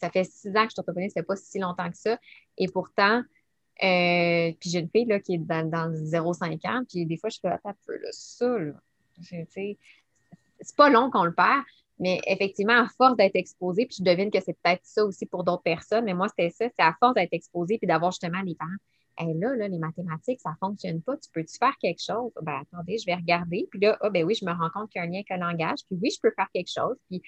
ça 0.00 0.10
fait 0.10 0.24
six 0.24 0.48
ans 0.50 0.64
que 0.64 0.70
je 0.70 0.70
suis 0.70 0.80
orthophoniste, 0.80 1.14
ça 1.14 1.22
fait 1.22 1.26
pas 1.26 1.36
si 1.36 1.58
longtemps 1.58 1.90
que 1.90 1.96
ça. 1.96 2.18
Et 2.58 2.68
pourtant, 2.68 3.22
euh, 3.82 4.52
puis 4.60 4.70
j'ai 4.70 4.80
une 4.80 4.90
fille 4.90 5.06
là, 5.06 5.20
qui 5.20 5.34
est 5.34 5.38
dans, 5.38 5.68
dans 5.68 5.90
0,5 5.90 6.66
ans, 6.68 6.84
puis 6.88 7.06
des 7.06 7.16
fois, 7.16 7.30
je 7.30 7.38
fais 7.40 7.48
un 7.48 7.74
peu 7.86 7.96
là, 7.96 8.08
ça. 8.12 8.56
C'est 9.22 10.76
pas 10.76 10.90
long 10.90 11.10
qu'on 11.10 11.24
le 11.24 11.34
perd, 11.34 11.62
mais 11.98 12.20
effectivement, 12.26 12.84
à 12.84 12.88
force 12.96 13.16
d'être 13.16 13.36
exposé, 13.36 13.86
puis 13.86 13.96
je 13.98 14.04
devine 14.04 14.30
que 14.30 14.40
c'est 14.40 14.56
peut-être 14.62 14.84
ça 14.84 15.04
aussi 15.04 15.26
pour 15.26 15.44
d'autres 15.44 15.62
personnes, 15.62 16.04
mais 16.04 16.14
moi, 16.14 16.28
c'était 16.28 16.50
ça, 16.50 16.66
c'est 16.68 16.82
à 16.82 16.94
force 16.98 17.14
d'être 17.14 17.32
exposé, 17.32 17.78
puis 17.78 17.86
d'avoir 17.86 18.10
justement 18.10 18.40
les 18.42 18.54
parents 18.54 18.70
là, 19.34 19.68
les 19.68 19.78
mathématiques, 19.78 20.40
ça 20.40 20.50
ne 20.50 20.56
fonctionne 20.56 21.02
pas. 21.02 21.16
Tu 21.16 21.30
peux-tu 21.32 21.56
faire 21.58 21.76
quelque 21.80 22.02
chose? 22.02 22.32
Ben, 22.42 22.62
attendez, 22.62 22.98
je 22.98 23.06
vais 23.06 23.14
regarder. 23.14 23.66
Puis 23.70 23.80
là, 23.80 23.96
ah, 24.00 24.10
ben 24.10 24.24
oui, 24.24 24.34
je 24.34 24.44
me 24.44 24.52
rends 24.52 24.70
compte 24.70 24.90
qu'il 24.90 25.00
y 25.00 25.04
a 25.04 25.06
un 25.06 25.10
lien 25.10 25.20
avec 25.20 25.30
le 25.30 25.36
langage. 25.36 25.78
Puis 25.86 25.98
oui, 26.00 26.10
je 26.10 26.20
peux 26.20 26.32
faire 26.34 26.48
quelque 26.52 26.70
chose. 26.70 26.96
Puis 27.08 27.22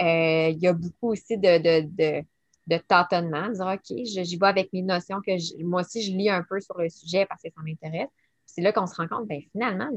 euh, 0.00 0.48
il 0.48 0.58
y 0.58 0.66
a 0.66 0.72
beaucoup 0.72 1.12
aussi 1.12 1.36
de, 1.38 1.58
de, 1.58 1.88
de, 1.88 2.24
de 2.66 2.76
tâtonnement, 2.78 3.48
dire 3.48 3.66
OK, 3.66 3.96
j'y 4.04 4.36
vais 4.36 4.46
avec 4.46 4.72
mes 4.72 4.82
notions 4.82 5.20
que 5.20 5.62
moi 5.64 5.82
aussi, 5.82 6.02
je 6.02 6.12
lis 6.12 6.30
un 6.30 6.42
peu 6.42 6.60
sur 6.60 6.78
le 6.78 6.88
sujet 6.88 7.26
parce 7.26 7.42
que 7.42 7.48
ça 7.50 7.60
m'intéresse. 7.62 8.08
C'est 8.46 8.62
là 8.62 8.72
qu'on 8.72 8.86
se 8.86 8.96
rend 8.96 9.08
compte, 9.08 9.28
ben, 9.28 9.40
finalement, 9.52 9.90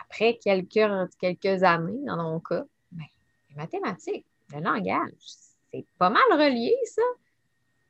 après 0.00 0.38
quelques, 0.42 0.86
quelques 1.18 1.62
années, 1.62 2.00
dans 2.06 2.16
mon 2.16 2.40
cas, 2.40 2.64
ben, 2.92 3.04
les 3.50 3.56
mathématiques, 3.56 4.26
le 4.52 4.60
langage, 4.60 5.12
c'est 5.72 5.86
pas 5.98 6.10
mal 6.10 6.22
relié, 6.32 6.74
ça 6.84 7.02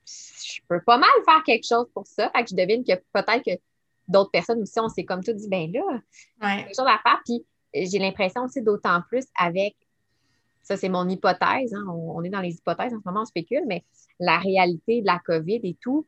je 0.06 0.60
peux 0.68 0.80
pas 0.82 0.98
mal 0.98 1.10
faire 1.24 1.42
quelque 1.44 1.66
chose 1.66 1.86
pour 1.92 2.06
ça. 2.06 2.30
Fait 2.30 2.44
que 2.44 2.50
je 2.50 2.56
devine 2.56 2.84
que 2.84 2.94
peut-être 3.12 3.44
que 3.44 3.60
d'autres 4.08 4.30
personnes 4.30 4.62
aussi, 4.62 4.78
on 4.80 4.88
s'est 4.88 5.04
comme 5.04 5.22
tout 5.22 5.32
dit, 5.32 5.48
ben 5.48 5.70
là, 5.72 5.80
ouais. 6.42 6.64
quelque 6.64 6.76
chose 6.76 6.86
à 6.86 6.98
faire. 7.02 7.20
Puis 7.24 7.44
j'ai 7.74 7.98
l'impression 7.98 8.42
aussi 8.42 8.62
d'autant 8.62 9.00
plus 9.08 9.24
avec, 9.36 9.76
ça 10.62 10.76
c'est 10.76 10.88
mon 10.88 11.08
hypothèse, 11.08 11.74
hein, 11.74 11.84
on, 11.88 12.22
est 12.22 12.30
dans 12.30 12.40
les 12.40 12.54
hypothèses 12.54 12.94
en 12.94 13.00
ce 13.00 13.04
moment, 13.04 13.22
on 13.22 13.24
spécule, 13.24 13.64
mais 13.66 13.84
la 14.20 14.38
réalité 14.38 15.00
de 15.00 15.06
la 15.06 15.18
COVID 15.18 15.60
et 15.64 15.76
tout, 15.80 16.06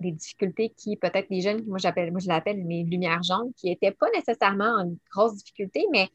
des 0.00 0.12
difficultés 0.12 0.70
qui, 0.70 0.96
peut-être 0.96 1.28
les 1.30 1.40
jeunes, 1.40 1.64
moi 1.66 1.78
j'appelle, 1.78 2.10
moi 2.10 2.20
je 2.20 2.28
l'appelle 2.28 2.64
mes 2.64 2.84
lumières 2.84 3.22
jaunes, 3.22 3.52
qui 3.56 3.66
n'étaient 3.66 3.90
pas 3.92 4.10
nécessairement 4.14 4.82
en 4.82 4.92
grosse 5.10 5.36
difficulté, 5.36 5.86
mais 5.92 6.08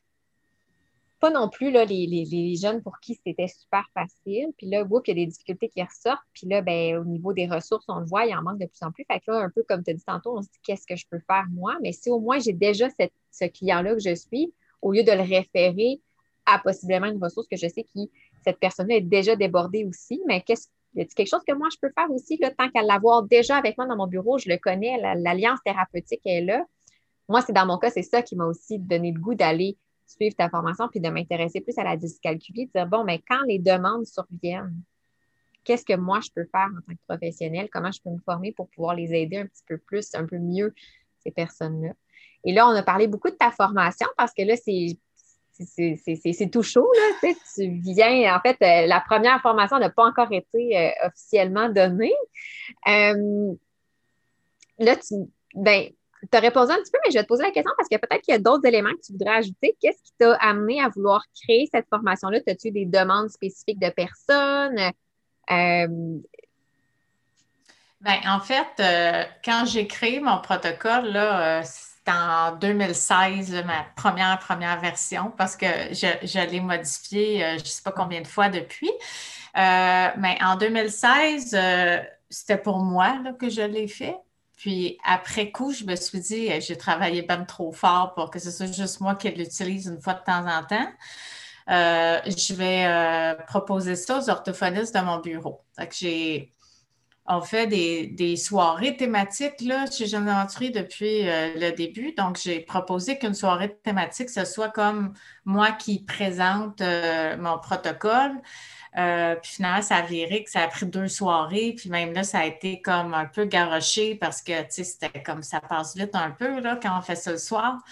pas 1.19 1.29
non 1.31 1.49
plus 1.49 1.71
là, 1.71 1.85
les, 1.85 2.55
jeunes 2.55 2.81
pour 2.81 2.99
qui 2.99 3.19
c'était 3.25 3.47
super 3.47 3.85
facile. 3.93 4.49
Puis 4.57 4.67
là, 4.67 4.85
il 4.87 5.07
y 5.07 5.11
a 5.11 5.13
des 5.13 5.25
difficultés 5.25 5.69
qui 5.69 5.81
ressortent. 5.81 6.25
Puis 6.33 6.47
là, 6.47 6.61
ben, 6.61 6.97
au 6.97 7.05
niveau 7.05 7.33
des 7.33 7.47
ressources, 7.47 7.85
on 7.87 7.99
le 7.99 8.05
voit, 8.05 8.25
il 8.25 8.35
en 8.35 8.41
manque 8.41 8.59
de 8.59 8.65
plus 8.65 8.83
en 8.83 8.91
plus. 8.91 9.05
Fait 9.09 9.19
que 9.19 9.31
là, 9.31 9.39
un 9.39 9.49
peu 9.49 9.63
comme 9.67 9.83
tu 9.83 9.91
as 9.91 9.93
dit 9.93 10.03
tantôt, 10.03 10.37
on 10.37 10.41
se 10.41 10.49
dit 10.49 10.59
qu'est-ce 10.63 10.85
que 10.85 10.95
je 10.95 11.05
peux 11.09 11.19
faire 11.19 11.45
moi? 11.51 11.77
Mais 11.81 11.91
si 11.91 12.09
au 12.09 12.19
moins 12.19 12.39
j'ai 12.39 12.53
déjà 12.53 12.87
ce 13.31 13.45
client-là 13.45 13.93
que 13.93 14.01
je 14.01 14.15
suis, 14.15 14.53
au 14.81 14.91
lieu 14.91 15.03
de 15.03 15.11
le 15.11 15.21
référer 15.21 16.01
à 16.45 16.59
possiblement 16.59 17.07
une 17.07 17.23
ressource 17.23 17.47
que 17.47 17.57
je 17.57 17.67
sais 17.67 17.83
que 17.83 17.99
cette 18.43 18.59
personne-là 18.59 18.97
est 18.97 19.01
déjà 19.01 19.35
débordée 19.35 19.85
aussi, 19.85 20.21
mais 20.27 20.41
qu'est-ce 20.41 20.67
y 20.95 21.01
a 21.01 21.05
quelque 21.05 21.27
chose 21.27 21.43
que 21.45 21.53
moi 21.53 21.67
je 21.71 21.77
peux 21.81 21.91
faire 21.93 22.09
aussi, 22.11 22.37
là, 22.37 22.51
tant 22.51 22.69
qu'à 22.69 22.81
l'avoir 22.81 23.23
déjà 23.23 23.57
avec 23.57 23.77
moi 23.77 23.85
dans 23.87 23.97
mon 23.97 24.07
bureau, 24.07 24.37
je 24.37 24.49
le 24.49 24.57
connais, 24.57 24.97
l'alliance 25.17 25.59
thérapeutique 25.65 26.21
est 26.25 26.41
là. 26.41 26.65
Moi, 27.27 27.41
c'est 27.41 27.53
dans 27.53 27.65
mon 27.65 27.77
cas, 27.77 27.89
c'est 27.89 28.03
ça 28.03 28.21
qui 28.21 28.35
m'a 28.35 28.45
aussi 28.45 28.77
donné 28.77 29.11
le 29.11 29.19
goût 29.19 29.35
d'aller 29.35 29.77
suivre 30.05 30.35
ta 30.35 30.49
formation 30.49 30.87
puis 30.87 30.99
de 30.99 31.09
m'intéresser 31.09 31.61
plus 31.61 31.77
à 31.77 31.83
la 31.83 31.97
dyscalculie, 31.97 32.67
de 32.67 32.71
dire, 32.71 32.87
bon, 32.87 33.03
mais 33.03 33.21
quand 33.27 33.41
les 33.47 33.59
demandes 33.59 34.05
surviennent, 34.05 34.81
qu'est-ce 35.63 35.85
que 35.85 35.95
moi 35.95 36.19
je 36.21 36.29
peux 36.33 36.45
faire 36.45 36.69
en 36.77 36.81
tant 36.81 36.93
que 36.93 37.01
professionnel? 37.07 37.69
Comment 37.71 37.91
je 37.91 38.01
peux 38.01 38.11
me 38.11 38.19
former 38.19 38.51
pour 38.51 38.69
pouvoir 38.69 38.95
les 38.95 39.13
aider 39.13 39.37
un 39.37 39.47
petit 39.47 39.63
peu 39.67 39.77
plus, 39.77 40.13
un 40.15 40.25
peu 40.25 40.37
mieux, 40.37 40.73
ces 41.23 41.31
personnes-là? 41.31 41.93
Et 42.43 42.53
là, 42.53 42.67
on 42.67 42.75
a 42.75 42.83
parlé 42.83 43.07
beaucoup 43.07 43.29
de 43.29 43.35
ta 43.35 43.51
formation 43.51 44.07
parce 44.17 44.33
que 44.33 44.43
là, 44.43 44.55
c'est 44.55 44.97
c'est 45.57 46.49
tout 46.51 46.63
chaud, 46.63 46.89
là. 46.93 47.31
Tu, 47.55 47.69
viens, 47.79 48.35
en 48.35 48.41
fait, 48.41 48.57
euh, 48.61 48.87
la 48.87 48.99
première 48.99 49.41
formation 49.41 49.79
n'a 49.79 49.89
pas 49.89 50.03
encore 50.03 50.31
été 50.31 50.77
euh, 50.77 51.07
officiellement 51.07 51.69
donnée. 51.69 52.13
Euh, 52.87 53.53
là, 54.79 54.95
tu, 54.97 55.15
ben, 55.53 55.89
tu 56.31 56.37
as 56.37 56.39
répondu 56.39 56.71
un 56.71 56.77
petit 56.77 56.91
peu, 56.91 56.99
mais 57.05 57.11
je 57.11 57.17
vais 57.17 57.23
te 57.23 57.27
poser 57.27 57.43
la 57.43 57.51
question 57.51 57.71
parce 57.77 57.89
que 57.89 57.97
peut-être 57.97 58.21
qu'il 58.21 58.33
y 58.33 58.35
a 58.35 58.39
d'autres 58.39 58.65
éléments 58.65 58.91
que 58.91 59.05
tu 59.05 59.11
voudrais 59.13 59.37
ajouter. 59.37 59.75
Qu'est-ce 59.81 60.01
qui 60.03 60.13
t'a 60.17 60.33
amené 60.35 60.81
à 60.81 60.89
vouloir 60.89 61.23
créer 61.43 61.69
cette 61.71 61.87
formation-là? 61.89 62.39
As-tu 62.47 62.71
des 62.71 62.85
demandes 62.85 63.29
spécifiques 63.29 63.79
de 63.79 63.89
personnes? 63.89 64.91
Euh, 65.51 66.17
ben, 68.01 68.19
en 68.27 68.39
fait, 68.39 68.67
euh, 68.79 69.23
quand 69.43 69.65
j'ai 69.65 69.87
créé 69.87 70.19
mon 70.19 70.39
protocole, 70.39 71.07
là, 71.07 71.59
euh, 71.59 71.61
c'était 71.63 72.11
en 72.11 72.55
2016, 72.55 73.63
ma 73.65 73.83
première, 73.95 74.37
première 74.39 74.79
version, 74.79 75.31
parce 75.35 75.55
que 75.55 75.65
je, 75.65 76.49
l'ai 76.51 76.59
modifié 76.59 77.57
je 77.57 77.63
ne 77.63 77.65
sais 77.65 77.81
pas 77.81 77.91
combien 77.91 78.21
de 78.21 78.27
fois 78.27 78.49
depuis. 78.49 78.91
mais 79.55 80.37
en 80.43 80.55
2016, 80.55 81.57
c'était 82.29 82.57
pour 82.57 82.77
moi 82.77 83.17
que 83.39 83.49
je 83.49 83.61
l'ai 83.61 83.87
fait. 83.87 84.17
Puis 84.55 84.97
après 85.03 85.51
coup, 85.51 85.71
je 85.73 85.83
me 85.85 85.95
suis 85.95 86.19
dit, 86.19 86.61
j'ai 86.61 86.77
travaillé 86.77 87.21
bien 87.23 87.43
trop 87.43 87.71
fort 87.71 88.13
pour 88.13 88.29
que 88.29 88.39
ce 88.39 88.51
soit 88.51 88.71
juste 88.71 89.01
moi 89.01 89.15
qui 89.15 89.29
l'utilise 89.29 89.87
une 89.87 90.01
fois 90.01 90.13
de 90.13 90.23
temps 90.23 90.47
en 90.47 90.63
temps. 90.63 90.87
Euh, 91.69 92.19
je 92.25 92.53
vais 92.53 92.85
euh, 92.85 93.33
proposer 93.47 93.95
ça 93.95 94.19
aux 94.19 94.29
orthophonistes 94.29 94.93
de 94.95 95.01
mon 95.01 95.19
bureau. 95.19 95.61
j'ai, 95.91 96.53
on 97.25 97.41
fait 97.41 97.65
des, 97.67 98.37
soirées 98.37 98.95
thématiques 98.95 99.61
là, 99.61 99.89
chez 99.89 100.05
Jeune 100.05 100.29
Aventurier 100.29 100.69
depuis 100.69 101.27
euh, 101.27 101.53
le 101.55 101.71
début. 101.71 102.13
Donc, 102.13 102.37
j'ai 102.39 102.59
proposé 102.59 103.17
qu'une 103.17 103.33
soirée 103.33 103.75
thématique, 103.83 104.29
ce 104.29 104.45
soit 104.45 104.69
comme 104.69 105.13
moi 105.43 105.71
qui 105.71 106.03
présente 106.03 106.81
mon 107.39 107.57
protocole. 107.59 108.33
Euh, 108.97 109.35
puis 109.35 109.53
finalement, 109.53 109.81
ça 109.81 109.97
a 109.97 110.01
viré 110.03 110.43
que 110.43 110.49
ça 110.49 110.61
a 110.61 110.67
pris 110.67 110.85
deux 110.85 111.07
soirées. 111.07 111.73
Puis 111.77 111.89
même 111.89 112.13
là, 112.13 112.23
ça 112.23 112.39
a 112.39 112.45
été 112.45 112.81
comme 112.81 113.13
un 113.13 113.25
peu 113.25 113.45
garoché 113.45 114.15
parce 114.15 114.41
que, 114.41 114.61
tu 114.63 114.67
sais, 114.69 114.83
c'était 114.83 115.21
comme 115.21 115.43
ça 115.43 115.59
passe 115.59 115.95
vite 115.95 116.15
un 116.15 116.31
peu 116.31 116.59
là, 116.59 116.79
quand 116.81 116.97
on 116.97 117.01
fait 117.01 117.15
ça 117.15 117.31
le 117.31 117.37
soir. 117.37 117.83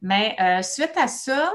Mais 0.00 0.36
euh, 0.40 0.62
suite 0.62 0.96
à 0.96 1.08
ça, 1.08 1.52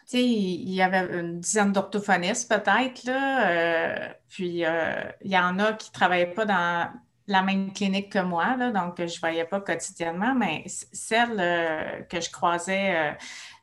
tu 0.00 0.18
sais, 0.18 0.22
il 0.22 0.74
y 0.74 0.82
avait 0.82 1.18
une 1.18 1.40
dizaine 1.40 1.72
d'orthophonistes 1.72 2.50
peut-être, 2.50 3.04
là. 3.04 3.48
Euh, 3.48 4.08
puis 4.28 4.64
il 4.64 5.30
y 5.30 5.38
en 5.38 5.58
a 5.58 5.72
qui 5.72 5.90
ne 5.90 5.94
travaillaient 5.94 6.26
pas 6.34 6.44
dans 6.44 6.90
la 7.26 7.40
même 7.40 7.72
clinique 7.72 8.12
que 8.12 8.18
moi, 8.18 8.54
là, 8.56 8.70
donc 8.70 8.96
je 8.98 9.04
ne 9.04 9.20
voyais 9.20 9.46
pas 9.46 9.60
quotidiennement, 9.60 10.34
mais 10.34 10.64
celle 10.66 12.06
que 12.10 12.20
je 12.20 12.30
croisais 12.30 13.16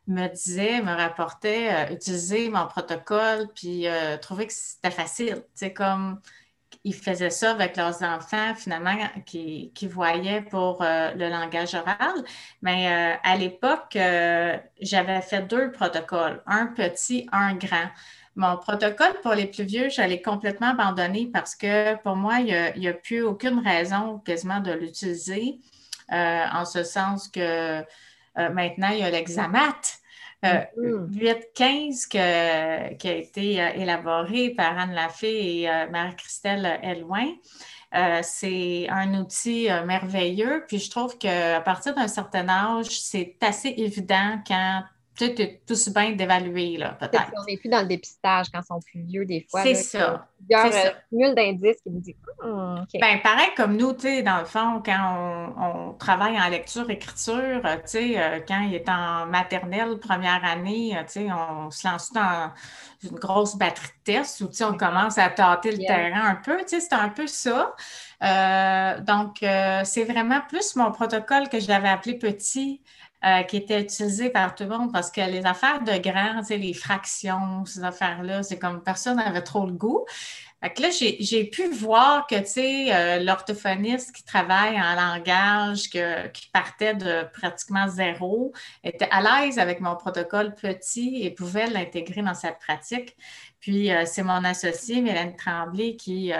me 0.06 0.28
disait, 0.28 0.82
me 0.82 0.94
rapportait 0.94 1.72
euh, 1.72 1.94
utiliser 1.94 2.48
mon 2.50 2.66
protocole, 2.66 3.48
puis 3.54 3.86
euh, 3.86 4.16
trouver 4.18 4.46
que 4.46 4.52
c'était 4.52 4.90
facile. 4.90 5.44
Sais, 5.54 5.72
comme 5.72 6.20
ils 6.84 6.94
faisaient 6.94 7.30
ça 7.30 7.52
avec 7.52 7.76
leurs 7.76 8.02
enfants, 8.02 8.54
finalement, 8.56 8.96
qui, 9.26 9.70
qui 9.74 9.86
voyaient 9.86 10.42
pour 10.42 10.82
euh, 10.82 11.12
le 11.14 11.28
langage 11.28 11.74
oral. 11.74 12.24
Mais 12.62 13.18
à 13.22 13.36
l'époque, 13.36 13.96
j'avais 14.80 15.20
fait 15.20 15.42
deux 15.42 15.70
protocoles, 15.70 16.42
un 16.46 16.66
petit, 16.66 17.28
un 17.30 17.54
grand. 17.54 17.88
Mon 18.34 18.56
protocole 18.56 19.14
pour 19.22 19.34
les 19.34 19.46
plus 19.46 19.64
vieux, 19.64 19.90
j'allais 19.90 20.22
complètement 20.22 20.70
abandonner 20.70 21.26
parce 21.32 21.54
que 21.54 21.96
pour 22.02 22.16
moi, 22.16 22.40
il 22.40 22.80
n'y 22.80 22.88
a, 22.88 22.94
plus 22.94 23.22
aucune 23.22 23.60
raison 23.60 24.18
quasiment 24.20 24.60
de 24.60 24.72
l'utiliser, 24.72 25.60
en 26.10 26.64
ce 26.64 26.82
sens 26.82 27.28
que 27.28 27.84
euh, 28.38 28.50
maintenant, 28.50 28.90
il 28.90 28.98
y 28.98 29.02
a 29.02 29.10
l'examat. 29.10 29.74
8-15 30.44 32.08
qui 32.08 32.18
a 32.18 33.14
été 33.14 33.54
élaboré 33.76 34.50
par 34.50 34.76
Anne 34.76 34.92
Lafay 34.92 35.60
et 35.60 35.68
Marie-Christelle 35.92 36.80
Elouin. 36.82 37.28
c'est 38.22 38.88
un 38.88 39.14
outil 39.20 39.68
merveilleux. 39.86 40.64
Puis 40.66 40.80
je 40.80 40.90
trouve 40.90 41.16
qu'à 41.16 41.60
partir 41.60 41.94
d'un 41.94 42.08
certain 42.08 42.48
âge, 42.48 42.90
c'est 42.90 43.36
assez 43.40 43.72
évident 43.76 44.42
quand 44.44 44.82
tu 45.14 45.24
es 45.24 45.60
tous 45.66 45.88
bien 45.90 46.12
d'évaluer, 46.12 46.76
là, 46.78 46.96
peut-être. 46.98 47.32
On 47.36 47.44
n'est 47.44 47.58
plus 47.58 47.68
dans 47.68 47.82
le 47.82 47.86
dépistage 47.86 48.46
quand 48.52 48.60
ils 48.60 48.66
sont 48.66 48.80
plus 48.80 49.02
vieux, 49.02 49.24
des 49.24 49.46
fois. 49.50 49.62
C'est 49.62 49.74
ça. 49.74 50.26
Il 50.48 50.52
y 50.52 51.24
a 51.24 51.28
euh, 51.28 51.34
d'indices 51.34 51.80
qui 51.82 51.90
me 51.90 52.00
disent 52.00 52.14
hum, 52.42 52.84
ben, 53.00 53.20
pareil 53.22 53.50
comme 53.56 53.76
nous, 53.76 53.92
tu 53.92 54.00
sais, 54.00 54.22
dans 54.22 54.38
le 54.38 54.44
fond, 54.44 54.82
quand 54.84 55.52
on, 55.56 55.92
travaille 55.92 56.40
en 56.40 56.48
lecture-écriture, 56.48 57.60
euh, 57.64 57.76
tu 57.76 57.82
sais, 57.84 58.18
euh, 58.18 58.40
quand 58.46 58.60
il 58.62 58.74
est 58.74 58.88
en 58.88 59.26
maternelle, 59.26 59.98
première 59.98 60.44
année, 60.44 60.96
tu 61.06 61.12
sais, 61.12 61.26
on 61.30 61.70
se 61.70 61.86
lance 61.86 62.12
dans 62.12 62.50
une 63.04 63.18
grosse 63.18 63.56
batterie 63.56 63.88
de 63.88 64.12
tests 64.12 64.40
où, 64.40 64.48
tu 64.48 64.54
sais, 64.54 64.64
on 64.64 64.76
commence 64.76 65.18
à 65.18 65.28
tâter 65.28 65.72
le 65.72 65.86
terrain 65.86 66.30
un 66.30 66.36
peu, 66.36 66.56
tu 66.58 66.68
sais, 66.68 66.80
c'est 66.80 66.94
un 66.94 67.10
peu 67.10 67.26
ça. 67.26 67.74
donc, 69.00 69.38
c'est 69.84 70.04
vraiment 70.04 70.40
plus 70.48 70.74
mon 70.74 70.90
protocole 70.90 71.48
que 71.48 71.60
je 71.60 71.68
l'avais 71.68 71.88
appelé 71.88 72.18
petit. 72.18 72.82
Euh, 73.24 73.44
qui 73.44 73.56
était 73.56 73.80
utilisé 73.80 74.30
par 74.30 74.56
tout 74.56 74.64
le 74.64 74.70
monde 74.70 74.92
parce 74.92 75.08
que 75.08 75.20
les 75.20 75.46
affaires 75.46 75.80
de 75.84 75.96
grands, 75.98 76.40
les 76.50 76.74
fractions, 76.74 77.64
ces 77.64 77.84
affaires-là, 77.84 78.42
c'est 78.42 78.58
comme 78.58 78.82
personne 78.82 79.18
n'avait 79.18 79.42
trop 79.42 79.64
le 79.64 79.72
goût. 79.72 80.04
Fait 80.60 80.76
là, 80.80 80.88
j'ai 80.90 81.44
pu 81.44 81.68
voir 81.68 82.26
que, 82.26 82.34
tu 82.40 82.46
sais, 82.46 82.92
euh, 82.92 83.20
l'orthophoniste 83.20 84.12
qui 84.12 84.24
travaille 84.24 84.74
en 84.80 84.96
langage, 84.96 85.88
qui 85.88 86.48
partait 86.52 86.94
de 86.94 87.24
pratiquement 87.32 87.86
zéro, 87.86 88.52
était 88.82 89.08
à 89.12 89.20
l'aise 89.22 89.60
avec 89.60 89.80
mon 89.80 89.94
protocole 89.94 90.56
petit 90.56 91.22
et 91.22 91.30
pouvait 91.30 91.70
l'intégrer 91.70 92.22
dans 92.22 92.34
sa 92.34 92.50
pratique. 92.50 93.16
Puis, 93.60 93.92
euh, 93.92 94.02
c'est 94.04 94.24
mon 94.24 94.42
associé, 94.42 95.00
Mélène 95.00 95.36
Tremblay, 95.36 95.94
qui 95.94 96.32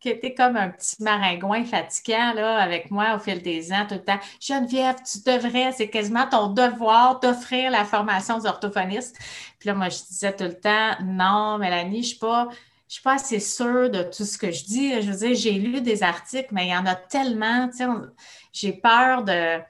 qui 0.00 0.08
était 0.08 0.34
comme 0.34 0.56
un 0.56 0.70
petit 0.70 1.02
maringouin 1.02 1.64
fatigant 1.64 2.32
là, 2.34 2.56
avec 2.58 2.90
moi 2.90 3.14
au 3.14 3.18
fil 3.18 3.42
des 3.42 3.72
ans, 3.72 3.86
tout 3.88 3.96
le 3.96 4.04
temps. 4.04 4.18
Geneviève, 4.40 4.96
tu 5.04 5.18
devrais, 5.18 5.72
c'est 5.72 5.88
quasiment 5.88 6.26
ton 6.26 6.48
devoir 6.48 7.20
d'offrir 7.20 7.70
la 7.70 7.84
formation 7.84 8.38
d'orthophoniste. 8.38 9.18
Puis 9.58 9.68
là, 9.68 9.74
moi, 9.74 9.88
je 9.90 9.98
disais 10.08 10.34
tout 10.34 10.44
le 10.44 10.58
temps, 10.58 10.92
non, 11.04 11.58
Mélanie, 11.58 11.96
je 11.96 11.98
ne 11.98 12.02
suis 12.02 12.18
pas. 12.18 12.48
Je 12.88 12.94
suis 12.94 13.04
pas 13.04 13.14
assez 13.14 13.38
sûre 13.38 13.88
de 13.88 14.02
tout 14.02 14.24
ce 14.24 14.36
que 14.36 14.50
je 14.50 14.64
dis. 14.64 15.00
Je 15.00 15.12
veux 15.12 15.18
dire, 15.18 15.36
j'ai 15.36 15.52
lu 15.52 15.80
des 15.80 16.02
articles, 16.02 16.48
mais 16.50 16.66
il 16.66 16.70
y 16.70 16.76
en 16.76 16.86
a 16.86 16.96
tellement. 16.96 17.70
J'ai 18.52 18.72
peur 18.72 19.22
de 19.22 19.60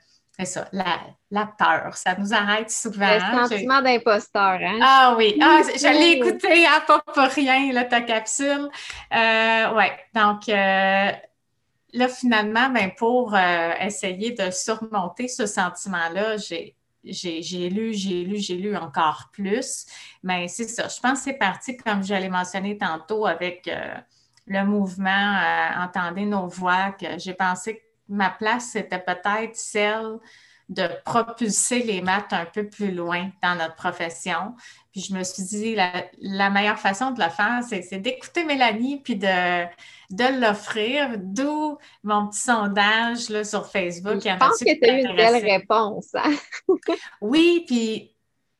c'est 0.40 0.60
ça, 0.60 0.68
la, 0.72 1.46
peur, 1.46 1.96
ça 1.96 2.14
nous 2.16 2.32
arrête 2.32 2.70
souvent. 2.70 3.06
Le 3.06 3.22
hein, 3.22 3.46
sentiment 3.46 3.82
d'imposteur, 3.82 4.58
hein? 4.62 4.78
Ah 4.82 5.14
oui, 5.16 5.38
ah, 5.40 5.60
je 5.64 5.88
l'ai 5.88 6.18
écouté, 6.18 6.66
à 6.66 6.80
pas 6.80 7.00
pour 7.00 7.22
rien, 7.24 7.72
là, 7.72 7.84
ta 7.84 8.00
capsule. 8.00 8.68
Euh, 9.14 9.74
oui, 9.76 9.84
donc 10.14 10.48
euh, 10.48 11.12
là, 11.92 12.08
finalement, 12.08 12.70
ben, 12.70 12.90
pour 12.96 13.34
euh, 13.34 13.72
essayer 13.80 14.32
de 14.32 14.50
surmonter 14.50 15.28
ce 15.28 15.46
sentiment-là, 15.46 16.36
j'ai 16.36 16.76
j'ai 17.02 17.70
lu, 17.70 17.94
j'ai 17.94 18.24
lu, 18.24 18.36
j'ai 18.36 18.56
lu 18.56 18.76
encore 18.76 19.30
plus. 19.32 19.86
Mais 20.22 20.48
c'est 20.48 20.68
ça. 20.68 20.86
Je 20.88 21.00
pense 21.00 21.20
que 21.20 21.24
c'est 21.24 21.38
parti, 21.38 21.74
comme 21.78 22.04
je 22.04 22.12
l'ai 22.12 22.28
mentionné 22.28 22.76
tantôt, 22.76 23.24
avec 23.24 23.70
le 24.46 24.64
mouvement 24.66 25.40
Entendez 25.78 26.26
nos 26.26 26.46
voix, 26.46 26.92
que 26.92 27.18
j'ai 27.18 27.32
pensé 27.32 27.76
que 27.76 27.89
ma 28.10 28.30
place, 28.30 28.70
c'était 28.72 28.98
peut-être 28.98 29.56
celle 29.56 30.18
de 30.68 30.88
propulser 31.04 31.82
les 31.82 32.00
maths 32.00 32.32
un 32.32 32.44
peu 32.44 32.68
plus 32.68 32.92
loin 32.92 33.30
dans 33.42 33.56
notre 33.56 33.74
profession. 33.74 34.54
Puis 34.92 35.00
je 35.02 35.14
me 35.14 35.24
suis 35.24 35.42
dit, 35.42 35.74
la, 35.74 36.50
meilleure 36.50 36.78
façon 36.78 37.10
de 37.10 37.20
le 37.20 37.28
faire, 37.28 37.60
c'est 37.68 37.98
d'écouter 37.98 38.44
Mélanie 38.44 39.00
puis 39.00 39.16
de, 39.16 39.64
de 40.10 40.40
l'offrir, 40.40 41.10
d'où 41.18 41.76
mon 42.04 42.28
petit 42.28 42.40
sondage 42.40 43.28
là, 43.30 43.42
sur 43.42 43.66
Facebook. 43.66 44.20
Je 44.22 44.38
pense 44.38 44.60
que 44.60 44.78
tu 44.78 44.88
as 44.88 45.00
eu 45.00 45.04
une 45.06 45.16
belle 45.16 45.44
réponse. 45.44 46.14
Hein? 46.14 46.34
oui, 47.20 47.64
puis 47.66 48.14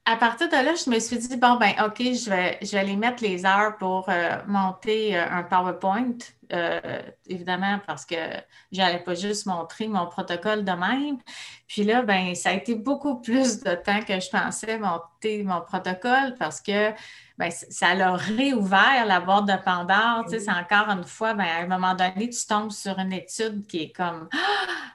à 0.06 0.16
partir 0.16 0.48
de 0.48 0.54
là, 0.54 0.74
je 0.74 0.90
me 0.90 0.98
suis 0.98 1.18
dit, 1.18 1.36
bon, 1.36 1.56
ben 1.56 1.72
OK, 1.84 1.98
je 1.98 2.30
vais, 2.30 2.58
je 2.62 2.72
vais 2.72 2.78
aller 2.78 2.96
mettre 2.96 3.22
les 3.22 3.44
heures 3.44 3.76
pour 3.76 4.08
euh, 4.08 4.38
monter 4.46 5.16
euh, 5.16 5.24
un 5.30 5.42
PowerPoint 5.42 6.16
euh, 6.52 7.00
évidemment, 7.26 7.80
parce 7.86 8.04
que 8.04 8.16
j'allais 8.72 8.98
pas 8.98 9.14
juste 9.14 9.46
montrer 9.46 9.86
mon 9.86 10.06
protocole 10.06 10.64
de 10.64 10.72
même. 10.72 11.18
Puis 11.68 11.84
là, 11.84 12.02
ben, 12.02 12.34
ça 12.34 12.50
a 12.50 12.54
été 12.54 12.74
beaucoup 12.74 13.20
plus 13.20 13.60
de 13.60 13.74
temps 13.74 14.00
que 14.00 14.18
je 14.18 14.30
pensais 14.30 14.78
monter 14.78 15.44
mon 15.44 15.60
protocole 15.60 16.34
parce 16.38 16.60
que 16.60 16.90
ben, 17.40 17.50
ça 17.50 17.94
l'a 17.94 18.12
réouvert 18.12 19.06
la 19.06 19.18
boîte 19.18 19.46
de 19.46 19.56
Pandore. 19.64 20.26
Tu 20.26 20.32
sais, 20.32 20.40
c'est 20.40 20.50
encore 20.50 20.90
une 20.90 21.04
fois, 21.04 21.32
ben, 21.32 21.46
à 21.46 21.62
un 21.62 21.66
moment 21.66 21.94
donné, 21.94 22.28
tu 22.28 22.46
tombes 22.46 22.70
sur 22.70 22.98
une 22.98 23.14
étude 23.14 23.66
qui 23.66 23.84
est 23.84 23.96
comme 23.96 24.28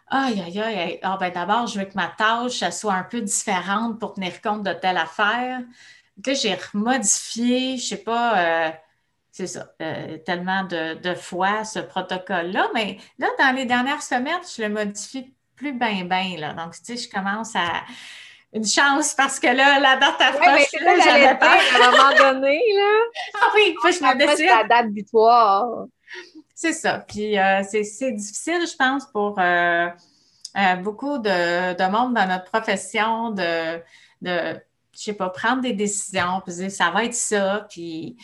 ah, 0.09 0.25
Aïe, 0.27 0.39
aïe, 0.39 0.59
aïe, 0.59 0.99
ah, 1.01 1.17
ben, 1.19 1.31
d'abord, 1.31 1.65
je 1.65 1.79
veux 1.79 1.85
que 1.85 1.95
ma 1.95 2.07
tâche 2.07 2.63
soit 2.69 2.93
un 2.93 3.03
peu 3.03 3.21
différente 3.21 3.99
pour 3.99 4.13
tenir 4.13 4.39
compte 4.43 4.61
de 4.61 4.73
telle 4.73 4.97
affaire. 4.97 5.61
Là, 6.23 6.33
j'ai 6.35 6.55
remodifié, 6.71 7.77
je 7.77 7.83
sais 7.83 8.03
pas, 8.03 8.37
euh, 8.37 8.71
c'est 9.31 9.47
ça, 9.47 9.73
euh, 9.81 10.19
tellement 10.19 10.65
de, 10.65 11.15
fois 11.15 11.63
ce 11.63 11.79
protocole-là. 11.79 12.69
Mais 12.75 12.99
là, 13.17 13.27
dans 13.39 13.55
les 13.55 13.65
dernières 13.65 14.03
semaines, 14.03 14.41
je 14.55 14.61
le 14.61 14.69
modifie 14.69 15.33
plus 15.55 15.73
bien, 15.73 16.05
bien. 16.05 16.53
Donc, 16.53 16.73
tu 16.73 16.95
sais, 16.95 16.97
je 16.97 17.09
commence 17.09 17.55
à. 17.55 17.83
Une 18.55 18.65
chance 18.65 19.13
parce 19.13 19.37
que 19.37 19.47
là, 19.47 19.79
la 19.79 19.97
date 19.97 20.21
approche. 20.21 20.67
Oui, 20.73 20.79
là, 20.81 20.95
j'avais 21.03 21.37
pas 21.37 21.57
à 21.57 21.87
un 21.87 21.91
moment 21.91 22.31
donné. 22.31 22.57
Là. 22.73 22.91
ah 23.41 23.51
oui, 23.53 23.75
faut 23.81 23.89
que 23.89 23.93
je 23.93 24.01
me 24.01 24.17
décide. 24.17 24.45
la 24.45 24.63
date 24.63 24.91
butoir. 24.91 25.85
C'est 26.55 26.71
ça. 26.71 26.99
Puis, 27.05 27.37
euh, 27.37 27.63
c'est 27.69 28.11
difficile, 28.13 28.65
je 28.65 28.75
pense, 28.77 29.05
pour 29.11 29.37
euh, 29.39 29.89
beaucoup 30.81 31.17
de, 31.17 31.73
de, 31.73 31.91
monde 31.91 32.13
dans 32.13 32.27
notre 32.27 32.45
profession 32.45 33.31
de, 33.31 33.81
de 34.21 34.57
je 34.97 35.03
sais 35.03 35.13
pas, 35.13 35.29
prendre 35.29 35.61
des 35.61 35.73
décisions, 35.73 36.41
puis 36.45 36.55
dire 36.55 36.71
ça 36.71 36.89
va 36.89 37.03
être 37.03 37.13
ça, 37.13 37.67
puis 37.69 38.15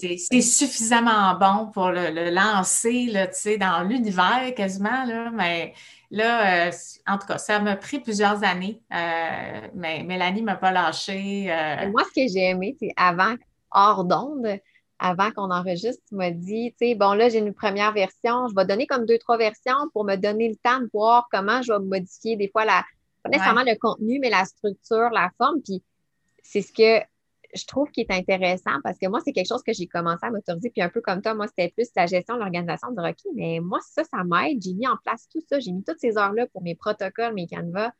c'est 0.00 0.40
suffisamment 0.40 1.34
bon 1.34 1.70
pour 1.70 1.90
le, 1.90 2.30
lancer 2.30 3.06
là, 3.06 3.26
dans 3.58 3.82
l'univers 3.82 4.54
quasiment, 4.56 5.04
là, 5.04 5.30
mais 5.30 5.74
là, 6.10 6.68
euh, 6.68 6.72
en 7.06 7.18
tout 7.18 7.26
cas, 7.26 7.38
ça 7.38 7.60
m'a 7.60 7.76
pris 7.76 8.00
plusieurs 8.00 8.44
années, 8.44 8.80
euh, 8.92 9.68
mais 9.74 10.02
Mélanie 10.02 10.40
ne 10.40 10.46
m'a 10.46 10.56
pas 10.56 10.72
lâché. 10.72 11.52
Euh. 11.52 11.90
Moi, 11.90 12.02
ce 12.04 12.20
que 12.20 12.32
j'ai 12.32 12.50
aimé, 12.50 12.76
c'est 12.78 12.92
avant, 12.96 13.34
hors 13.70 14.04
d'onde, 14.04 14.58
avant 14.98 15.30
qu'on 15.30 15.50
enregistre, 15.50 16.02
tu 16.08 16.16
m'as 16.16 16.30
dit, 16.30 16.72
tu 16.72 16.88
sais, 16.88 16.94
bon, 16.94 17.12
là, 17.12 17.28
j'ai 17.28 17.38
une 17.38 17.54
première 17.54 17.92
version, 17.92 18.48
je 18.48 18.54
vais 18.54 18.64
donner 18.64 18.86
comme 18.86 19.06
deux, 19.06 19.18
trois 19.18 19.36
versions 19.36 19.88
pour 19.92 20.04
me 20.04 20.16
donner 20.16 20.48
le 20.48 20.56
temps 20.56 20.80
de 20.80 20.88
voir 20.92 21.28
comment 21.30 21.62
je 21.62 21.72
vais 21.72 21.78
modifier 21.78 22.36
des 22.36 22.48
fois 22.48 22.64
la, 22.64 22.84
pas 23.22 23.30
nécessairement 23.30 23.64
le 23.64 23.76
contenu, 23.78 24.18
mais 24.18 24.30
la 24.30 24.44
structure, 24.44 25.10
la 25.10 25.30
forme, 25.38 25.60
puis 25.62 25.82
c'est 26.42 26.62
ce 26.62 26.72
que 26.72 27.04
je 27.54 27.64
trouve 27.66 27.90
qui 27.90 28.02
est 28.02 28.10
intéressant 28.10 28.78
parce 28.84 28.98
que 28.98 29.06
moi, 29.08 29.20
c'est 29.24 29.32
quelque 29.32 29.48
chose 29.48 29.62
que 29.62 29.72
j'ai 29.72 29.86
commencé 29.86 30.24
à 30.24 30.30
m'autoriser. 30.30 30.70
Puis 30.70 30.82
un 30.82 30.88
peu 30.88 31.00
comme 31.00 31.22
toi, 31.22 31.34
moi, 31.34 31.46
c'était 31.46 31.70
plus 31.70 31.88
la 31.96 32.06
gestion 32.06 32.34
de 32.34 32.40
l'organisation 32.40 32.90
de 32.92 33.00
Rocky. 33.00 33.28
Mais 33.34 33.60
moi, 33.60 33.78
ça, 33.82 34.04
ça 34.04 34.22
m'aide. 34.24 34.62
J'ai 34.62 34.74
mis 34.74 34.86
en 34.86 34.96
place 35.04 35.28
tout 35.28 35.40
ça. 35.48 35.58
J'ai 35.58 35.72
mis 35.72 35.82
toutes 35.82 35.98
ces 35.98 36.18
heures-là 36.18 36.46
pour 36.48 36.62
mes 36.62 36.74
protocoles, 36.74 37.34
mes 37.34 37.46
canevas. 37.46 37.92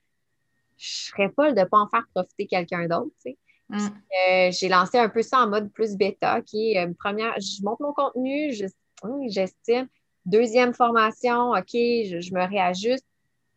Je 0.76 1.10
serais 1.10 1.30
folle 1.30 1.54
de 1.54 1.60
ne 1.60 1.64
pas 1.64 1.78
en 1.78 1.88
faire 1.88 2.06
profiter 2.14 2.46
quelqu'un 2.46 2.86
d'autre. 2.86 3.10
Tu 3.24 3.30
sais. 3.30 3.38
Mm. 3.68 3.78
Euh, 3.78 4.50
j'ai 4.50 4.68
lancé 4.68 4.98
un 4.98 5.08
peu 5.08 5.22
ça 5.22 5.40
en 5.40 5.48
mode 5.48 5.70
plus 5.72 5.96
bêta, 5.96 6.40
qui 6.42 6.72
est 6.72 6.86
euh, 6.86 6.92
première, 6.98 7.34
je 7.38 7.62
monte 7.62 7.80
mon 7.80 7.92
contenu, 7.92 8.52
j'estime. 9.28 9.88
Deuxième 10.24 10.74
formation, 10.74 11.50
OK, 11.50 11.72
je, 11.72 12.34
me 12.34 12.48
réajuste. 12.48 13.06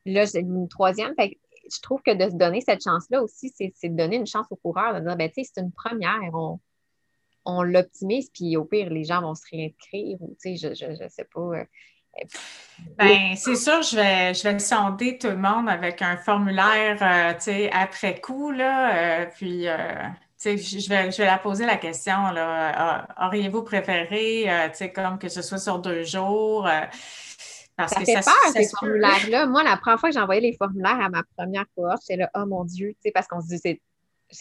Là, 0.05 0.25
j'ai 0.25 0.39
une 0.39 0.67
troisième. 0.67 1.13
Fait 1.15 1.37
je 1.73 1.81
trouve 1.81 2.01
que 2.01 2.13
de 2.13 2.29
se 2.29 2.35
donner 2.35 2.61
cette 2.61 2.83
chance-là 2.83 3.21
aussi, 3.21 3.53
c'est 3.55 3.89
de 3.89 3.95
donner 3.95 4.17
une 4.17 4.27
chance 4.27 4.47
au 4.49 4.55
coureur, 4.55 4.93
de 4.95 4.99
dire, 4.99 5.15
ben, 5.15 5.29
tu 5.29 5.43
sais, 5.43 5.51
c'est 5.53 5.61
une 5.61 5.71
première, 5.71 6.31
on, 7.45 7.63
l'optimise, 7.63 8.29
puis 8.29 8.55
au 8.57 8.65
pire, 8.65 8.89
les 8.89 9.03
gens 9.03 9.21
vont 9.21 9.35
se 9.35 9.43
réinscrire 9.51 10.17
ou, 10.21 10.35
tu 10.41 10.57
sais, 10.57 10.75
je 10.75 11.03
ne 11.03 11.09
sais 11.09 11.27
pas. 11.33 11.41
Euh, 11.41 11.65
ben, 12.97 13.35
c'est 13.35 13.55
sûr, 13.55 13.81
je 13.81 13.95
vais, 13.95 14.33
je 14.33 14.43
vais 14.43 14.59
sonder 14.59 15.17
tout 15.17 15.27
le 15.29 15.37
monde 15.37 15.69
avec 15.69 16.01
un 16.01 16.17
formulaire, 16.17 16.97
euh, 17.01 17.33
tu 17.33 17.43
sais, 17.43 17.71
après 17.71 18.19
coup, 18.19 18.51
là, 18.51 19.21
euh, 19.21 19.25
puis, 19.25 19.65
tu 20.41 20.57
sais, 20.57 20.57
je 20.57 20.89
vais, 20.89 21.11
je 21.11 21.17
vais 21.17 21.25
la 21.25 21.37
poser 21.37 21.65
la 21.65 21.77
question, 21.77 22.31
là, 22.31 23.07
auriez-vous 23.25 23.63
préféré, 23.63 24.45
tu 24.71 24.77
sais, 24.77 24.91
comme 24.91 25.17
que 25.17 25.29
ce 25.29 25.41
soit 25.41 25.57
sur 25.57 25.79
deux 25.79 26.03
jours? 26.03 26.67
Ça 27.79 27.99
fait 28.01 28.13
peur, 28.13 28.33
ces 28.53 28.67
formulaires-là. 28.69 29.47
Moi, 29.47 29.63
la 29.63 29.77
première 29.77 29.99
fois 29.99 30.09
que 30.11 30.17
envoyé 30.17 30.41
les 30.41 30.53
formulaires 30.53 30.99
à 31.01 31.09
ma 31.09 31.23
première 31.37 31.65
cohorte, 31.75 32.01
j'étais 32.01 32.17
là, 32.17 32.29
oh 32.35 32.45
mon 32.45 32.63
Dieu, 32.63 32.89
tu 32.89 32.97
sais, 33.03 33.11
parce 33.11 33.27
qu'on 33.27 33.41
se 33.41 33.47
dit, 33.47 33.57
c'est 33.57 33.79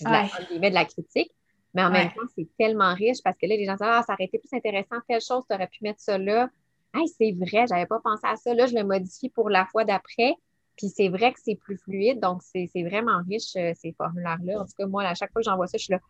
de, 0.04 0.10
la, 0.10 0.68
de 0.70 0.74
la 0.74 0.84
critique. 0.84 1.30
Mais 1.74 1.84
en 1.84 1.90
même 1.90 2.08
temps, 2.08 2.26
c'est 2.34 2.48
tellement 2.58 2.94
riche 2.94 3.18
parce 3.22 3.36
que 3.38 3.46
là, 3.46 3.56
les 3.56 3.64
gens 3.64 3.74
disent, 3.74 3.82
ah, 3.82 4.02
ça 4.04 4.14
aurait 4.14 4.24
été 4.24 4.38
plus 4.38 4.52
intéressant, 4.52 4.96
telle 5.08 5.20
chose, 5.20 5.44
tu 5.48 5.54
aurais 5.54 5.68
pu 5.68 5.78
mettre 5.82 6.00
ça 6.00 6.18
là. 6.18 6.48
Hey, 6.92 7.06
c'est 7.06 7.32
vrai, 7.32 7.66
j'avais 7.68 7.86
pas 7.86 8.00
pensé 8.02 8.22
à 8.24 8.34
ça. 8.34 8.52
Là, 8.52 8.66
je 8.66 8.74
le 8.74 8.82
modifie 8.82 9.28
pour 9.28 9.48
la 9.48 9.64
fois 9.66 9.84
d'après. 9.84 10.34
Puis 10.76 10.88
c'est 10.88 11.08
vrai 11.08 11.32
que 11.32 11.38
c'est 11.44 11.54
plus 11.56 11.76
fluide, 11.76 12.20
donc 12.20 12.42
c'est 12.42 12.70
vraiment 12.82 13.20
riche, 13.28 13.54
euh, 13.56 13.72
ces 13.76 13.92
formulaires-là. 13.92 14.60
En 14.60 14.64
tout 14.64 14.72
cas, 14.78 14.86
moi, 14.86 15.04
à 15.04 15.14
chaque 15.14 15.30
fois 15.30 15.42
que 15.42 15.44
j'envoie 15.44 15.66
ça, 15.66 15.76
je 15.76 15.84
suis 15.84 15.92
là. 15.92 16.00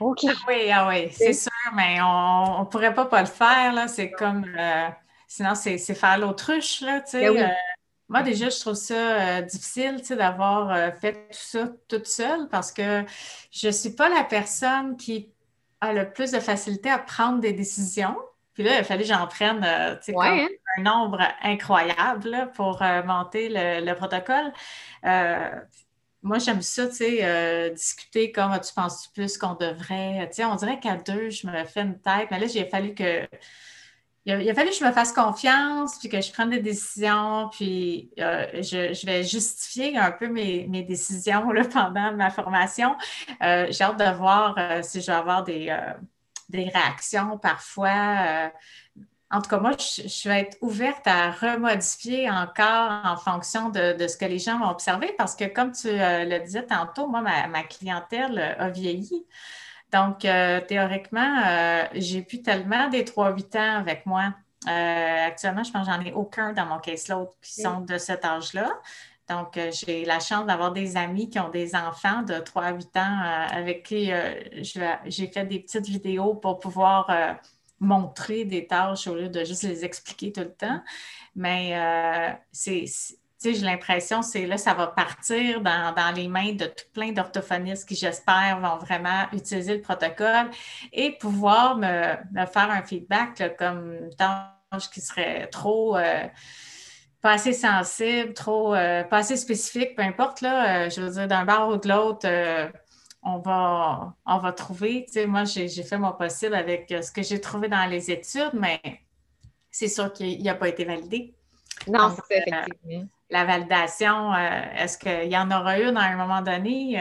OK. 0.00 0.20
Ah 0.24 0.32
oui, 0.48 0.70
ah 0.72 0.88
oui, 0.88 1.10
c'est 1.10 1.32
sûr, 1.32 1.50
mais 1.74 2.00
on 2.00 2.60
ne 2.60 2.64
pourrait 2.66 2.94
pas 2.94 3.06
pas 3.06 3.20
le 3.20 3.26
faire, 3.26 3.72
là. 3.72 3.88
C'est 3.88 4.10
comme. 4.10 4.44
Euh, 4.56 4.88
sinon, 5.36 5.54
c'est 5.54 5.78
faire 5.94 6.18
l'autruche, 6.18 6.80
là, 6.80 7.00
tu 7.00 7.12
sais. 7.12 7.30
Ben 7.30 7.52
moi, 8.08 8.22
déjà, 8.22 8.50
je 8.50 8.60
trouve 8.60 8.74
ça 8.74 9.40
difficile, 9.40 9.96
tu 10.00 10.08
sais, 10.08 10.16
d'avoir 10.16 10.94
fait 10.96 11.14
tout 11.30 11.38
ça 11.38 11.68
toute 11.88 12.06
seule 12.06 12.46
parce 12.50 12.70
que 12.70 13.04
je 13.50 13.68
ne 13.68 13.72
suis 13.72 13.90
pas 13.90 14.10
la 14.10 14.22
personne 14.22 14.98
qui 14.98 15.32
a 15.82 15.92
le 15.92 16.10
plus 16.10 16.30
de 16.30 16.38
facilité 16.38 16.90
à 16.90 16.98
prendre 16.98 17.40
des 17.40 17.52
décisions. 17.52 18.16
Puis 18.54 18.62
là, 18.62 18.78
il 18.78 18.84
fallait 18.84 19.02
que 19.02 19.08
j'en 19.08 19.26
prenne 19.26 19.64
euh, 19.64 19.96
hein? 20.20 20.48
un 20.76 20.82
nombre 20.82 21.20
incroyable 21.42 22.50
pour 22.54 22.82
euh, 22.82 23.02
monter 23.02 23.48
le, 23.50 23.94
protocole. 23.94 24.52
Euh, 25.04 25.50
moi, 26.22 26.38
j'aime 26.38 26.62
ça, 26.62 26.86
tu 26.86 26.96
sais, 26.96 27.70
discuter 27.74 28.30
comme 28.30 28.52
tu 28.60 28.72
penses 28.74 29.08
plus 29.08 29.36
qu'on 29.38 29.54
devrait? 29.54 30.28
Tu 30.28 30.36
sais, 30.36 30.44
on 30.44 30.54
dirait 30.54 30.78
qu'à 30.78 30.96
deux, 30.96 31.30
je 31.30 31.48
me 31.48 31.64
fais 31.64 31.80
une 31.80 31.98
tête. 31.98 32.28
Mais 32.30 32.38
là, 32.38 32.46
il 32.46 32.60
a 32.60 32.66
fallu 32.66 32.94
que. 32.94 33.26
Il 34.24 34.48
a, 34.48 34.54
fallu 34.54 34.70
que 34.70 34.76
je 34.76 34.84
me 34.84 34.92
fasse 34.92 35.12
confiance, 35.12 35.98
puis 35.98 36.08
que 36.08 36.20
je 36.20 36.30
prenne 36.32 36.50
des 36.50 36.60
décisions, 36.60 37.48
puis 37.50 38.10
je, 38.16 39.06
vais 39.06 39.24
justifier 39.24 39.96
un 39.98 40.12
peu 40.12 40.28
mes, 40.28 40.82
décisions 40.84 41.48
pendant 41.72 42.12
ma 42.12 42.30
formation. 42.30 42.94
J'ai 43.40 43.82
hâte 43.82 43.98
de 43.98 44.16
voir 44.16 44.56
si 44.84 45.00
je 45.00 45.06
vais 45.06 45.12
avoir 45.12 45.42
des 45.42 45.68
réactions 46.52 47.38
parfois. 47.38 47.88
Euh, 47.88 48.48
en 49.30 49.40
tout 49.40 49.48
cas, 49.48 49.58
moi, 49.58 49.72
je, 49.78 50.28
vais 50.28 50.40
être 50.40 50.58
ouverte 50.60 51.06
à 51.06 51.30
remodifier 51.30 52.30
encore 52.30 53.00
en 53.04 53.16
fonction 53.16 53.70
de, 53.70 53.96
ce 54.06 54.16
que 54.16 54.26
les 54.26 54.38
gens 54.38 54.58
vont 54.58 54.68
observer 54.68 55.14
parce 55.16 55.34
que, 55.34 55.44
comme 55.44 55.72
tu 55.72 55.88
euh, 55.88 56.24
le 56.26 56.38
disais 56.40 56.66
tantôt, 56.66 57.08
moi, 57.08 57.22
ma, 57.22 57.62
clientèle 57.62 58.56
a 58.58 58.68
vieilli. 58.68 59.24
Donc, 59.92 60.24
euh, 60.24 60.60
théoriquement, 60.60 61.88
j'ai 61.94 62.22
plus 62.22 62.42
tellement 62.42 62.88
des 62.88 63.04
3-8 63.04 63.56
ans 63.56 63.78
avec 63.78 64.06
moi. 64.06 64.34
actuellement, 64.66 65.64
je 65.64 65.70
pense 65.70 65.86
que 65.86 65.92
j'en 65.92 66.00
ai 66.00 66.12
aucun 66.12 66.52
dans 66.52 66.66
mon 66.66 66.78
caseload 66.78 67.28
qui 67.42 67.60
sont 67.60 67.80
de 67.80 67.98
cet 67.98 68.24
âge-là. 68.24 68.70
Donc, 69.28 69.56
euh, 69.56 69.70
j'ai 69.72 70.04
la 70.04 70.20
chance 70.20 70.46
d'avoir 70.46 70.72
des 70.72 70.96
amis 70.96 71.30
qui 71.30 71.38
ont 71.38 71.48
des 71.48 71.74
enfants 71.74 72.22
de 72.22 72.38
3 72.38 72.64
à 72.64 72.72
8 72.72 72.96
ans 72.96 73.00
euh, 73.00 73.46
avec 73.50 73.84
qui 73.84 74.12
euh, 74.12 74.34
j'ai 75.06 75.26
fait 75.28 75.46
des 75.46 75.60
petites 75.60 75.86
vidéos 75.86 76.34
pour 76.34 76.58
pouvoir 76.58 77.38
montrer 77.80 78.44
des 78.44 78.66
tâches 78.66 79.06
au 79.06 79.14
lieu 79.14 79.28
de 79.28 79.44
juste 79.44 79.62
les 79.64 79.84
expliquer 79.84 80.32
tout 80.32 80.40
le 80.40 80.52
temps. 80.52 80.82
Mais 81.34 82.38
c'est 82.52 82.84
j'ai 83.44 83.64
l'impression 83.64 84.20
que 84.20 84.46
là, 84.46 84.58
ça 84.58 84.74
va 84.74 84.86
partir 84.86 85.60
dans, 85.60 86.14
les 86.14 86.28
mains 86.28 86.52
de 86.52 86.66
tout 86.66 86.84
plein 86.92 87.12
d'orthophonistes 87.12 87.88
qui, 87.88 87.94
j'espère, 87.94 88.60
vont 88.60 88.76
vraiment 88.78 89.26
utiliser 89.32 89.76
le 89.76 89.80
protocole 89.80 90.50
et 90.92 91.12
pouvoir 91.12 91.76
me, 91.76 92.16
faire 92.46 92.70
un 92.70 92.82
feedback 92.82 93.56
comme 93.58 94.10
tâche 94.16 94.90
qui 94.90 95.00
serait 95.00 95.46
trop 95.48 95.96
pas 97.22 97.32
assez 97.32 97.52
sensible, 97.52 98.34
trop, 98.34 98.74
euh, 98.74 99.04
pas 99.04 99.18
assez 99.18 99.36
spécifique, 99.36 99.94
peu 99.94 100.02
importe, 100.02 100.40
là, 100.40 100.86
euh, 100.86 100.90
je 100.90 101.00
veux 101.00 101.10
dire, 101.10 101.28
d'un 101.28 101.44
bar 101.44 101.68
ou 101.68 101.76
de 101.76 101.88
l'autre, 101.88 102.26
euh, 102.26 102.68
on, 103.22 103.38
va, 103.38 104.14
on 104.26 104.38
va 104.38 104.52
trouver. 104.52 105.04
Tu 105.06 105.12
sais, 105.12 105.26
moi, 105.26 105.44
j'ai 105.44 105.68
fait 105.68 105.98
mon 105.98 106.12
possible 106.12 106.54
avec 106.54 106.92
ce 107.02 107.12
que 107.12 107.22
j'ai 107.22 107.40
trouvé 107.40 107.68
dans 107.68 107.86
les 107.86 108.10
études, 108.10 108.50
mais 108.54 108.80
c'est 109.70 109.88
sûr 109.88 110.12
qu'il 110.12 110.42
n'a 110.42 110.56
pas 110.56 110.68
été 110.68 110.84
validé. 110.84 111.32
Non, 111.86 112.14
c'est 112.28 112.38
effectivement. 112.38 113.06
La 113.32 113.44
validation, 113.44 114.34
est-ce 114.34 114.98
qu'il 114.98 115.32
y 115.32 115.36
en 115.36 115.50
aura 115.50 115.78
une 115.80 115.96
à 115.96 116.02
un 116.02 116.16
moment 116.16 116.42
donné? 116.42 116.96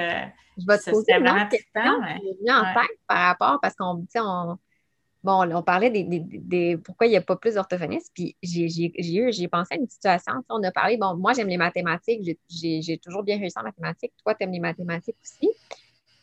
je 0.58 0.66
vais 0.68 0.78
te 0.78 0.90
poser 0.90 1.14
une 1.14 1.48
question 1.50 2.02
mais... 2.02 2.52
en 2.52 2.74
tête 2.74 2.98
par 3.08 3.18
rapport, 3.18 3.60
parce 3.62 3.76
qu'on 3.76 4.06
on, 4.16 4.58
Bon, 5.24 5.48
on 5.56 5.62
parlait 5.62 5.92
des, 5.92 6.78
pourquoi 6.78 7.06
il 7.06 7.12
n'y 7.12 7.16
a 7.18 7.22
pas 7.22 7.36
plus 7.36 7.54
d'orthophonistes, 7.54 8.12
puis 8.14 8.36
j'ai 8.42 9.16
eu, 9.16 9.32
j'ai 9.32 9.48
pensé 9.48 9.76
à 9.76 9.78
une 9.78 9.88
situation. 9.88 10.34
On 10.50 10.64
a 10.64 10.72
parlé, 10.72 10.98
bon, 10.98 11.16
moi 11.16 11.34
j'aime 11.34 11.48
les 11.48 11.58
mathématiques, 11.58 12.38
j'ai 12.50 12.98
toujours 12.98 13.22
bien 13.22 13.38
réussi 13.38 13.58
en 13.60 13.64
mathématiques, 13.64 14.14
toi 14.24 14.34
tu 14.34 14.44
aimes 14.44 14.52
les 14.52 14.60
mathématiques 14.60 15.18
aussi. 15.22 15.52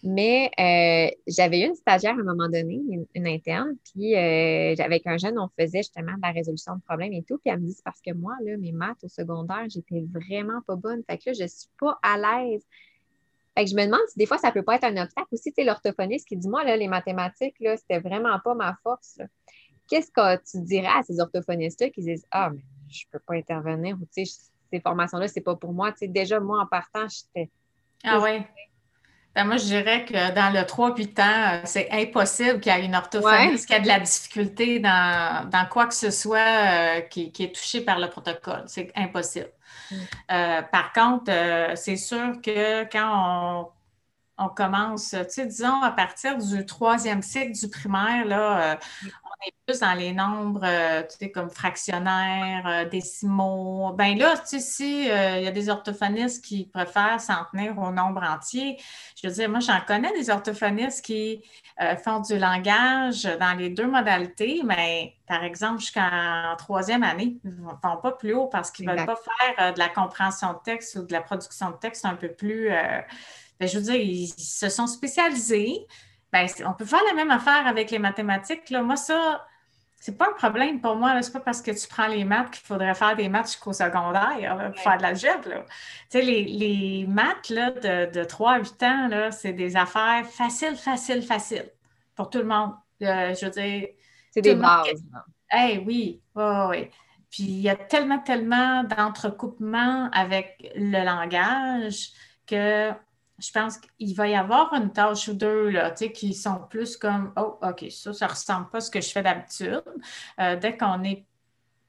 Mais 0.04 0.50
euh, 0.60 1.10
j'avais 1.26 1.60
eu 1.60 1.66
une 1.66 1.74
stagiaire 1.74 2.12
à 2.16 2.20
un 2.20 2.24
moment 2.24 2.48
donné, 2.48 2.80
une, 3.14 3.26
interne, 3.26 3.76
puis 3.92 4.14
euh, 4.14 4.74
avec 4.78 5.06
un 5.06 5.18
jeune, 5.18 5.38
on 5.38 5.48
faisait 5.58 5.78
justement 5.78 6.12
de 6.12 6.22
la 6.22 6.30
résolution 6.30 6.76
de 6.76 6.80
problèmes 6.82 7.12
et 7.12 7.24
tout. 7.24 7.38
Puis 7.38 7.50
elle 7.52 7.60
me 7.60 7.66
dit, 7.66 7.72
c'est 7.72 7.84
parce 7.84 8.00
que 8.00 8.12
moi, 8.12 8.34
là, 8.44 8.56
mes 8.58 8.70
maths 8.70 9.02
au 9.02 9.08
secondaire, 9.08 9.66
j'étais 9.68 10.04
vraiment 10.12 10.60
pas 10.66 10.76
bonne. 10.76 11.02
Fait 11.08 11.18
que 11.18 11.30
là, 11.30 11.32
je 11.32 11.46
suis 11.46 11.68
pas 11.80 11.98
à 12.02 12.16
l'aise 12.16 12.64
je 13.66 13.74
me 13.74 13.84
demande 13.84 14.00
si 14.08 14.18
des 14.18 14.26
fois, 14.26 14.38
ça 14.38 14.52
peut 14.52 14.62
pas 14.62 14.76
être 14.76 14.84
un 14.84 14.96
obstacle 15.02 15.28
aussi. 15.32 15.52
Tu 15.52 15.64
l'orthophoniste 15.64 16.28
qui 16.28 16.36
dit 16.36 16.48
Moi, 16.48 16.64
là, 16.64 16.76
les 16.76 16.88
mathématiques, 16.88 17.56
là, 17.60 17.76
c'était 17.76 17.98
vraiment 17.98 18.38
pas 18.40 18.54
ma 18.54 18.76
force. 18.82 19.18
Qu'est-ce 19.88 20.10
que 20.10 20.36
tu 20.36 20.64
dirais 20.64 20.88
à 20.88 21.02
ces 21.02 21.18
orthophonistes-là 21.20 21.90
qui 21.90 22.02
disent 22.02 22.26
Ah, 22.30 22.50
mais 22.50 22.62
je 22.88 23.04
peux 23.10 23.18
pas 23.18 23.34
intervenir 23.34 23.96
ou 23.96 24.06
tu 24.14 24.24
sais, 24.24 24.42
ces 24.70 24.80
formations-là, 24.80 25.28
c'est 25.28 25.40
pas 25.40 25.56
pour 25.56 25.72
moi. 25.72 25.92
Tu 25.92 25.98
sais, 25.98 26.08
déjà, 26.08 26.40
moi, 26.40 26.60
en 26.60 26.66
partant, 26.66 27.06
j'étais. 27.08 27.50
Ah 28.04 28.20
oui. 28.22 28.44
Ben 29.38 29.44
moi, 29.44 29.56
je 29.56 29.66
dirais 29.66 30.04
que 30.04 30.34
dans 30.34 30.52
le 30.52 30.62
3-8 30.62 31.22
ans, 31.22 31.60
c'est 31.62 31.88
impossible 31.92 32.58
qu'il 32.58 32.72
y 32.72 32.76
ait 32.76 32.84
une 32.84 32.96
orthophoniste 32.96 33.68
qui 33.68 33.74
a 33.74 33.78
de 33.78 33.86
la 33.86 34.00
difficulté 34.00 34.80
dans, 34.80 35.68
quoi 35.70 35.86
que 35.86 35.94
ce 35.94 36.10
soit 36.10 36.38
euh, 36.40 37.00
qui, 37.02 37.30
qui, 37.30 37.44
est 37.44 37.54
touché 37.54 37.82
par 37.82 38.00
le 38.00 38.08
protocole. 38.08 38.64
C'est 38.66 38.90
impossible. 38.96 39.52
Mm. 39.92 39.94
Euh, 40.32 40.62
par 40.62 40.92
contre, 40.92 41.30
euh, 41.30 41.76
c'est 41.76 41.94
sûr 41.94 42.32
que 42.42 42.82
quand 42.90 43.72
on, 44.38 44.48
commence, 44.48 45.10
tu 45.10 45.24
sais, 45.28 45.46
disons, 45.46 45.82
à 45.82 45.92
partir 45.92 46.36
du 46.36 46.66
troisième 46.66 47.22
cycle 47.22 47.52
du 47.52 47.70
primaire, 47.70 48.24
là, 48.24 48.72
euh, 48.72 48.76
on 49.40 49.48
est 49.48 49.54
plus 49.66 49.80
dans 49.80 49.94
les 49.94 50.12
nombres, 50.12 50.66
tu 51.08 51.16
sais, 51.16 51.30
comme 51.30 51.50
fractionnaires, 51.50 52.88
décimaux. 52.90 53.92
Ben 53.94 54.18
là, 54.18 54.36
tu 54.38 54.58
sais, 54.58 54.60
si 54.60 55.02
il 55.02 55.42
y 55.42 55.46
a 55.46 55.50
des 55.50 55.68
orthophonistes 55.68 56.44
qui 56.44 56.66
préfèrent 56.66 57.20
s'en 57.20 57.44
tenir 57.52 57.78
au 57.78 57.90
nombre 57.90 58.22
entier, 58.22 58.78
je 59.20 59.28
veux 59.28 59.34
dire, 59.34 59.48
moi, 59.48 59.60
j'en 59.60 59.80
connais 59.86 60.12
des 60.12 60.30
orthophonistes 60.30 61.04
qui 61.04 61.42
font 62.04 62.20
du 62.20 62.38
langage 62.38 63.24
dans 63.38 63.56
les 63.56 63.70
deux 63.70 63.86
modalités, 63.86 64.62
mais 64.64 65.14
par 65.28 65.44
exemple, 65.44 65.80
jusqu'en 65.80 66.56
troisième 66.56 67.02
année, 67.02 67.36
ils 67.44 67.54
ne 67.54 67.62
vont 67.62 67.76
pas 67.76 68.12
plus 68.12 68.34
haut 68.34 68.46
parce 68.46 68.70
qu'ils 68.70 68.86
ne 68.86 68.94
veulent 68.94 69.06
pas 69.06 69.16
faire 69.16 69.68
euh, 69.68 69.72
de 69.72 69.78
la 69.78 69.90
compréhension 69.90 70.54
de 70.54 70.58
texte 70.64 70.96
ou 70.96 71.02
de 71.02 71.12
la 71.12 71.20
production 71.20 71.70
de 71.70 71.76
texte 71.76 72.04
un 72.06 72.14
peu 72.14 72.28
plus. 72.32 72.70
Euh, 72.70 73.00
ben, 73.60 73.68
je 73.68 73.78
veux 73.78 73.84
dire, 73.84 73.96
ils 73.96 74.28
se 74.28 74.68
sont 74.70 74.86
spécialisés. 74.86 75.86
Ben, 76.32 76.46
on 76.66 76.72
peut 76.72 76.84
faire 76.84 77.02
la 77.06 77.14
même 77.14 77.30
affaire 77.30 77.66
avec 77.66 77.90
les 77.90 77.98
mathématiques. 77.98 78.68
Là. 78.70 78.82
Moi, 78.82 78.96
ça, 78.96 79.46
c'est 80.00 80.16
pas 80.16 80.28
un 80.28 80.34
problème 80.34 80.80
pour 80.80 80.96
moi. 80.96 81.20
Ce 81.22 81.28
n'est 81.28 81.32
pas 81.32 81.40
parce 81.40 81.62
que 81.62 81.70
tu 81.70 81.88
prends 81.88 82.06
les 82.06 82.24
maths 82.24 82.50
qu'il 82.50 82.66
faudrait 82.66 82.94
faire 82.94 83.16
des 83.16 83.28
maths 83.28 83.46
jusqu'au 83.46 83.72
secondaire 83.72 84.72
pour 84.72 84.82
faire 84.82 84.98
de 84.98 85.02
l'algèbre. 85.02 85.42
Tu 86.10 86.18
sais, 86.18 86.22
les, 86.22 87.06
maths 87.08 87.48
là, 87.48 87.70
de, 87.70 88.10
de 88.12 88.24
3 88.24 88.52
à 88.52 88.58
8 88.58 88.82
ans, 88.82 89.28
c'est 89.30 89.52
des 89.52 89.76
affaires 89.76 90.24
faciles, 90.26 90.76
faciles, 90.76 91.22
faciles 91.22 91.70
pour 92.14 92.30
tout 92.30 92.38
le 92.38 92.44
monde. 92.44 92.72
Euh, 93.02 93.34
je 93.34 93.46
veux 93.46 93.50
dire, 93.50 93.88
c'est 94.30 94.42
des 94.42 94.54
bases. 94.54 95.02
Eh 95.56 95.78
oui, 95.78 96.20
oui, 96.34 96.90
Puis 97.30 97.42
il 97.44 97.60
y 97.60 97.68
a 97.70 97.76
tellement, 97.76 98.18
tellement 98.18 98.84
d'entrecoupements 98.84 100.10
avec 100.12 100.70
le 100.74 101.04
langage 101.04 102.10
que 102.46 102.92
je 103.38 103.52
pense 103.52 103.78
qu'il 103.78 104.14
va 104.14 104.28
y 104.28 104.34
avoir 104.34 104.72
une 104.74 104.92
tâche 104.92 105.28
ou 105.28 105.34
deux 105.34 105.70
là, 105.70 105.90
qui 105.92 106.34
sont 106.34 106.60
plus 106.68 106.96
comme 106.96 107.32
Oh, 107.36 107.58
OK, 107.62 107.86
ça, 107.90 108.12
ça 108.12 108.26
ne 108.26 108.30
ressemble 108.30 108.68
pas 108.68 108.78
à 108.78 108.80
ce 108.80 108.90
que 108.90 109.00
je 109.00 109.10
fais 109.10 109.22
d'habitude. 109.22 109.82
Euh, 110.40 110.56
dès 110.56 110.76
qu'on 110.76 111.04
est 111.04 111.24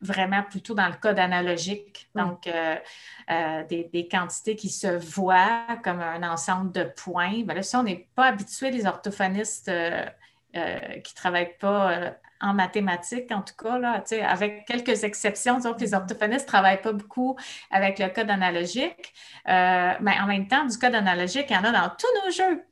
vraiment 0.01 0.43
plutôt 0.43 0.75
dans 0.75 0.87
le 0.87 0.93
code 0.93 1.19
analogique, 1.19 2.09
donc 2.15 2.47
euh, 2.47 2.75
euh, 3.31 3.63
des, 3.65 4.07
quantités 4.09 4.55
qui 4.55 4.69
se 4.69 4.87
voient 4.87 5.65
comme 5.83 5.99
un 5.99 6.23
ensemble 6.29 6.71
de 6.71 6.83
points. 6.83 7.43
Ben 7.43 7.55
là, 7.55 7.63
si 7.63 7.75
on 7.75 7.83
n'est 7.83 8.07
pas 8.15 8.27
habitué, 8.27 8.71
les 8.71 8.85
orthophonistes 8.85 9.65
qui 9.65 10.59
ne 10.59 11.15
travaillent 11.15 11.57
pas 11.59 12.13
en 12.41 12.53
mathématiques, 12.53 13.31
en 13.31 13.41
tout 13.41 13.55
cas, 13.55 13.77
là, 13.77 14.03
avec 14.27 14.65
quelques 14.65 15.03
exceptions. 15.03 15.57
Disons 15.57 15.73
que 15.73 15.81
les 15.81 15.93
orthophonistes 15.93 16.45
ne 16.45 16.47
travaillent 16.47 16.81
pas 16.81 16.93
beaucoup 16.93 17.37
avec 17.71 17.99
le 17.99 18.07
code 18.09 18.29
analogique. 18.29 19.13
Euh, 19.47 19.93
mais 20.01 20.19
en 20.19 20.27
même 20.27 20.47
temps, 20.47 20.65
du 20.65 20.77
code 20.77 20.95
analogique, 20.95 21.47
il 21.49 21.53
y 21.53 21.57
en 21.57 21.63
a 21.63 21.71
dans 21.71 21.89
tous 21.89 22.07
nos 22.25 22.31
jeux. 22.31 22.63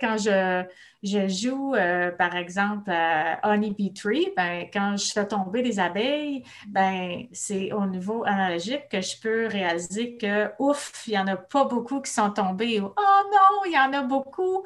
quand 0.00 0.18
je, 0.18 0.64
je 1.02 1.28
joue, 1.28 1.74
euh, 1.74 2.10
par 2.10 2.36
exemple, 2.36 2.90
à 2.90 3.40
Honeybee 3.50 3.94
Tree, 3.94 4.32
ben, 4.36 4.66
quand 4.72 4.96
je 4.96 5.12
fais 5.12 5.26
tomber 5.26 5.62
des 5.62 5.80
abeilles, 5.80 6.44
ben, 6.68 7.26
c'est 7.32 7.72
au 7.72 7.86
niveau 7.86 8.24
analogique 8.24 8.88
que 8.90 9.00
je 9.00 9.18
peux 9.20 9.46
réaliser 9.46 10.16
que, 10.18 10.50
ouf, 10.58 11.04
il 11.06 11.12
n'y 11.12 11.18
en 11.18 11.26
a 11.26 11.36
pas 11.36 11.64
beaucoup 11.64 12.00
qui 12.02 12.12
sont 12.12 12.30
tombés. 12.30 12.80
Ou, 12.80 12.86
oh 12.86 13.20
non, 13.32 13.64
il 13.66 13.72
y 13.72 13.78
en 13.78 13.92
a 13.92 14.02
beaucoup. 14.02 14.62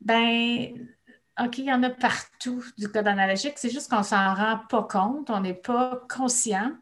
Ben, 0.00 0.88
OK, 1.42 1.58
il 1.58 1.64
y 1.64 1.72
en 1.72 1.82
a 1.82 1.90
partout 1.90 2.64
du 2.78 2.88
code 2.88 3.08
analogique. 3.08 3.54
C'est 3.56 3.70
juste 3.70 3.90
qu'on 3.90 3.98
ne 3.98 4.02
s'en 4.04 4.34
rend 4.34 4.60
pas 4.68 4.84
compte, 4.84 5.30
on 5.30 5.40
n'est 5.40 5.54
pas 5.54 6.02
conscient. 6.08 6.72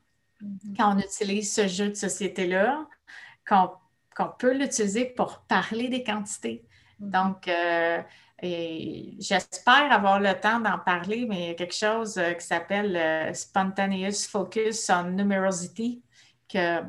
mm-hmm. 0.43 0.77
quand 0.77 0.95
on 0.95 0.99
utilise 0.99 1.55
ce 1.55 1.67
jeu 1.67 1.89
de 1.89 1.95
société-là, 1.95 2.87
qu'on 3.49 4.29
peut 4.39 4.53
l'utiliser 4.53 5.07
pour 5.07 5.41
parler 5.49 5.89
des 5.89 6.03
quantités. 6.05 6.67
Mm-hmm. 7.01 7.11
Donc, 7.11 7.49
euh, 7.49 8.03
j'espère 8.43 9.93
avoir 9.93 10.21
le 10.21 10.35
temps 10.39 10.61
d'en 10.61 10.79
parler, 10.79 11.27
mais 11.27 11.43
il 11.43 11.49
y 11.49 11.51
a 11.51 11.55
quelque 11.55 11.75
chose 11.75 12.19
euh, 12.19 12.33
qui 12.33 12.45
s'appelle 12.45 12.97
euh, 12.97 13.33
Spontaneous 13.33 14.29
Focus 14.29 14.91
on 14.91 15.05
Numerosity, 15.05 16.03
que, 16.53 16.83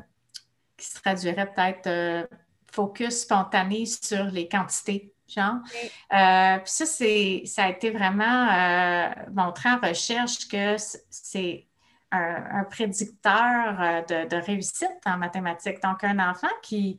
qui 0.76 0.86
se 0.86 1.00
traduirait 1.00 1.50
peut-être 1.50 2.28
focus 2.70 3.20
spontané 3.20 3.86
sur 3.86 4.24
les 4.24 4.48
quantités. 4.48 5.13
Genre. 5.26 5.56
puis 5.64 6.72
ça, 6.72 6.86
ça 6.86 7.64
a 7.64 7.68
été 7.68 7.90
vraiment 7.90 9.10
montré 9.32 9.70
en 9.70 9.78
recherche 9.78 10.48
que 10.48 10.76
c'est 11.10 11.66
un, 12.14 12.64
prédicteur 12.64 13.80
euh, 13.80 14.26
de, 14.26 14.36
réussite 14.36 15.00
en 15.06 15.18
mathématiques. 15.18 15.82
Donc, 15.82 16.04
un 16.04 16.18
enfant 16.18 16.48
qui, 16.62 16.98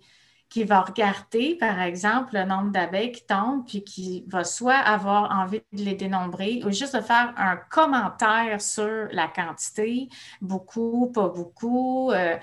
qui 0.56 0.64
va 0.64 0.80
regarder, 0.80 1.56
par 1.56 1.82
exemple, 1.82 2.36
le 2.36 2.45
nombre 2.45 2.72
d'abeilles 2.72 3.12
qui 3.12 3.26
tombent, 3.26 3.66
puis 3.68 3.84
qui 3.84 4.24
va 4.30 4.45
soit 4.45 4.78
avoir 4.78 5.38
envie 5.38 5.60
de 5.74 5.84
les 5.84 5.95
dénombrer 5.95 6.62
ou 6.64 6.72
juste 6.72 6.95
de 6.95 7.01
faire 7.01 7.34
un 7.36 7.58
commentaire 7.58 8.62
sur 8.62 9.10
la 9.12 9.28
quantité, 9.28 10.08
beaucoup, 10.39 11.12
pas 11.14 11.28
beaucoup. 11.28 12.10
Euh, 12.12 12.38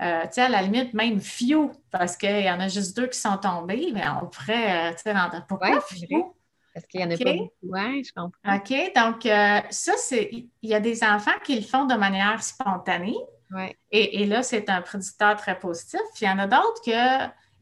euh, 0.00 0.22
tu 0.22 0.28
sais, 0.32 0.40
à 0.40 0.48
la 0.48 0.62
limite, 0.62 0.94
même 0.94 1.20
few, 1.20 1.70
parce 1.90 2.16
qu'il 2.16 2.40
y 2.40 2.50
en 2.50 2.60
a 2.60 2.68
juste 2.68 2.96
deux 2.96 3.08
qui 3.08 3.18
sont 3.18 3.36
tombés, 3.36 3.90
mais 3.92 4.04
on 4.08 4.28
pourrait, 4.28 4.94
tu 4.94 5.02
sais, 5.02 5.14
pourquoi 5.46 5.68
ouais, 5.68 6.24
parce 6.72 6.86
qu'il 6.86 7.00
n'y 7.00 7.06
en 7.08 7.10
a 7.10 7.18
pas 7.18 7.32
beaucoup. 7.34 7.52
Oui, 7.62 8.04
je 8.04 8.12
comprends. 8.14 8.56
OK. 8.56 8.92
Donc, 8.96 9.26
euh, 9.26 9.60
ça, 9.68 9.92
c'est. 9.98 10.30
Il 10.32 10.70
y 10.70 10.74
a 10.74 10.80
des 10.80 11.04
enfants 11.04 11.38
qui 11.44 11.56
le 11.56 11.62
font 11.66 11.84
de 11.84 11.94
manière 11.94 12.42
spontanée. 12.42 13.18
Ouais. 13.50 13.76
Et, 13.90 14.24
là, 14.24 14.42
c'est 14.42 14.70
un 14.70 14.80
prédicteur 14.80 15.36
très 15.36 15.58
positif. 15.58 16.00
Puis 16.14 16.24
il 16.24 16.28
y 16.28 16.30
en 16.30 16.38
a 16.38 16.46
d'autres 16.46 16.80
qui 16.82 16.92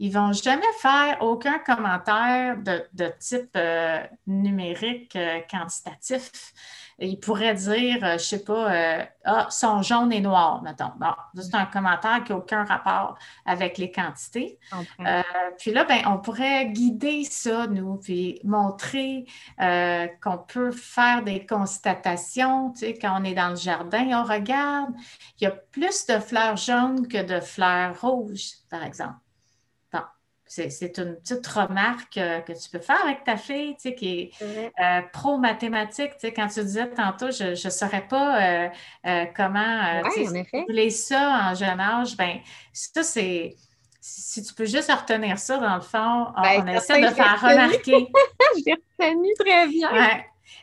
ne 0.01 0.11
vont 0.11 0.32
jamais 0.32 0.72
faire 0.80 1.18
aucun 1.20 1.59
commentaire 1.59 2.57
de, 2.59 3.12
type 3.18 3.51
euh, 3.57 4.01
numérique 4.26 5.16
euh, 5.16 5.40
quantitatif 5.51 6.53
il 7.01 7.20
pourrait 7.20 7.55
dire, 7.55 7.99
euh, 8.03 8.09
je 8.11 8.14
ne 8.14 8.18
sais 8.18 8.44
pas, 8.44 8.72
euh, 8.72 9.05
ah, 9.24 9.46
son 9.51 9.82
jaune 9.82 10.12
et 10.12 10.20
noir, 10.20 10.62
mettons. 10.62 10.90
Bon, 10.99 11.12
c'est 11.36 11.55
un 11.55 11.66
commentaire 11.66 12.24
qui 12.24 12.32
n'a 12.32 12.38
aucun 12.38 12.64
rapport 12.64 13.16
avec 13.46 13.78
les 13.78 13.92
quantités. 13.92 14.59
Puis 15.59 15.70
là, 15.70 15.84
ben, 15.84 16.03
on 16.07 16.18
pourrait 16.18 16.66
guider 16.66 17.24
ça, 17.24 17.66
nous, 17.68 17.96
puis 17.96 18.40
montrer 18.42 19.26
qu'on 19.59 20.38
peut 20.38 20.72
faire 20.72 21.22
des 21.22 21.46
constatations, 21.46 22.72
tu 22.72 22.80
sais, 22.80 22.94
quand 22.94 23.20
on 23.20 23.24
est 23.24 23.34
dans 23.34 23.51
le 23.51 23.57
jardin, 23.57 24.20
on 24.20 24.24
regarde, 24.24 24.92
il 25.40 25.44
y 25.44 25.46
a 25.46 25.51
plus 25.51 26.07
de 26.07 26.18
fleurs 26.18 26.57
jaunes 26.57 27.07
que 27.07 27.22
de 27.22 27.40
fleurs 27.40 28.01
rouges, 28.01 28.55
par 28.70 28.82
exemple. 28.82 29.14
C'est 30.49 30.99
une 30.99 31.16
petite 31.16 31.46
remarque 31.46 32.16
euh, 32.16 32.40
que 32.40 32.53
tu 32.53 32.70
peux 32.70 32.78
faire 32.78 33.05
avec 33.05 33.22
ta 33.24 33.36
fille, 33.36 33.74
tu 33.74 33.90
sais, 33.90 33.94
qui 33.94 34.20
est 34.20 34.72
euh, 34.80 35.03
pro-mathématique. 35.12 36.12
Tu 36.12 36.20
sais, 36.20 36.32
quand 36.32 36.49
tu 36.49 36.62
disais 36.64 36.88
tantôt, 36.88 37.30
je 37.30 37.51
ne 37.51 37.70
saurais 37.70 38.07
pas 38.09 38.68
euh, 39.07 39.24
comment 39.36 40.01
ouais, 40.03 40.90
ça 40.90 41.51
en 41.51 41.55
jeune 41.55 41.80
âge, 41.80 42.16
ben 42.16 42.38
ça, 42.72 43.03
c'est 43.03 43.57
si 44.01 44.42
tu 44.42 44.55
peux 44.55 44.64
juste 44.64 44.90
retenir 44.90 45.38
ça, 45.38 45.59
dans 45.59 45.74
le 45.74 45.82
fond, 45.82 46.32
on, 46.34 46.42
ben, 46.42 46.68
essaie 46.68 47.01
de 47.01 47.09
faire 47.09 47.38
remarquer. 47.42 48.09
J'ai 48.64 48.74
retenu 48.99 49.28
très 49.38 49.68
bien. 49.68 49.90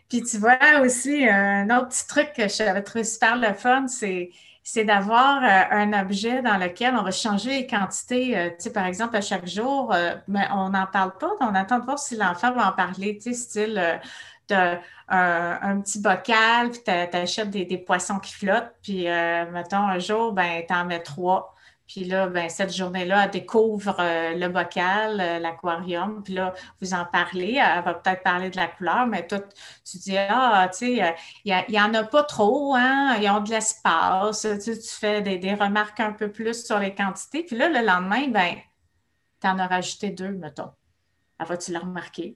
Puis 0.10 0.24
tu 0.24 0.38
vois 0.38 0.58
aussi, 0.82 1.28
un 1.28 1.70
autre 1.78 1.90
petit 1.90 2.08
truc 2.08 2.34
que 2.36 2.48
j'avais 2.48 2.82
trouvé 2.82 3.04
super 3.04 3.36
le 3.36 3.54
fun, 3.54 3.88
c'est 3.88 4.32
c'est 4.68 4.84
d'avoir 4.84 5.44
euh, 5.44 5.48
un 5.70 5.94
objet 5.94 6.42
dans 6.42 6.58
lequel 6.58 6.96
on 6.96 7.04
va 7.04 7.12
changer 7.12 7.52
les 7.52 7.68
quantités. 7.68 8.36
Euh, 8.36 8.50
par 8.74 8.88
exemple, 8.88 9.16
à 9.16 9.22
chaque 9.22 9.46
jour, 9.48 9.94
euh, 9.94 10.16
mais 10.28 10.48
on 10.52 10.70
n'en 10.70 10.88
parle 10.88 11.16
pas, 11.20 11.30
on 11.40 11.54
attend 11.54 11.78
de 11.78 11.86
voir 11.86 12.00
si 12.00 12.18
l'enfant 12.18 12.52
va 12.52 12.70
en 12.70 12.72
parler, 12.72 13.16
tu 13.16 13.32
sais, 13.32 13.34
style 13.34 14.00
tu 14.48 14.54
as 14.56 14.82
un, 15.08 15.82
petit 15.82 16.00
bocal, 16.00 16.72
puis 16.72 16.82
tu 16.84 16.92
achètes 16.92 17.52
des, 17.52 17.66
des, 17.66 17.78
poissons 17.78 18.20
qui 18.20 18.34
flottent, 18.34 18.74
puis 18.84 19.06
mettons 19.52 19.78
un 19.78 19.98
jour, 19.98 20.34
ben, 20.34 20.64
tu 20.68 20.74
en 20.74 20.86
mets 20.86 21.02
trois. 21.02 21.55
Puis 21.88 22.04
là, 22.04 22.28
ben, 22.28 22.50
cette 22.50 22.74
journée-là, 22.76 23.26
elle 23.26 23.32
découvre 23.32 23.96
euh, 24.00 24.34
le 24.34 24.48
bocal, 24.50 25.20
euh, 25.20 25.40
l'aquarium. 25.40 26.24
Puis 26.24 26.34
là, 26.34 26.54
vous 26.82 26.94
en 26.94 27.06
parlez. 27.06 27.62
Elle 27.62 27.84
va 27.84 27.94
peut-être 27.94 28.24
parler 28.24 28.50
de 28.50 28.56
la 28.56 28.68
couleur, 28.68 29.06
mais 29.06 29.28
toi, 29.28 29.40
tu 29.90 29.98
dis, 29.98 30.18
ah, 30.18 30.68
tu 30.72 30.78
sais, 30.78 31.04
euh, 31.04 31.12
il 31.44 31.64
n'y 31.70 31.80
en 31.80 31.94
a 31.94 32.04
pas 32.04 32.24
trop, 32.24 32.74
hein? 32.76 33.18
Ils 33.22 33.30
ont 33.30 33.42
de 33.42 33.52
l'espace. 33.52 34.48
Tu, 34.64 34.74
fais 34.82 35.22
des, 35.22 35.54
remarques 35.54 36.00
un 36.00 36.12
peu 36.12 36.32
plus 36.32 36.66
sur 36.66 36.80
les 36.80 36.96
quantités. 36.96 37.44
Puis 37.44 37.56
là, 37.56 37.70
le 37.70 37.86
lendemain, 37.86 38.28
ben, 38.30 38.56
tu 39.40 39.48
en 39.48 39.60
as 39.60 39.68
rajouté 39.68 40.10
deux, 40.10 40.32
mettons. 40.32 40.72
Elle 41.40 41.46
va-tu 41.46 41.72
la 41.72 41.80
remarquer? 41.80 42.36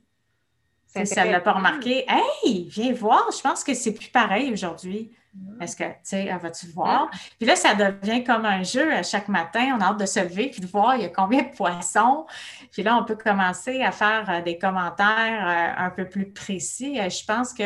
Si 0.86 1.00
elle 1.18 1.28
ne 1.28 1.34
l'a 1.34 1.40
pas 1.40 1.54
remarqué, 1.54 2.06
hey, 2.08 2.68
viens 2.70 2.94
voir, 2.94 3.30
je 3.32 3.42
pense 3.42 3.64
que 3.64 3.74
c'est 3.74 3.94
plus 3.94 4.10
pareil 4.10 4.52
aujourd'hui. 4.52 5.12
Est-ce 5.62 5.76
que, 5.76 5.84
tu 5.84 5.94
sais, 6.04 6.38
vas-tu 6.38 6.68
voir? 6.68 7.10
Puis 7.38 7.46
là, 7.46 7.56
ça 7.56 7.76
devient 7.76 8.24
comme 8.24 8.46
un 8.46 8.64
jeu. 8.64 8.92
À 8.92 9.04
chaque 9.04 9.28
matin, 9.28 9.76
on 9.78 9.82
a 9.82 9.90
hâte 9.90 10.00
de 10.00 10.06
se 10.06 10.20
lever 10.20 10.50
puis 10.50 10.62
de 10.62 10.68
voir 10.68 10.96
il 10.96 11.04
y 11.04 11.06
a 11.06 11.10
combien 11.10 11.44
de 11.44 11.56
poissons. 11.56 12.26
Puis 12.72 12.82
là, 12.82 12.98
on 12.98 13.04
peut 13.04 13.16
commencer 13.16 13.82
à 13.84 13.92
faire 13.92 14.30
euh, 14.30 14.42
des 14.42 14.58
commentaires 14.58 15.48
euh, 15.48 15.86
un 15.86 15.90
peu 15.92 16.08
plus 16.10 16.32
précis. 16.32 17.00
Euh, 17.00 17.10
je 17.10 17.24
pense 17.26 17.54
que 17.54 17.64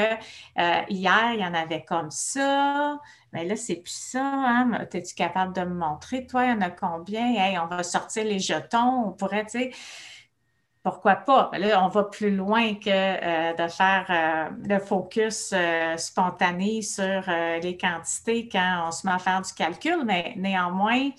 hier, 0.89 1.31
il 1.33 1.39
y 1.39 1.45
en 1.45 1.53
avait 1.53 1.83
comme 1.83 2.11
ça. 2.11 2.99
Mais 3.31 3.45
là, 3.45 3.55
c'est 3.55 3.77
plus 3.77 3.93
ça. 3.93 4.23
Hein? 4.23 4.71
Es-tu 4.91 5.15
capable 5.15 5.53
de 5.55 5.61
me 5.61 5.73
montrer? 5.73 6.27
Toi, 6.27 6.45
il 6.45 6.49
y 6.49 6.53
en 6.53 6.61
a 6.61 6.69
combien? 6.69 7.33
Hey, 7.33 7.57
on 7.57 7.67
va 7.67 7.83
sortir 7.83 8.25
les 8.25 8.39
jetons. 8.39 9.05
On 9.07 9.11
pourrait, 9.11 9.45
tu 9.45 9.59
sais 9.59 9.71
pourquoi 10.83 11.15
pas? 11.15 11.49
Ben 11.51 11.61
là, 11.61 11.83
on 11.83 11.87
va 11.87 12.03
plus 12.03 12.35
loin 12.35 12.75
que 12.75 12.89
euh, 12.89 13.53
de 13.53 13.67
faire 13.69 14.05
euh, 14.09 14.49
le 14.67 14.79
focus 14.79 15.51
euh, 15.53 15.95
spontané 15.95 16.81
sur 16.81 17.23
les 17.61 17.77
quantités 17.77 18.49
quand 18.49 18.87
on 18.87 18.91
se 18.91 19.07
met 19.07 19.13
à 19.13 19.19
faire 19.19 19.41
du 19.41 19.53
calcul, 19.53 20.03
mais 20.05 20.33
néanmoins, 20.35 21.09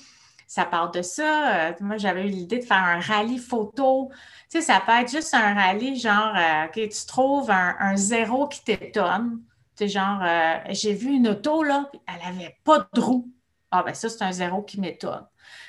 ça 0.47 0.67
part 0.67 0.91
de 0.91 1.01
ça. 1.01 1.75
moi, 1.81 1.97
j'avais 1.97 2.27
eu 2.27 2.31
l'idée 2.31 2.59
de 2.59 2.65
faire 2.65 2.77
un 2.77 3.01
rallye 3.01 3.39
photo. 3.39 4.11
Tu 4.51 4.59
sais, 4.59 4.61
ça 4.61 4.83
peut 4.85 4.93
être 4.93 5.11
juste 5.11 5.33
un 5.33 5.55
rallye, 5.55 5.99
genre, 5.99 6.35
OK, 6.67 6.75
tu 6.75 7.07
trouves 7.07 7.51
un, 7.51 7.97
zéro 7.97 8.47
qui 8.49 8.63
t'étonne. 8.63 9.41
Tu 9.77 9.85
sais, 9.85 9.89
genre, 9.89 10.23
j'ai 10.69 10.93
vu 10.93 11.09
une 11.15 11.29
auto, 11.29 11.63
là, 11.63 11.91
elle 12.07 12.35
n'avait 12.35 12.57
pas 12.65 12.87
de 12.93 13.01
roue. 13.01 13.34
Ah, 13.77 13.83
ben 13.83 13.93
ça, 13.93 14.09
c'est 14.09 14.23
un 14.23 14.31
zéro 14.31 14.63
qui 14.63 14.79
m'étonne. 14.79 15.27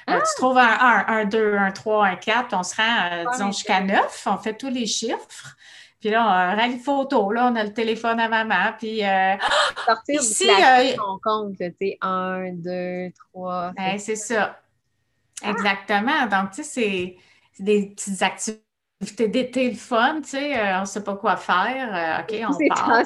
Euh, 0.08 0.14
tu 0.14 0.22
ah! 0.22 0.34
trouves 0.38 0.58
un 0.60 0.78
1, 0.80 1.06
un 1.08 1.26
2, 1.26 1.56
un 1.58 1.72
3, 1.72 2.06
un 2.06 2.16
4, 2.16 2.56
on 2.56 2.62
se 2.62 2.76
rend, 2.76 2.84
euh, 3.12 3.26
disons, 3.32 3.52
jusqu'à 3.52 3.82
9, 3.82 4.28
on 4.28 4.38
fait 4.38 4.54
tous 4.54 4.70
les 4.70 4.86
chiffres. 4.86 5.56
Puis 6.00 6.12
là, 6.12 6.24
on 6.24 6.56
rallye 6.56 6.78
photo, 6.78 7.32
là, 7.32 7.50
on 7.52 7.56
a 7.56 7.64
le 7.64 7.74
téléphone 7.74 8.20
à 8.20 8.30
maman, 8.30 8.74
puis... 8.78 9.04
Euh, 9.04 9.34
Sortir 9.88 10.22
ici, 10.22 10.46
du 10.46 11.00
on 11.00 11.18
compte, 11.18 11.58
tu 11.58 11.76
sais, 11.82 11.98
1, 12.00 12.52
2, 12.54 13.12
3... 13.34 13.74
c'est 13.98 14.16
ça. 14.16 14.60
Ah! 15.44 15.50
Exactement. 15.50 16.28
Donc, 16.28 16.52
tu 16.52 16.64
sais, 16.64 17.18
c'est 17.58 17.64
des 17.64 17.88
petites 17.88 18.22
activités 18.22 19.28
d'été 19.28 19.68
le 19.72 19.78
fun, 19.78 20.22
tu 20.22 20.30
sais, 20.30 20.76
on 20.76 20.82
ne 20.82 20.86
sait 20.86 21.04
pas 21.04 21.16
quoi 21.16 21.38
faire. 21.38 22.24
OK, 22.24 22.40
on 22.48 22.68
part. 22.68 23.02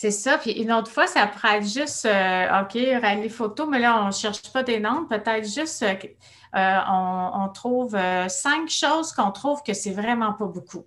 C'est 0.00 0.12
ça. 0.12 0.38
Puis 0.38 0.52
une 0.52 0.70
autre 0.70 0.92
fois, 0.92 1.08
ça 1.08 1.26
pourrait 1.26 1.58
être 1.58 1.66
juste, 1.66 2.04
euh, 2.06 2.60
OK, 2.60 2.78
rallye 3.02 3.28
photo, 3.28 3.66
mais 3.66 3.80
là, 3.80 4.00
on 4.00 4.06
ne 4.06 4.12
cherche 4.12 4.52
pas 4.52 4.62
des 4.62 4.78
noms. 4.78 5.06
Peut-être 5.06 5.44
juste, 5.52 5.82
euh, 5.82 5.96
euh, 6.54 6.78
on, 6.88 7.48
trouve 7.48 7.98
cinq 8.28 8.68
choses 8.68 9.10
qu'on 9.10 9.32
trouve 9.32 9.60
que 9.64 9.74
c'est 9.74 9.90
vraiment 9.90 10.34
pas 10.34 10.46
beaucoup. 10.46 10.86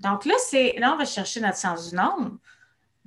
Donc 0.00 0.26
là, 0.26 0.34
c'est 0.50 0.74
là, 0.76 0.92
on 0.92 0.98
va 0.98 1.06
chercher 1.06 1.40
notre 1.40 1.56
sens 1.56 1.88
du 1.88 1.96
nombre. 1.96 2.32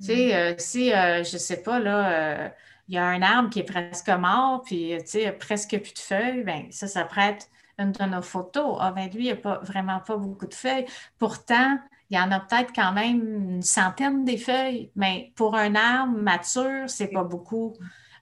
Tu 0.00 0.06
sais, 0.06 0.54
mm. 0.54 0.58
si, 0.58 0.90
je 0.90 1.32
ne 1.34 1.38
sais 1.38 1.62
pas, 1.62 1.78
là, 1.78 2.50
il 2.88 2.96
y 2.96 2.98
a 2.98 3.04
un 3.06 3.22
arbre 3.22 3.48
qui 3.48 3.60
est 3.60 3.62
presque 3.62 4.08
mort, 4.08 4.62
puis, 4.64 4.96
tu 4.98 5.06
sais, 5.06 5.30
presque 5.30 5.78
plus 5.80 5.94
de 5.94 5.98
feuilles, 6.00 6.42
bien, 6.42 6.66
ça, 6.72 6.88
ça 6.88 7.04
pourrait 7.04 7.28
être 7.28 7.46
une 7.78 7.92
de 7.92 8.04
nos 8.04 8.22
photos. 8.22 8.78
Ah, 8.80 8.90
ben 8.90 9.08
lui, 9.10 9.20
il 9.20 9.26
n'y 9.26 9.30
a 9.30 9.36
pas, 9.36 9.60
vraiment 9.62 10.00
pas 10.00 10.16
beaucoup 10.16 10.46
de 10.46 10.54
feuilles. 10.54 10.86
Pourtant, 11.20 11.78
il 12.10 12.16
y 12.16 12.20
en 12.20 12.30
a 12.30 12.40
peut-être 12.40 12.72
quand 12.74 12.92
même 12.92 13.54
une 13.54 13.62
centaine 13.62 14.24
des 14.24 14.36
feuilles, 14.36 14.90
mais 14.94 15.32
pour 15.34 15.56
un 15.56 15.74
arbre 15.74 16.16
mature, 16.16 16.88
c'est 16.88 17.08
pas 17.08 17.24
beaucoup. 17.24 17.74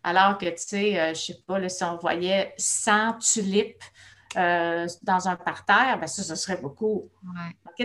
Alors 0.02 0.38
que, 0.38 0.46
tu 0.46 0.54
sais, 0.56 1.00
euh, 1.00 1.14
je 1.14 1.20
sais 1.20 1.38
pas, 1.46 1.58
là, 1.58 1.68
si 1.68 1.84
on 1.84 1.96
voyait 1.96 2.54
100 2.56 3.18
tulipes 3.18 3.82
euh, 4.36 4.86
dans 5.02 5.28
un 5.28 5.36
parterre, 5.36 5.98
ben 6.00 6.06
ça, 6.06 6.22
ce 6.22 6.34
serait 6.34 6.56
beaucoup. 6.56 7.10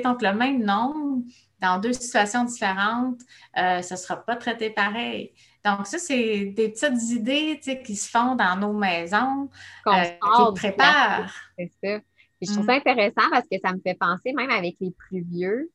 donc, 0.04 0.22
le 0.22 0.34
même 0.34 0.64
nombre, 0.64 1.24
dans 1.62 1.80
deux 1.80 1.94
situations 1.94 2.46
différentes, 2.46 3.20
euh, 3.58 3.82
ça 3.82 3.96
ne 3.96 4.00
sera 4.00 4.18
pas 4.18 4.36
traité 4.38 4.70
pareil. 4.70 5.34
Donc, 5.66 5.86
ça, 5.86 5.98
c'est 5.98 6.46
des 6.46 6.70
petites 6.70 7.02
idées 7.12 7.60
qui 7.86 7.96
se 7.96 8.10
font 8.10 8.36
dans 8.36 8.56
nos 8.56 8.74
maisons, 8.74 9.50
qui 9.86 10.54
préparent. 10.56 11.34
C'est 11.58 11.72
ça. 11.84 12.00
je 12.42 12.54
trouve 12.54 12.66
ça 12.66 12.74
mm. 12.74 12.78
intéressant 12.78 13.30
parce 13.32 13.48
que 13.52 13.58
ça 13.64 13.74
me 13.74 13.80
fait 13.82 13.98
penser, 14.00 14.32
même 14.34 14.50
avec 14.50 14.76
les 14.80 14.92
plus 14.92 15.22
vieux, 15.22 15.70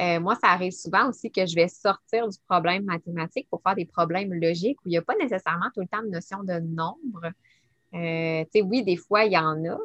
euh, 0.00 0.20
moi, 0.20 0.34
ça 0.34 0.50
arrive 0.50 0.72
souvent 0.72 1.08
aussi 1.08 1.30
que 1.30 1.46
je 1.46 1.54
vais 1.54 1.68
sortir 1.68 2.28
du 2.28 2.38
problème 2.48 2.84
mathématique 2.84 3.48
pour 3.48 3.62
faire 3.62 3.74
des 3.74 3.86
problèmes 3.86 4.32
logiques 4.34 4.78
où 4.84 4.88
il 4.88 4.90
n'y 4.90 4.98
a 4.98 5.02
pas 5.02 5.16
nécessairement 5.16 5.70
tout 5.74 5.80
le 5.80 5.86
temps 5.86 6.02
de 6.02 6.08
notion 6.08 6.42
de 6.42 6.58
nombre. 6.60 7.32
Euh, 7.94 8.44
oui, 8.62 8.82
des 8.82 8.96
fois, 8.96 9.24
il 9.24 9.32
y 9.32 9.38
en 9.38 9.64
a, 9.64 9.78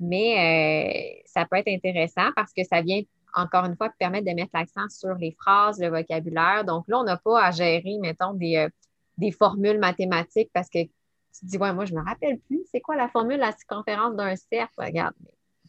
mais 0.00 1.20
euh, 1.20 1.22
ça 1.26 1.46
peut 1.46 1.56
être 1.56 1.68
intéressant 1.68 2.30
parce 2.34 2.52
que 2.52 2.64
ça 2.64 2.82
vient, 2.82 3.02
encore 3.34 3.64
une 3.64 3.76
fois, 3.76 3.90
permettre 3.98 4.26
de 4.26 4.34
mettre 4.34 4.50
l'accent 4.54 4.88
sur 4.88 5.14
les 5.14 5.32
phrases, 5.32 5.80
le 5.80 5.88
vocabulaire. 5.88 6.64
Donc 6.64 6.88
là, 6.88 6.98
on 6.98 7.04
n'a 7.04 7.16
pas 7.16 7.44
à 7.44 7.50
gérer, 7.52 7.98
mettons, 8.00 8.34
des, 8.34 8.66
des 9.16 9.30
formules 9.30 9.78
mathématiques 9.78 10.50
parce 10.52 10.68
que 10.68 10.82
tu 10.82 11.40
te 11.40 11.46
dis, 11.46 11.56
ouais, 11.56 11.72
moi, 11.72 11.84
je 11.84 11.94
ne 11.94 12.00
me 12.00 12.04
rappelle 12.04 12.38
plus, 12.40 12.62
c'est 12.70 12.80
quoi 12.80 12.96
la 12.96 13.08
formule, 13.08 13.38
la 13.38 13.52
circonférence 13.52 14.16
d'un 14.16 14.34
cercle? 14.34 14.74
Regarde, 14.76 15.14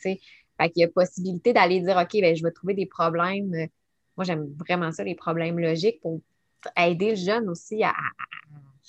tu 0.02 0.14
sais, 0.14 0.22
qu'il 0.70 0.82
y 0.82 0.84
a 0.84 0.88
possibilité 0.88 1.54
d'aller 1.54 1.82
dire, 1.82 1.98
OK, 1.98 2.20
ben, 2.22 2.36
je 2.36 2.44
vais 2.44 2.52
trouver 2.52 2.74
des 2.74 2.86
problèmes. 2.86 3.68
Moi, 4.18 4.26
j'aime 4.26 4.48
vraiment 4.60 4.92
ça, 4.92 5.04
les 5.04 5.16
problèmes 5.16 5.60
logiques 5.60 6.02
pour 6.02 6.22
aider 6.78 7.12
le 7.12 7.16
jeune 7.16 7.50
aussi 7.50 7.84
à, 7.84 7.94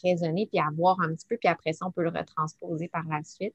raisonner 0.02 0.46
puis 0.46 0.58
à 0.58 0.68
voir 0.76 1.00
un 1.00 1.14
petit 1.14 1.26
peu, 1.26 1.36
puis 1.36 1.48
après 1.48 1.72
ça, 1.72 1.86
on 1.86 1.90
peut 1.90 2.02
le 2.02 2.10
retransposer 2.10 2.88
par 2.88 3.04
la 3.08 3.22
suite. 3.22 3.54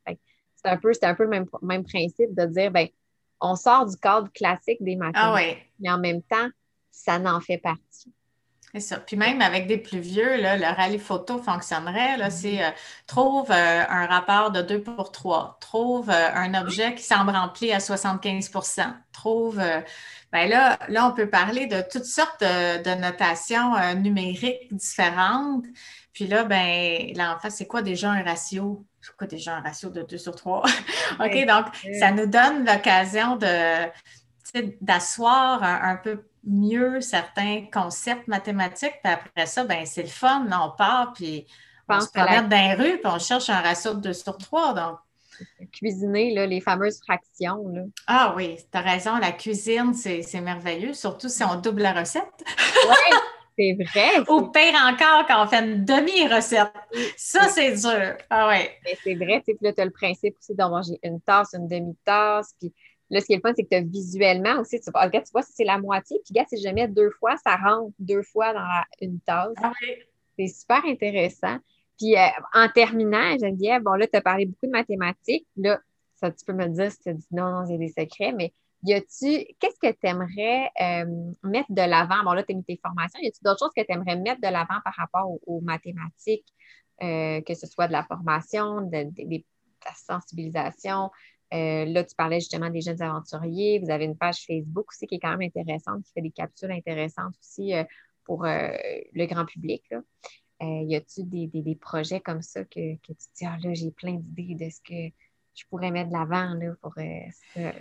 C'est 0.55 0.69
un 0.69 0.77
peu, 0.77 0.91
un 1.01 1.15
peu 1.15 1.23
le 1.23 1.29
même, 1.29 1.45
même 1.61 1.83
principe 1.83 2.33
de 2.33 2.45
dire, 2.45 2.71
ben, 2.71 2.87
on 3.41 3.55
sort 3.55 3.85
du 3.85 3.95
cadre 3.97 4.29
classique 4.33 4.81
des 4.81 4.95
mathématiques, 4.95 5.57
ah 5.59 5.71
mais 5.79 5.89
en 5.89 5.99
même 5.99 6.21
temps, 6.23 6.49
ça 6.91 7.19
n'en 7.19 7.39
fait 7.39 7.57
partie. 7.57 8.13
C'est 8.73 8.81
ça. 8.81 8.99
Puis 8.99 9.17
même 9.17 9.41
avec 9.41 9.65
des 9.65 9.77
plus 9.77 9.99
vieux, 9.99 10.39
là, 10.39 10.55
le 10.55 10.65
rallye 10.65 10.99
photo 10.99 11.39
fonctionnerait. 11.39 12.17
Là, 12.17 12.29
c'est 12.29 12.63
euh, 12.63 12.69
trouve 13.07 13.49
euh, 13.49 13.83
un 13.89 14.05
rapport 14.05 14.51
de 14.51 14.61
2 14.61 14.83
pour 14.83 15.11
3. 15.11 15.57
Trouve 15.59 16.09
euh, 16.11 16.33
un 16.35 16.53
objet 16.53 16.93
qui 16.93 17.01
semble 17.01 17.31
rempli 17.31 17.71
à 17.71 17.79
75% 17.79 18.93
Trouve. 19.11 19.59
ben 20.31 20.49
là, 20.49 20.77
là, 20.87 21.07
on 21.07 21.13
peut 21.13 21.29
parler 21.29 21.65
de 21.65 21.81
toutes 21.81 22.05
sortes 22.05 22.41
de, 22.41 23.01
notations 23.01 23.73
numériques 23.95 24.73
différentes. 24.73 25.65
Puis 26.13 26.27
là, 26.27 26.43
ben, 26.43 27.11
l'enfant, 27.15 27.49
c'est 27.49 27.67
quoi 27.67 27.81
déjà 27.81 28.11
un 28.11 28.23
ratio? 28.23 28.85
C'est 29.01 29.15
quoi 29.17 29.27
déjà 29.27 29.57
un 29.57 29.61
ratio 29.61 29.89
de 29.89 30.03
2 30.03 30.17
sur 30.17 30.35
3? 30.35 30.63
OK, 31.19 31.45
donc 31.45 31.65
ça 31.99 32.11
nous 32.11 32.27
donne 32.27 32.65
l'occasion 32.65 33.35
de 33.35 33.89
d'asseoir 34.81 35.63
un, 35.63 35.91
un 35.91 35.95
peu 35.95 36.23
mieux 36.49 37.01
certains 37.01 37.65
concepts 37.71 38.27
mathématiques, 38.27 38.95
puis 39.03 39.13
après 39.13 39.45
ça, 39.45 39.63
ben 39.63 39.85
c'est 39.85 40.01
le 40.01 40.09
fun, 40.09 40.47
on 40.51 40.75
part, 40.75 41.13
puis 41.13 41.45
on 41.87 41.99
se 41.99 42.09
promène 42.09 42.49
dans 42.49 42.57
les 42.57 42.73
rues, 42.73 42.97
puis 42.99 43.11
on 43.11 43.19
cherche 43.19 43.49
un 43.49 43.61
ratio 43.61 43.93
de 43.93 44.01
2 44.01 44.13
sur 44.13 44.37
3, 44.37 44.73
donc... 44.73 44.97
Cuisiner, 45.71 46.33
là, 46.33 46.45
les 46.45 46.59
fameuses 46.59 46.99
fractions. 47.01 47.65
Là. 47.69 47.83
Ah 48.07 48.33
oui, 48.35 48.57
tu 48.57 48.77
as 48.77 48.81
raison, 48.81 49.17
la 49.17 49.31
cuisine, 49.31 49.93
c'est 49.93 50.41
merveilleux, 50.41 50.93
surtout 50.93 51.29
si 51.29 51.43
on 51.45 51.55
double 51.55 51.81
la 51.81 51.93
recette. 51.93 52.43
oui, 52.45 53.17
c'est 53.57 53.77
vrai. 53.85 54.19
Ou 54.29 54.47
pire 54.47 54.75
encore, 54.85 55.25
quand 55.27 55.43
on 55.43 55.47
fait 55.47 55.63
une 55.63 55.85
demi-recette. 55.85 56.73
Ça, 57.15 57.47
c'est 57.47 57.73
dur. 57.73 58.17
Ah 58.29 58.49
oui. 58.49 58.67
c'est 59.01 59.15
vrai, 59.15 59.41
tu 59.47 59.53
sais, 59.53 59.57
là, 59.61 59.71
tu 59.71 59.81
as 59.81 59.85
le 59.85 59.91
principe 59.91 60.35
aussi 60.37 60.55
d'avoir 60.55 60.83
une 61.03 61.21
tasse, 61.21 61.53
une 61.53 61.67
demi-tasse, 61.67 62.53
puis 62.59 62.73
Là, 63.09 63.21
ce 63.21 63.25
qui 63.25 63.33
est 63.33 63.37
le 63.37 63.41
fun, 63.41 63.53
c'est 63.55 63.63
que 63.63 63.69
tu 63.69 63.75
as 63.75 63.81
visuellement 63.81 64.59
aussi, 64.59 64.79
tu, 64.79 64.89
regarde, 64.93 65.25
tu 65.25 65.31
vois, 65.31 65.41
c'est 65.41 65.63
la 65.63 65.79
moitié, 65.79 66.19
puis 66.23 66.33
regarde, 66.33 66.49
si 66.49 66.61
je 66.61 66.69
mets 66.69 66.87
deux 66.87 67.09
fois, 67.11 67.35
ça 67.37 67.55
rentre 67.55 67.91
deux 67.99 68.21
fois 68.21 68.53
dans 68.53 68.83
une 69.01 69.19
tasse. 69.21 69.53
Ah 69.57 69.71
c'est 70.37 70.47
super 70.47 70.85
intéressant. 70.85 71.57
Puis 71.97 72.15
euh, 72.15 72.27
en 72.53 72.69
terminant, 72.69 73.37
Geneviève, 73.37 73.83
bon, 73.83 73.93
là, 73.93 74.07
tu 74.07 74.15
as 74.15 74.21
parlé 74.21 74.45
beaucoup 74.45 74.67
de 74.67 74.71
mathématiques. 74.71 75.47
Là, 75.57 75.79
ça, 76.15 76.31
tu 76.31 76.45
peux 76.45 76.53
me 76.53 76.67
dire 76.67 76.91
si 76.91 76.99
tu 76.99 77.13
dis 77.13 77.27
non, 77.31 77.51
non, 77.51 77.65
j'ai 77.65 77.77
des 77.77 77.89
secrets, 77.89 78.31
mais 78.31 78.53
y 78.83 78.93
a-tu, 78.93 79.45
qu'est-ce 79.59 79.79
que 79.81 79.91
tu 79.91 80.07
aimerais 80.07 80.69
euh, 80.79 81.31
mettre 81.43 81.71
de 81.71 81.81
l'avant? 81.81 82.23
Bon, 82.23 82.31
là, 82.31 82.43
tu 82.43 82.53
as 82.53 82.55
mis 82.55 82.63
tes 82.63 82.79
formations. 82.81 83.19
Y 83.21 83.27
a-tu 83.27 83.43
d'autres 83.43 83.59
choses 83.59 83.73
que 83.75 83.81
tu 83.81 83.91
aimerais 83.91 84.15
mettre 84.15 84.39
de 84.39 84.47
l'avant 84.47 84.79
par 84.83 84.93
rapport 84.95 85.29
aux, 85.45 85.59
mathématiques, 85.59 86.47
euh, 87.03 87.41
que 87.41 87.53
ce 87.53 87.67
soit 87.67 87.87
de 87.87 87.93
la 87.93 88.03
formation, 88.03 88.81
de, 88.81 89.03
de 89.03 89.43
la 89.85 89.93
sensibilisation, 89.93 91.09
euh, 91.53 91.85
là, 91.85 92.03
tu 92.03 92.15
parlais 92.15 92.39
justement 92.39 92.69
des 92.69 92.81
jeunes 92.81 93.01
aventuriers. 93.01 93.79
Vous 93.79 93.89
avez 93.89 94.05
une 94.05 94.17
page 94.17 94.45
Facebook 94.45 94.89
aussi 94.89 95.07
qui 95.07 95.15
est 95.15 95.19
quand 95.19 95.35
même 95.35 95.49
intéressante, 95.55 96.03
qui 96.03 96.11
fait 96.13 96.21
des 96.21 96.31
capsules 96.31 96.71
intéressantes 96.71 97.33
aussi 97.39 97.73
euh, 97.73 97.83
pour 98.23 98.45
euh, 98.45 98.69
le 99.13 99.25
grand 99.25 99.45
public. 99.45 99.83
y 100.61 100.95
a-t-il 100.95 101.27
des, 101.27 101.75
projets 101.75 102.19
comme 102.19 102.41
ça 102.41 102.63
que, 102.65 102.95
tu 102.97 103.15
te 103.15 103.23
dis, 103.35 103.45
ah 103.45 103.57
là, 103.63 103.73
j'ai 103.73 103.91
plein 103.91 104.13
d'idées 104.13 104.65
de 104.65 104.69
ce 104.69 104.79
que 104.81 105.15
je 105.55 105.63
pourrais 105.69 105.91
mettre 105.91 106.09
de 106.09 106.13
l'avant 106.13 106.53
pour 106.81 106.93
ça? 106.93 107.73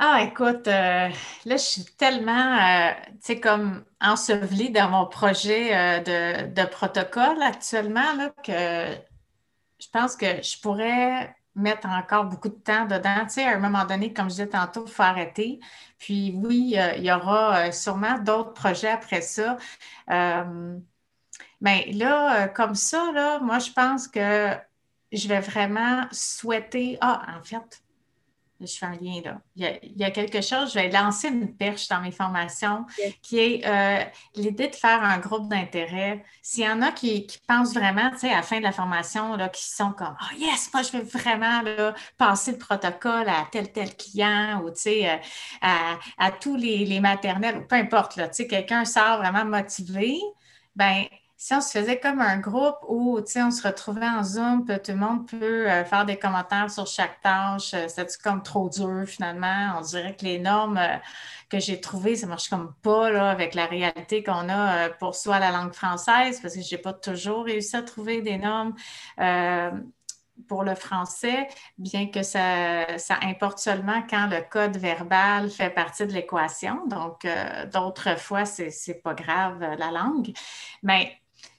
Ah, 0.00 0.22
écoute, 0.22 0.66
là, 0.66 1.10
je 1.44 1.56
suis 1.56 1.84
tellement, 1.84 2.56
tu 3.04 3.18
sais, 3.20 3.40
comme 3.40 3.84
ensevelie 4.00 4.70
dans 4.70 4.88
mon 4.88 5.06
projet 5.06 5.70
de, 6.02 6.46
de, 6.52 6.66
protocole 6.68 7.42
actuellement, 7.42 8.14
là, 8.14 8.30
que 8.44 8.96
je 9.80 9.88
pense 9.92 10.14
que 10.14 10.40
je 10.40 10.60
pourrais 10.60 11.34
mettre 11.58 11.88
encore 11.88 12.24
beaucoup 12.26 12.48
de 12.48 12.54
temps 12.54 12.86
dedans. 12.86 13.24
Tu 13.24 13.34
sais, 13.34 13.44
à 13.44 13.56
un 13.56 13.58
moment 13.58 13.84
donné, 13.84 14.12
comme 14.12 14.26
je 14.26 14.36
disais 14.36 14.48
tantôt, 14.48 14.84
il 14.86 14.92
faut 14.92 15.02
arrêter. 15.02 15.60
Puis 15.98 16.32
oui, 16.36 16.74
il 16.96 17.04
y 17.04 17.12
aura 17.12 17.68
euh, 17.68 17.72
sûrement 17.72 18.18
d'autres 18.18 18.52
projets 18.54 18.90
après 18.90 19.20
ça. 19.22 19.56
Euh, 20.10 20.78
mais 21.60 21.90
là, 21.92 22.44
euh, 22.44 22.48
comme 22.48 22.74
ça, 22.74 23.10
là, 23.12 23.38
moi, 23.40 23.58
je 23.58 23.72
pense 23.72 24.08
que 24.08 24.54
je 25.12 25.28
vais 25.28 25.40
vraiment 25.40 26.06
souhaiter. 26.12 26.98
Ah, 27.00 27.36
en 27.38 27.42
fait, 27.42 27.82
je 28.60 28.76
fais 28.76 28.86
un 28.86 28.96
lien 29.00 29.20
là. 29.24 29.40
Il 29.56 29.96
y, 29.96 30.04
a, 30.04 30.10
quelque 30.10 30.40
chose, 30.40 30.72
je 30.72 30.74
vais 30.74 30.90
lancer 30.90 31.28
une 31.28 31.54
perche 31.54 31.88
dans 31.88 32.00
mes 32.00 32.10
formations 32.10 32.86
qui 33.22 33.38
est 33.38 33.66
euh, 33.66 34.04
l'idée 34.34 34.68
de 34.68 34.74
faire 34.74 35.02
un 35.02 35.18
groupe 35.18 35.48
d'intérêt. 35.48 36.24
S'il 36.42 36.64
y 36.64 36.68
en 36.68 36.82
a 36.82 36.90
qui, 36.90 37.26
pensent 37.46 37.74
vraiment, 37.74 38.10
tu 38.10 38.20
sais, 38.20 38.30
à 38.30 38.36
la 38.36 38.42
fin 38.42 38.58
de 38.58 38.64
la 38.64 38.72
formation, 38.72 39.36
là, 39.36 39.48
qui 39.48 39.64
sont 39.64 39.92
comme 39.92 40.16
Oh 40.20 40.34
yes, 40.36 40.70
moi 40.72 40.82
je 40.82 40.98
veux 40.98 41.04
vraiment 41.04 41.62
passer 42.16 42.52
le 42.52 42.58
protocole 42.58 43.28
à 43.28 43.46
tel 43.50 43.72
tel 43.72 43.96
client 43.96 44.62
ou 44.62 44.70
tu 44.70 44.80
sais, 44.80 45.10
euh, 45.10 45.94
à, 46.18 46.30
tous 46.32 46.56
les, 46.56 46.84
les 46.84 47.00
maternels, 47.00 47.58
ou 47.58 47.62
peu 47.62 47.76
importe, 47.76 48.16
là, 48.16 48.28
tu 48.28 48.34
sais, 48.34 48.46
quelqu'un 48.46 48.84
sort 48.84 49.18
vraiment 49.18 49.44
motivé, 49.44 50.18
ben 50.74 51.04
si 51.40 51.54
on 51.54 51.60
se 51.60 51.70
faisait 51.70 52.00
comme 52.00 52.20
un 52.20 52.38
groupe 52.38 52.78
où, 52.88 53.20
on 53.20 53.50
se 53.52 53.62
retrouvait 53.66 54.08
en 54.08 54.24
Zoom, 54.24 54.66
tout 54.66 54.90
le 54.90 54.96
monde 54.96 55.28
peut 55.28 55.70
euh, 55.70 55.84
faire 55.84 56.04
des 56.04 56.16
commentaires 56.18 56.68
sur 56.68 56.88
chaque 56.88 57.20
tâche, 57.20 57.74
euh, 57.74 57.86
c'est 57.86 58.20
comme 58.20 58.42
trop 58.42 58.68
dur 58.68 59.04
finalement? 59.06 59.76
On 59.78 59.80
dirait 59.82 60.16
que 60.16 60.24
les 60.24 60.40
normes 60.40 60.78
euh, 60.78 60.96
que 61.48 61.60
j'ai 61.60 61.80
trouvées, 61.80 62.16
ça 62.16 62.26
marche 62.26 62.48
comme 62.48 62.74
pas 62.82 63.12
là, 63.12 63.30
avec 63.30 63.54
la 63.54 63.66
réalité 63.66 64.24
qu'on 64.24 64.48
a 64.48 64.90
pour 64.90 65.14
soi 65.14 65.38
la 65.38 65.52
langue 65.52 65.72
française, 65.72 66.40
parce 66.40 66.56
que 66.56 66.60
j'ai 66.60 66.76
pas 66.76 66.92
toujours 66.92 67.44
réussi 67.44 67.76
à 67.76 67.82
trouver 67.82 68.20
des 68.20 68.36
normes 68.38 68.74
pour 70.48 70.62
le 70.64 70.74
français, 70.74 71.48
bien 71.78 72.08
que 72.08 72.22
ça, 72.22 72.98
ça, 72.98 73.18
importe 73.22 73.58
seulement 73.58 74.02
quand 74.08 74.28
le 74.28 74.40
code 74.48 74.76
verbal 74.76 75.50
fait 75.50 75.70
partie 75.70 76.06
de 76.06 76.12
l'équation. 76.12 76.86
Donc, 76.86 77.26
d'autres 77.72 78.18
fois, 78.18 78.44
c'est 78.44 79.02
pas 79.02 79.14
grave 79.14 79.60
la 79.60 79.90
langue. 79.90 80.32
Mais 80.82 81.18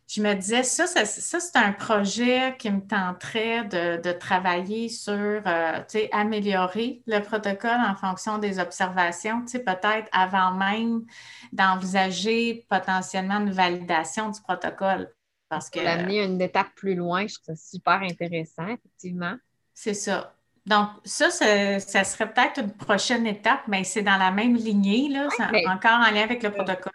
je 0.10 0.24
me 0.24 0.34
disais, 0.34 0.64
ça, 0.64 0.88
ça, 0.88 1.06
c'est 1.06 1.56
un 1.56 1.72
projet 1.72 2.56
qui 2.58 2.72
me 2.72 2.82
tenterait 2.82 3.64
de, 3.66 4.12
travailler 4.12 4.90
sur, 4.90 5.14
euh, 5.14 5.78
tu 5.88 6.00
sais, 6.00 6.10
améliorer 6.12 7.04
le 7.06 7.20
protocole 7.20 7.80
en 7.88 7.94
fonction 7.96 8.40
des 8.40 8.58
observations, 8.58 9.42
tu 9.42 9.52
sais, 9.52 9.60
peut-être 9.60 10.10
avant 10.12 10.52
même 10.56 11.06
d'envisager 11.54 12.66
potentiellement 12.70 13.40
une 13.40 13.52
validation 13.52 14.32
du 14.32 14.42
protocole. 14.42 15.14
Parce 15.48 15.70
que. 15.70 15.80
L'amener 15.80 16.24
une 16.24 16.42
étape 16.42 16.70
plus 16.76 16.96
loin, 16.96 17.28
je 17.28 17.36
trouve 17.36 17.56
ça 17.56 17.56
super 17.56 18.02
intéressant, 18.02 18.68
effectivement. 18.68 19.36
C'est 19.76 19.94
ça. 19.94 20.34
Donc, 20.66 20.90
ça, 21.06 21.30
ça, 21.30 22.04
serait 22.04 22.34
peut-être 22.34 22.62
une 22.62 22.74
prochaine 22.74 23.28
étape, 23.28 23.62
mais 23.68 23.84
c'est 23.84 24.02
dans 24.02 24.18
la 24.18 24.32
même 24.32 24.56
lignée, 24.56 25.08
là, 25.10 25.28
encore 25.68 26.00
en 26.00 26.12
lien 26.12 26.24
avec 26.24 26.42
le 26.42 26.52
protocole. 26.52 26.94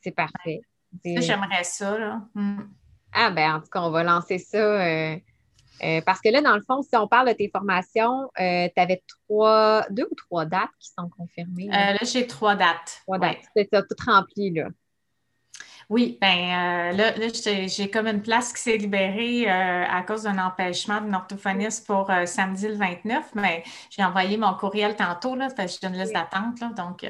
C'est 0.00 0.12
parfait. 0.12 0.62
J'aimerais 1.04 1.64
ça, 1.64 1.98
là. 1.98 2.22
Hmm. 2.34 2.60
Ah, 3.12 3.30
ben, 3.30 3.56
en 3.56 3.60
tout 3.60 3.68
cas, 3.70 3.80
on 3.80 3.90
va 3.90 4.02
lancer 4.02 4.38
ça. 4.38 4.58
Euh, 4.58 5.16
euh, 5.82 6.00
parce 6.04 6.20
que 6.20 6.28
là, 6.28 6.42
dans 6.42 6.54
le 6.54 6.62
fond, 6.62 6.82
si 6.82 6.94
on 6.96 7.08
parle 7.08 7.28
de 7.28 7.32
tes 7.32 7.48
formations, 7.48 8.30
euh, 8.38 8.68
tu 8.74 8.80
avais 8.80 9.02
trois, 9.26 9.86
deux 9.90 10.06
ou 10.10 10.14
trois 10.14 10.44
dates 10.44 10.70
qui 10.78 10.90
sont 10.96 11.08
confirmées? 11.08 11.68
Là, 11.68 11.96
j'ai 12.02 12.26
trois 12.26 12.54
dates. 12.54 13.00
Trois 13.02 13.18
dates. 13.18 13.38
C'est 13.56 13.68
tout 13.70 13.96
rempli, 14.06 14.50
là. 14.52 14.68
Oui, 15.90 16.16
bien 16.20 16.92
là, 16.92 17.12
j'ai 17.66 17.90
comme 17.90 18.06
une 18.06 18.22
place 18.22 18.52
qui 18.52 18.62
s'est 18.62 18.76
libérée 18.76 19.48
à 19.48 20.02
cause 20.02 20.22
d'un 20.22 20.38
empêchement 20.38 21.00
d'une 21.00 21.16
orthophoniste 21.16 21.84
pour 21.84 22.08
samedi 22.26 22.68
le 22.68 22.74
29, 22.74 23.34
mais 23.34 23.64
j'ai 23.90 24.04
envoyé 24.04 24.36
mon 24.36 24.54
courriel 24.54 24.94
tantôt, 24.94 25.34
là, 25.34 25.48
parce 25.56 25.74
que 25.74 25.80
j'ai 25.82 25.92
une 25.92 26.00
liste 26.00 26.12
d'attente, 26.12 26.60
donc 26.76 27.04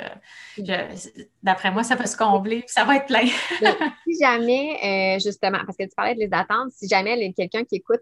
d'après 1.42 1.70
moi, 1.70 1.82
ça 1.82 1.94
peut 1.94 2.06
se 2.06 2.16
combler, 2.16 2.64
ça 2.68 2.84
va 2.84 2.96
être 2.96 3.04
plein. 3.04 3.26
si 4.08 4.18
jamais, 4.18 5.18
justement, 5.22 5.58
parce 5.66 5.76
que 5.76 5.84
tu 5.84 5.94
parlais 5.94 6.14
de 6.14 6.20
liste 6.20 6.32
d'attente, 6.32 6.72
si 6.72 6.88
jamais 6.88 7.18
il 7.18 7.26
y 7.26 7.28
a 7.28 7.32
quelqu'un 7.34 7.64
qui 7.64 7.76
écoute 7.76 8.00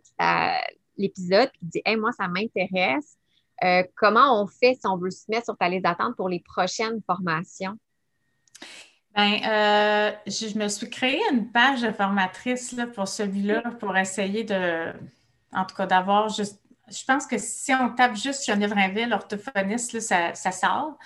l'épisode 0.96 1.50
et 1.54 1.58
qui 1.58 1.64
dit 1.64 1.82
Hey, 1.84 1.96
moi, 1.96 2.12
ça 2.12 2.28
m'intéresse, 2.28 3.18
comment 3.96 4.40
on 4.40 4.46
fait 4.46 4.74
si 4.74 4.86
on 4.86 4.96
veut 4.96 5.10
se 5.10 5.24
mettre 5.28 5.46
sur 5.46 5.56
ta 5.56 5.68
liste 5.68 5.82
d'attente 5.82 6.14
pour 6.14 6.28
les 6.28 6.38
prochaines 6.38 7.00
formations? 7.04 7.76
Ben, 9.18 9.40
euh, 9.44 10.12
je, 10.28 10.56
me 10.56 10.68
suis 10.68 10.88
créé 10.88 11.20
une 11.32 11.50
page 11.50 11.82
de 11.82 11.90
formatrice 11.90 12.70
là, 12.70 12.86
pour 12.86 13.08
celui-là, 13.08 13.62
pour 13.80 13.96
essayer 13.96 14.44
de, 14.44 14.92
en 15.52 15.64
tout 15.64 15.74
cas, 15.74 15.86
d'avoir 15.86 16.28
juste. 16.28 16.62
Je 16.88 17.04
pense 17.04 17.26
que 17.26 17.36
si 17.36 17.74
on 17.74 17.90
tape 17.90 18.14
juste 18.14 18.46
Geneviève 18.46 18.74
Rainville, 18.74 19.12
orthophoniste, 19.12 19.98
ça, 19.98 20.52
sort. 20.52 20.98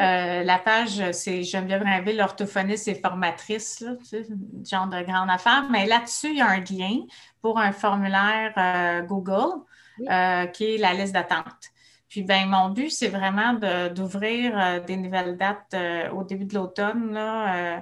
Euh, 0.00 0.42
la 0.44 0.58
page, 0.58 1.12
c'est 1.12 1.42
Geneviève 1.42 1.82
Rainville, 1.82 2.22
orthophoniste 2.22 2.88
et 2.88 2.94
formatrice, 2.94 3.80
là, 3.80 3.92
genre 4.64 4.86
de 4.86 5.02
grande 5.02 5.28
affaire. 5.28 5.68
Mais 5.70 5.84
là-dessus, 5.84 6.30
il 6.30 6.38
y 6.38 6.40
a 6.40 6.48
un 6.48 6.60
lien 6.60 7.02
pour 7.42 7.58
un 7.58 7.72
formulaire 7.72 8.54
euh, 8.56 9.02
Google 9.02 9.60
qui 10.54 10.74
est 10.74 10.78
la 10.78 10.94
liste 10.94 11.12
d'attente. 11.12 11.70
Puis, 12.08 12.22
ben, 12.22 12.48
mon 12.48 12.70
but, 12.70 12.90
c'est 12.90 13.08
vraiment 13.08 13.54
d'ouvrir 13.90 14.58
euh, 14.58 14.80
des 14.80 14.96
nouvelles 14.96 15.36
dates 15.36 15.74
euh, 15.74 16.10
au 16.10 16.24
début 16.24 16.46
de 16.46 16.54
l'automne. 16.54 17.12
Là. 17.12 17.76
Euh, 17.76 17.80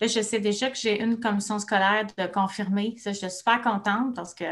là, 0.00 0.06
je 0.06 0.20
sais 0.20 0.40
déjà 0.40 0.68
que 0.68 0.76
j'ai 0.76 1.00
une 1.00 1.20
commission 1.20 1.58
scolaire 1.60 2.06
de 2.16 2.26
confirmer. 2.26 2.96
Ça, 2.98 3.12
je 3.12 3.18
suis 3.18 3.30
super 3.30 3.62
contente 3.62 4.16
parce 4.16 4.34
que, 4.34 4.44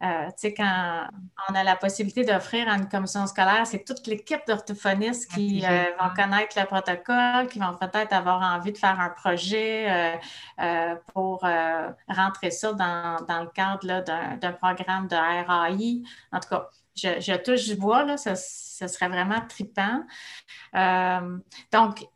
tu 0.00 0.06
sais, 0.36 0.54
quand 0.54 1.06
on 1.50 1.54
a 1.54 1.62
la 1.62 1.76
possibilité 1.76 2.24
d'offrir 2.24 2.66
à 2.66 2.76
une 2.76 2.88
commission 2.88 3.26
scolaire, 3.26 3.66
c'est 3.66 3.84
toute 3.84 4.06
l'équipe 4.06 4.40
d'orthophonistes 4.46 5.30
qui 5.32 5.60
vont 5.60 6.14
connaître 6.16 6.58
le 6.58 6.64
protocole, 6.64 7.46
qui 7.48 7.58
vont 7.58 7.76
peut-être 7.78 8.14
avoir 8.14 8.40
envie 8.40 8.72
de 8.72 8.78
faire 8.78 8.98
un 8.98 9.10
projet 9.10 10.18
pour 11.12 11.44
rentrer 12.08 12.50
ça 12.50 12.72
dans, 12.72 13.22
dans 13.28 13.42
le 13.42 13.50
cadre 13.50 14.02
d'un 14.38 14.52
programme 14.52 15.08
de 15.08 15.16
RAI. 15.16 16.02
En 16.32 16.40
tout 16.40 16.48
cas, 16.48 16.70
je, 16.96 17.36
touche 17.36 17.66
du 17.66 17.76
bois, 17.76 18.04
là, 18.04 18.16
ça, 18.16 18.34
serait 18.34 19.08
vraiment 19.08 19.40
trippant. 19.48 20.02
Euh, 20.74 21.38
donc, 21.72 22.06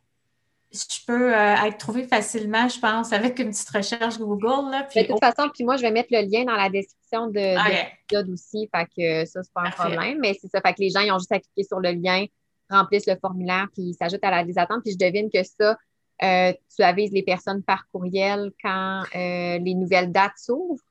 je 0.71 1.05
peux 1.07 1.33
euh, 1.33 1.55
être 1.63 1.77
trouvé 1.77 2.03
facilement, 2.03 2.67
je 2.67 2.79
pense, 2.79 3.13
avec 3.13 3.39
une 3.39 3.49
petite 3.49 3.69
recherche 3.69 4.17
Google. 4.17 4.71
Là, 4.71 4.87
de 4.93 5.07
toute 5.07 5.19
façon, 5.19 5.49
puis 5.53 5.63
moi, 5.63 5.77
je 5.77 5.83
vais 5.83 5.91
mettre 5.91 6.09
le 6.11 6.21
lien 6.21 6.43
dans 6.43 6.55
la 6.55 6.69
description 6.69 7.27
de, 7.27 7.55
l'épisode 7.69 8.29
aussi, 8.29 8.69
fait 8.75 8.85
que 8.85 9.25
ça, 9.25 9.41
c'est 9.41 9.53
pas 9.53 9.61
un 9.61 9.71
problème. 9.71 10.19
Mais 10.19 10.37
c'est 10.39 10.49
ça, 10.49 10.59
fait 10.61 10.73
que 10.73 10.81
les 10.81 10.89
gens, 10.89 11.01
ils 11.01 11.11
ont 11.11 11.19
juste 11.19 11.31
à 11.31 11.39
cliquer 11.39 11.63
sur 11.63 11.79
le 11.79 11.91
lien, 11.91 12.25
remplissent 12.69 13.07
le 13.07 13.15
formulaire, 13.15 13.67
puis 13.73 13.83
ils 13.83 13.93
s'ajoutent 13.93 14.23
à 14.23 14.31
la 14.31 14.43
liste 14.43 14.57
d'attente. 14.57 14.81
Puis 14.83 14.93
je 14.93 15.05
devine 15.05 15.29
que 15.31 15.43
ça, 15.43 15.77
euh, 16.23 16.53
tu 16.75 16.83
avises 16.83 17.11
les 17.11 17.23
personnes 17.23 17.63
par 17.63 17.87
courriel 17.91 18.51
quand 18.61 19.03
les 19.13 19.75
nouvelles 19.75 20.11
dates 20.11 20.37
s'ouvrent. 20.37 20.83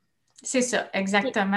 C'est 0.45 0.61
ça, 0.61 0.89
exactement. 0.93 1.57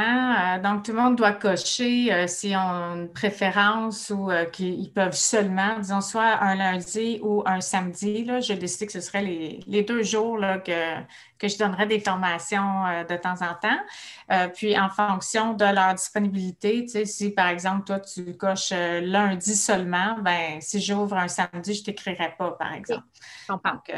Euh, 0.55 0.59
donc, 0.59 0.83
tout 0.83 0.93
le 0.93 0.97
monde 0.97 1.17
doit 1.17 1.33
cocher 1.33 2.11
euh, 2.13 2.25
s'ils 2.25 2.55
ont 2.55 2.95
une 2.95 3.11
préférence 3.11 4.09
ou 4.09 4.31
euh, 4.31 4.45
qu'ils 4.45 4.91
peuvent 4.93 5.15
seulement, 5.15 5.77
disons, 5.79 5.99
soit 5.99 6.41
un 6.41 6.55
lundi 6.55 7.19
ou 7.21 7.43
un 7.45 7.59
samedi. 7.59 8.23
Là, 8.23 8.39
j'ai 8.39 8.55
décidé 8.55 8.85
que 8.85 8.93
ce 8.93 9.01
serait 9.01 9.23
les, 9.23 9.83
deux 9.83 10.03
jours 10.03 10.38
là, 10.38 10.57
que, 10.59 11.01
que 11.38 11.49
je 11.49 11.57
donnerais 11.57 11.85
des 11.85 11.99
formations 11.99 12.83
de 13.07 13.15
temps 13.17 13.41
en 13.41 13.53
temps. 13.55 14.49
puis, 14.55 14.79
en 14.79 14.89
fonction 14.89 15.53
de 15.53 15.65
leur 15.65 15.93
disponibilité, 15.93 16.85
tu 16.85 16.89
sais, 16.89 17.05
si 17.05 17.31
par 17.31 17.47
exemple, 17.49 17.85
toi, 17.85 17.99
tu 17.99 18.35
coches 18.38 18.71
lundi 18.71 19.55
seulement, 19.55 20.17
ben 20.21 20.59
si 20.61 20.81
j'ouvre 20.81 21.17
un 21.17 21.27
samedi, 21.27 21.73
je 21.73 21.81
ne 21.81 21.85
t'écrirai 21.85 22.35
pas, 22.38 22.51
par 22.51 22.73
exemple. 22.73 23.05
Donc, 23.49 23.91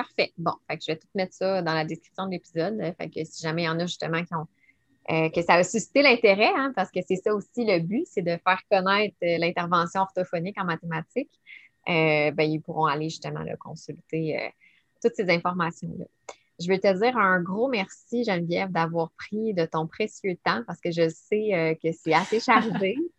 Parfait. 0.00 0.32
Bon, 0.38 0.54
je 0.70 0.86
vais 0.86 0.96
tout 0.96 1.08
mettre 1.14 1.34
ça 1.34 1.60
dans 1.60 1.74
la 1.74 1.84
description 1.84 2.24
de 2.24 2.30
l'épisode. 2.30 2.94
Si 3.22 3.42
jamais 3.42 3.64
il 3.64 3.66
y 3.66 3.68
en 3.68 3.78
a 3.78 3.84
justement 3.84 4.24
qui 4.24 4.34
ont 4.34 4.46
euh, 5.10 5.28
que 5.28 5.42
ça 5.42 5.56
a 5.56 5.62
suscité 5.62 6.00
l'intérêt, 6.00 6.50
hein, 6.56 6.72
parce 6.74 6.90
que 6.90 7.00
c'est 7.06 7.16
ça 7.16 7.34
aussi 7.34 7.66
le 7.66 7.80
but, 7.80 8.06
c'est 8.06 8.22
de 8.22 8.38
faire 8.42 8.62
connaître 8.70 9.14
euh, 9.22 9.36
l'intervention 9.36 10.00
orthophonique 10.00 10.58
en 10.58 10.64
mathématiques, 10.64 11.38
euh, 11.86 12.30
ben, 12.30 12.50
ils 12.50 12.62
pourront 12.62 12.86
aller 12.86 13.10
justement 13.10 13.44
consulter 13.58 14.54
toutes 15.02 15.16
ces 15.16 15.28
informations-là. 15.28 16.06
Je 16.58 16.72
veux 16.72 16.78
te 16.78 16.98
dire 16.98 17.18
un 17.18 17.42
gros 17.42 17.68
merci, 17.68 18.24
Geneviève, 18.24 18.70
d'avoir 18.70 19.10
pris 19.18 19.52
de 19.52 19.66
ton 19.66 19.86
précieux 19.86 20.38
temps 20.42 20.62
parce 20.66 20.80
que 20.80 20.90
je 20.92 21.10
sais 21.10 21.78
que 21.82 21.92
c'est 21.92 22.14
assez 22.14 22.40
chargé 22.40 22.96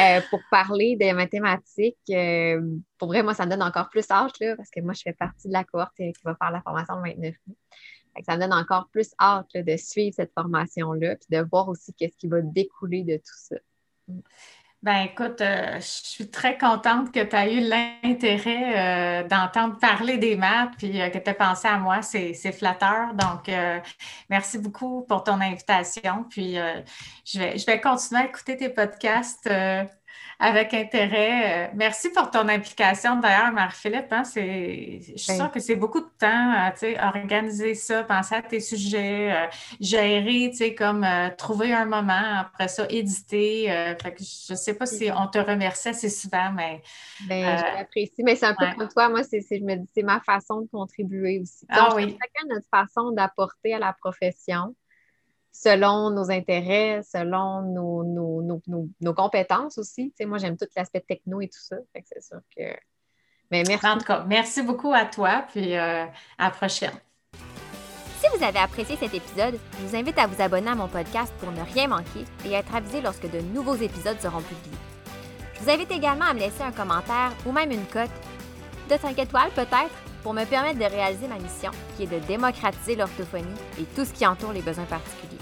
euh, 0.00 0.20
pour 0.30 0.40
parler 0.50 0.96
des 0.96 1.12
mathématiques. 1.12 1.98
Euh, 2.10 2.60
pour 2.98 3.08
vrai, 3.08 3.22
moi, 3.22 3.34
ça 3.34 3.46
me 3.46 3.50
donne 3.50 3.62
encore 3.62 3.88
plus 3.90 4.10
hâte 4.10 4.38
là, 4.40 4.56
parce 4.56 4.70
que 4.70 4.80
moi, 4.80 4.92
je 4.92 5.02
fais 5.02 5.12
partie 5.12 5.48
de 5.48 5.52
la 5.52 5.64
cohorte 5.64 5.96
qui 5.96 6.12
va 6.24 6.34
faire 6.36 6.50
la 6.50 6.62
formation 6.62 6.96
le 6.96 7.10
29 7.10 7.34
mai. 7.46 7.56
Ça 8.26 8.36
me 8.36 8.40
donne 8.40 8.52
encore 8.52 8.88
plus 8.90 9.14
hâte 9.20 9.54
de 9.54 9.76
suivre 9.76 10.14
cette 10.14 10.32
formation-là 10.34 11.16
puis 11.16 11.26
de 11.30 11.46
voir 11.50 11.68
aussi 11.68 11.94
qu'est-ce 11.94 12.16
qui 12.16 12.28
va 12.28 12.42
découler 12.42 13.04
de 13.04 13.16
tout 13.16 13.22
ça. 13.34 13.56
Ben 14.82 15.02
écoute, 15.04 15.40
euh, 15.40 15.76
je 15.76 15.80
suis 15.80 16.28
très 16.28 16.58
contente 16.58 17.12
que 17.12 17.22
tu 17.22 17.36
as 17.36 17.48
eu 17.48 17.60
l'intérêt 17.60 19.22
euh, 19.22 19.28
d'entendre 19.28 19.78
parler 19.78 20.18
des 20.18 20.34
maths 20.34 20.72
puis 20.76 21.00
euh, 21.00 21.08
que 21.08 21.18
tu 21.18 21.30
as 21.30 21.34
pensé 21.34 21.68
à 21.68 21.78
moi. 21.78 22.02
C'est 22.02 22.34
flatteur. 22.52 23.14
Donc, 23.14 23.48
merci 24.28 24.58
beaucoup 24.58 25.02
pour 25.02 25.22
ton 25.22 25.40
invitation. 25.40 26.24
Puis, 26.28 26.56
je, 27.24 27.38
vais, 27.38 27.58
je 27.58 27.66
vais 27.66 27.80
continuer 27.80 28.22
à 28.22 28.24
écouter 28.26 28.56
tes 28.56 28.70
podcasts 28.70 29.48
avec 30.42 30.74
intérêt. 30.74 31.68
Euh, 31.68 31.72
merci 31.76 32.10
pour 32.10 32.28
ton 32.28 32.48
implication 32.48 33.20
d'ailleurs, 33.20 33.52
Marie-Philippe. 33.52 34.12
Hein, 34.12 34.24
je 34.24 35.12
suis 35.14 35.14
ben 35.28 35.36
sûre 35.36 35.50
que 35.52 35.60
c'est 35.60 35.76
beaucoup 35.76 36.00
de 36.00 36.10
temps, 36.18 36.52
euh, 36.52 36.70
tu 36.76 36.98
organiser 37.00 37.76
ça, 37.76 38.02
penser 38.02 38.34
à 38.34 38.42
tes 38.42 38.58
sujets, 38.58 39.32
euh, 39.32 39.46
gérer, 39.80 40.50
tu 40.50 40.56
sais, 40.56 40.74
comme 40.74 41.06
trouver 41.38 41.72
un 41.72 41.84
moment, 41.84 42.40
après 42.40 42.66
ça, 42.66 42.86
éditer. 42.90 43.66
je 43.68 44.52
ne 44.52 44.58
sais 44.58 44.74
pas 44.74 44.86
si 44.86 45.10
on 45.16 45.28
te 45.28 45.38
remercie 45.38 45.90
assez 45.90 46.10
souvent, 46.10 46.50
mais. 46.50 46.82
Ben, 47.28 47.58
je 47.58 47.78
l'apprécie, 47.78 48.24
mais 48.24 48.34
c'est 48.34 48.46
un 48.46 48.56
peu 48.58 48.66
comme 48.76 48.88
toi. 48.88 49.08
Moi, 49.10 49.22
c'est, 49.22 49.40
je 49.48 49.62
me 49.62 49.76
dis, 49.76 49.88
c'est 49.94 50.02
ma 50.02 50.18
façon 50.20 50.62
de 50.62 50.66
contribuer 50.66 51.38
aussi. 51.40 51.64
ah 51.68 51.94
oui. 51.94 52.16
Chacun 52.20 52.48
notre 52.48 52.68
façon 52.68 53.12
d'apporter 53.12 53.74
à 53.74 53.78
la 53.78 53.92
profession 53.92 54.74
selon 55.52 56.10
nos 56.10 56.30
intérêts, 56.30 57.02
selon 57.02 57.62
nos, 57.62 59.14
compétences 59.14 59.78
aussi. 59.78 60.12
moi, 60.26 60.38
j'aime 60.38 60.56
tout 60.56 60.66
l'aspect 60.76 61.04
techno 61.06 61.40
et 61.40 61.48
tout 61.48 61.60
ça. 61.60 61.76
c'est 62.04 62.22
sûr 62.22 62.40
que. 62.56 62.62
Mais 63.50 63.62
merci. 63.68 63.86
En 63.86 63.98
tout 63.98 64.06
cas, 64.06 64.24
merci 64.26 64.62
beaucoup 64.62 64.92
à 64.94 65.04
toi, 65.04 65.44
puis 65.50 65.76
euh, 65.76 66.06
à 66.38 66.44
la 66.44 66.50
prochaine. 66.50 66.94
Si 68.18 68.26
vous 68.34 68.42
avez 68.42 68.60
apprécié 68.60 68.96
cet 68.96 69.12
épisode, 69.12 69.58
je 69.78 69.86
vous 69.86 69.96
invite 69.96 70.16
à 70.16 70.26
vous 70.26 70.40
abonner 70.40 70.70
à 70.70 70.74
mon 70.74 70.88
podcast 70.88 71.32
pour 71.38 71.52
ne 71.52 71.60
rien 71.60 71.88
manquer 71.88 72.24
et 72.46 72.52
être 72.52 72.74
avisé 72.74 73.02
lorsque 73.02 73.30
de 73.30 73.40
nouveaux 73.40 73.74
épisodes 73.74 74.18
seront 74.20 74.40
publiés. 74.40 74.78
Je 75.54 75.64
vous 75.64 75.70
invite 75.70 75.90
également 75.90 76.26
à 76.26 76.34
me 76.34 76.38
laisser 76.38 76.62
un 76.62 76.72
commentaire 76.72 77.32
ou 77.44 77.52
même 77.52 77.72
une 77.72 77.84
cote 77.86 78.10
de 78.88 78.96
5 78.96 79.18
étoiles 79.18 79.50
peut-être 79.50 79.90
pour 80.22 80.34
me 80.34 80.44
permettre 80.44 80.78
de 80.78 80.84
réaliser 80.84 81.26
ma 81.26 81.38
mission 81.38 81.72
qui 81.96 82.04
est 82.04 82.06
de 82.06 82.24
démocratiser 82.26 82.96
l'orthophonie 82.96 83.58
et 83.78 83.84
tout 83.96 84.04
ce 84.04 84.12
qui 84.12 84.26
entoure 84.26 84.52
les 84.52 84.62
besoins 84.62 84.84
particuliers. 84.84 85.41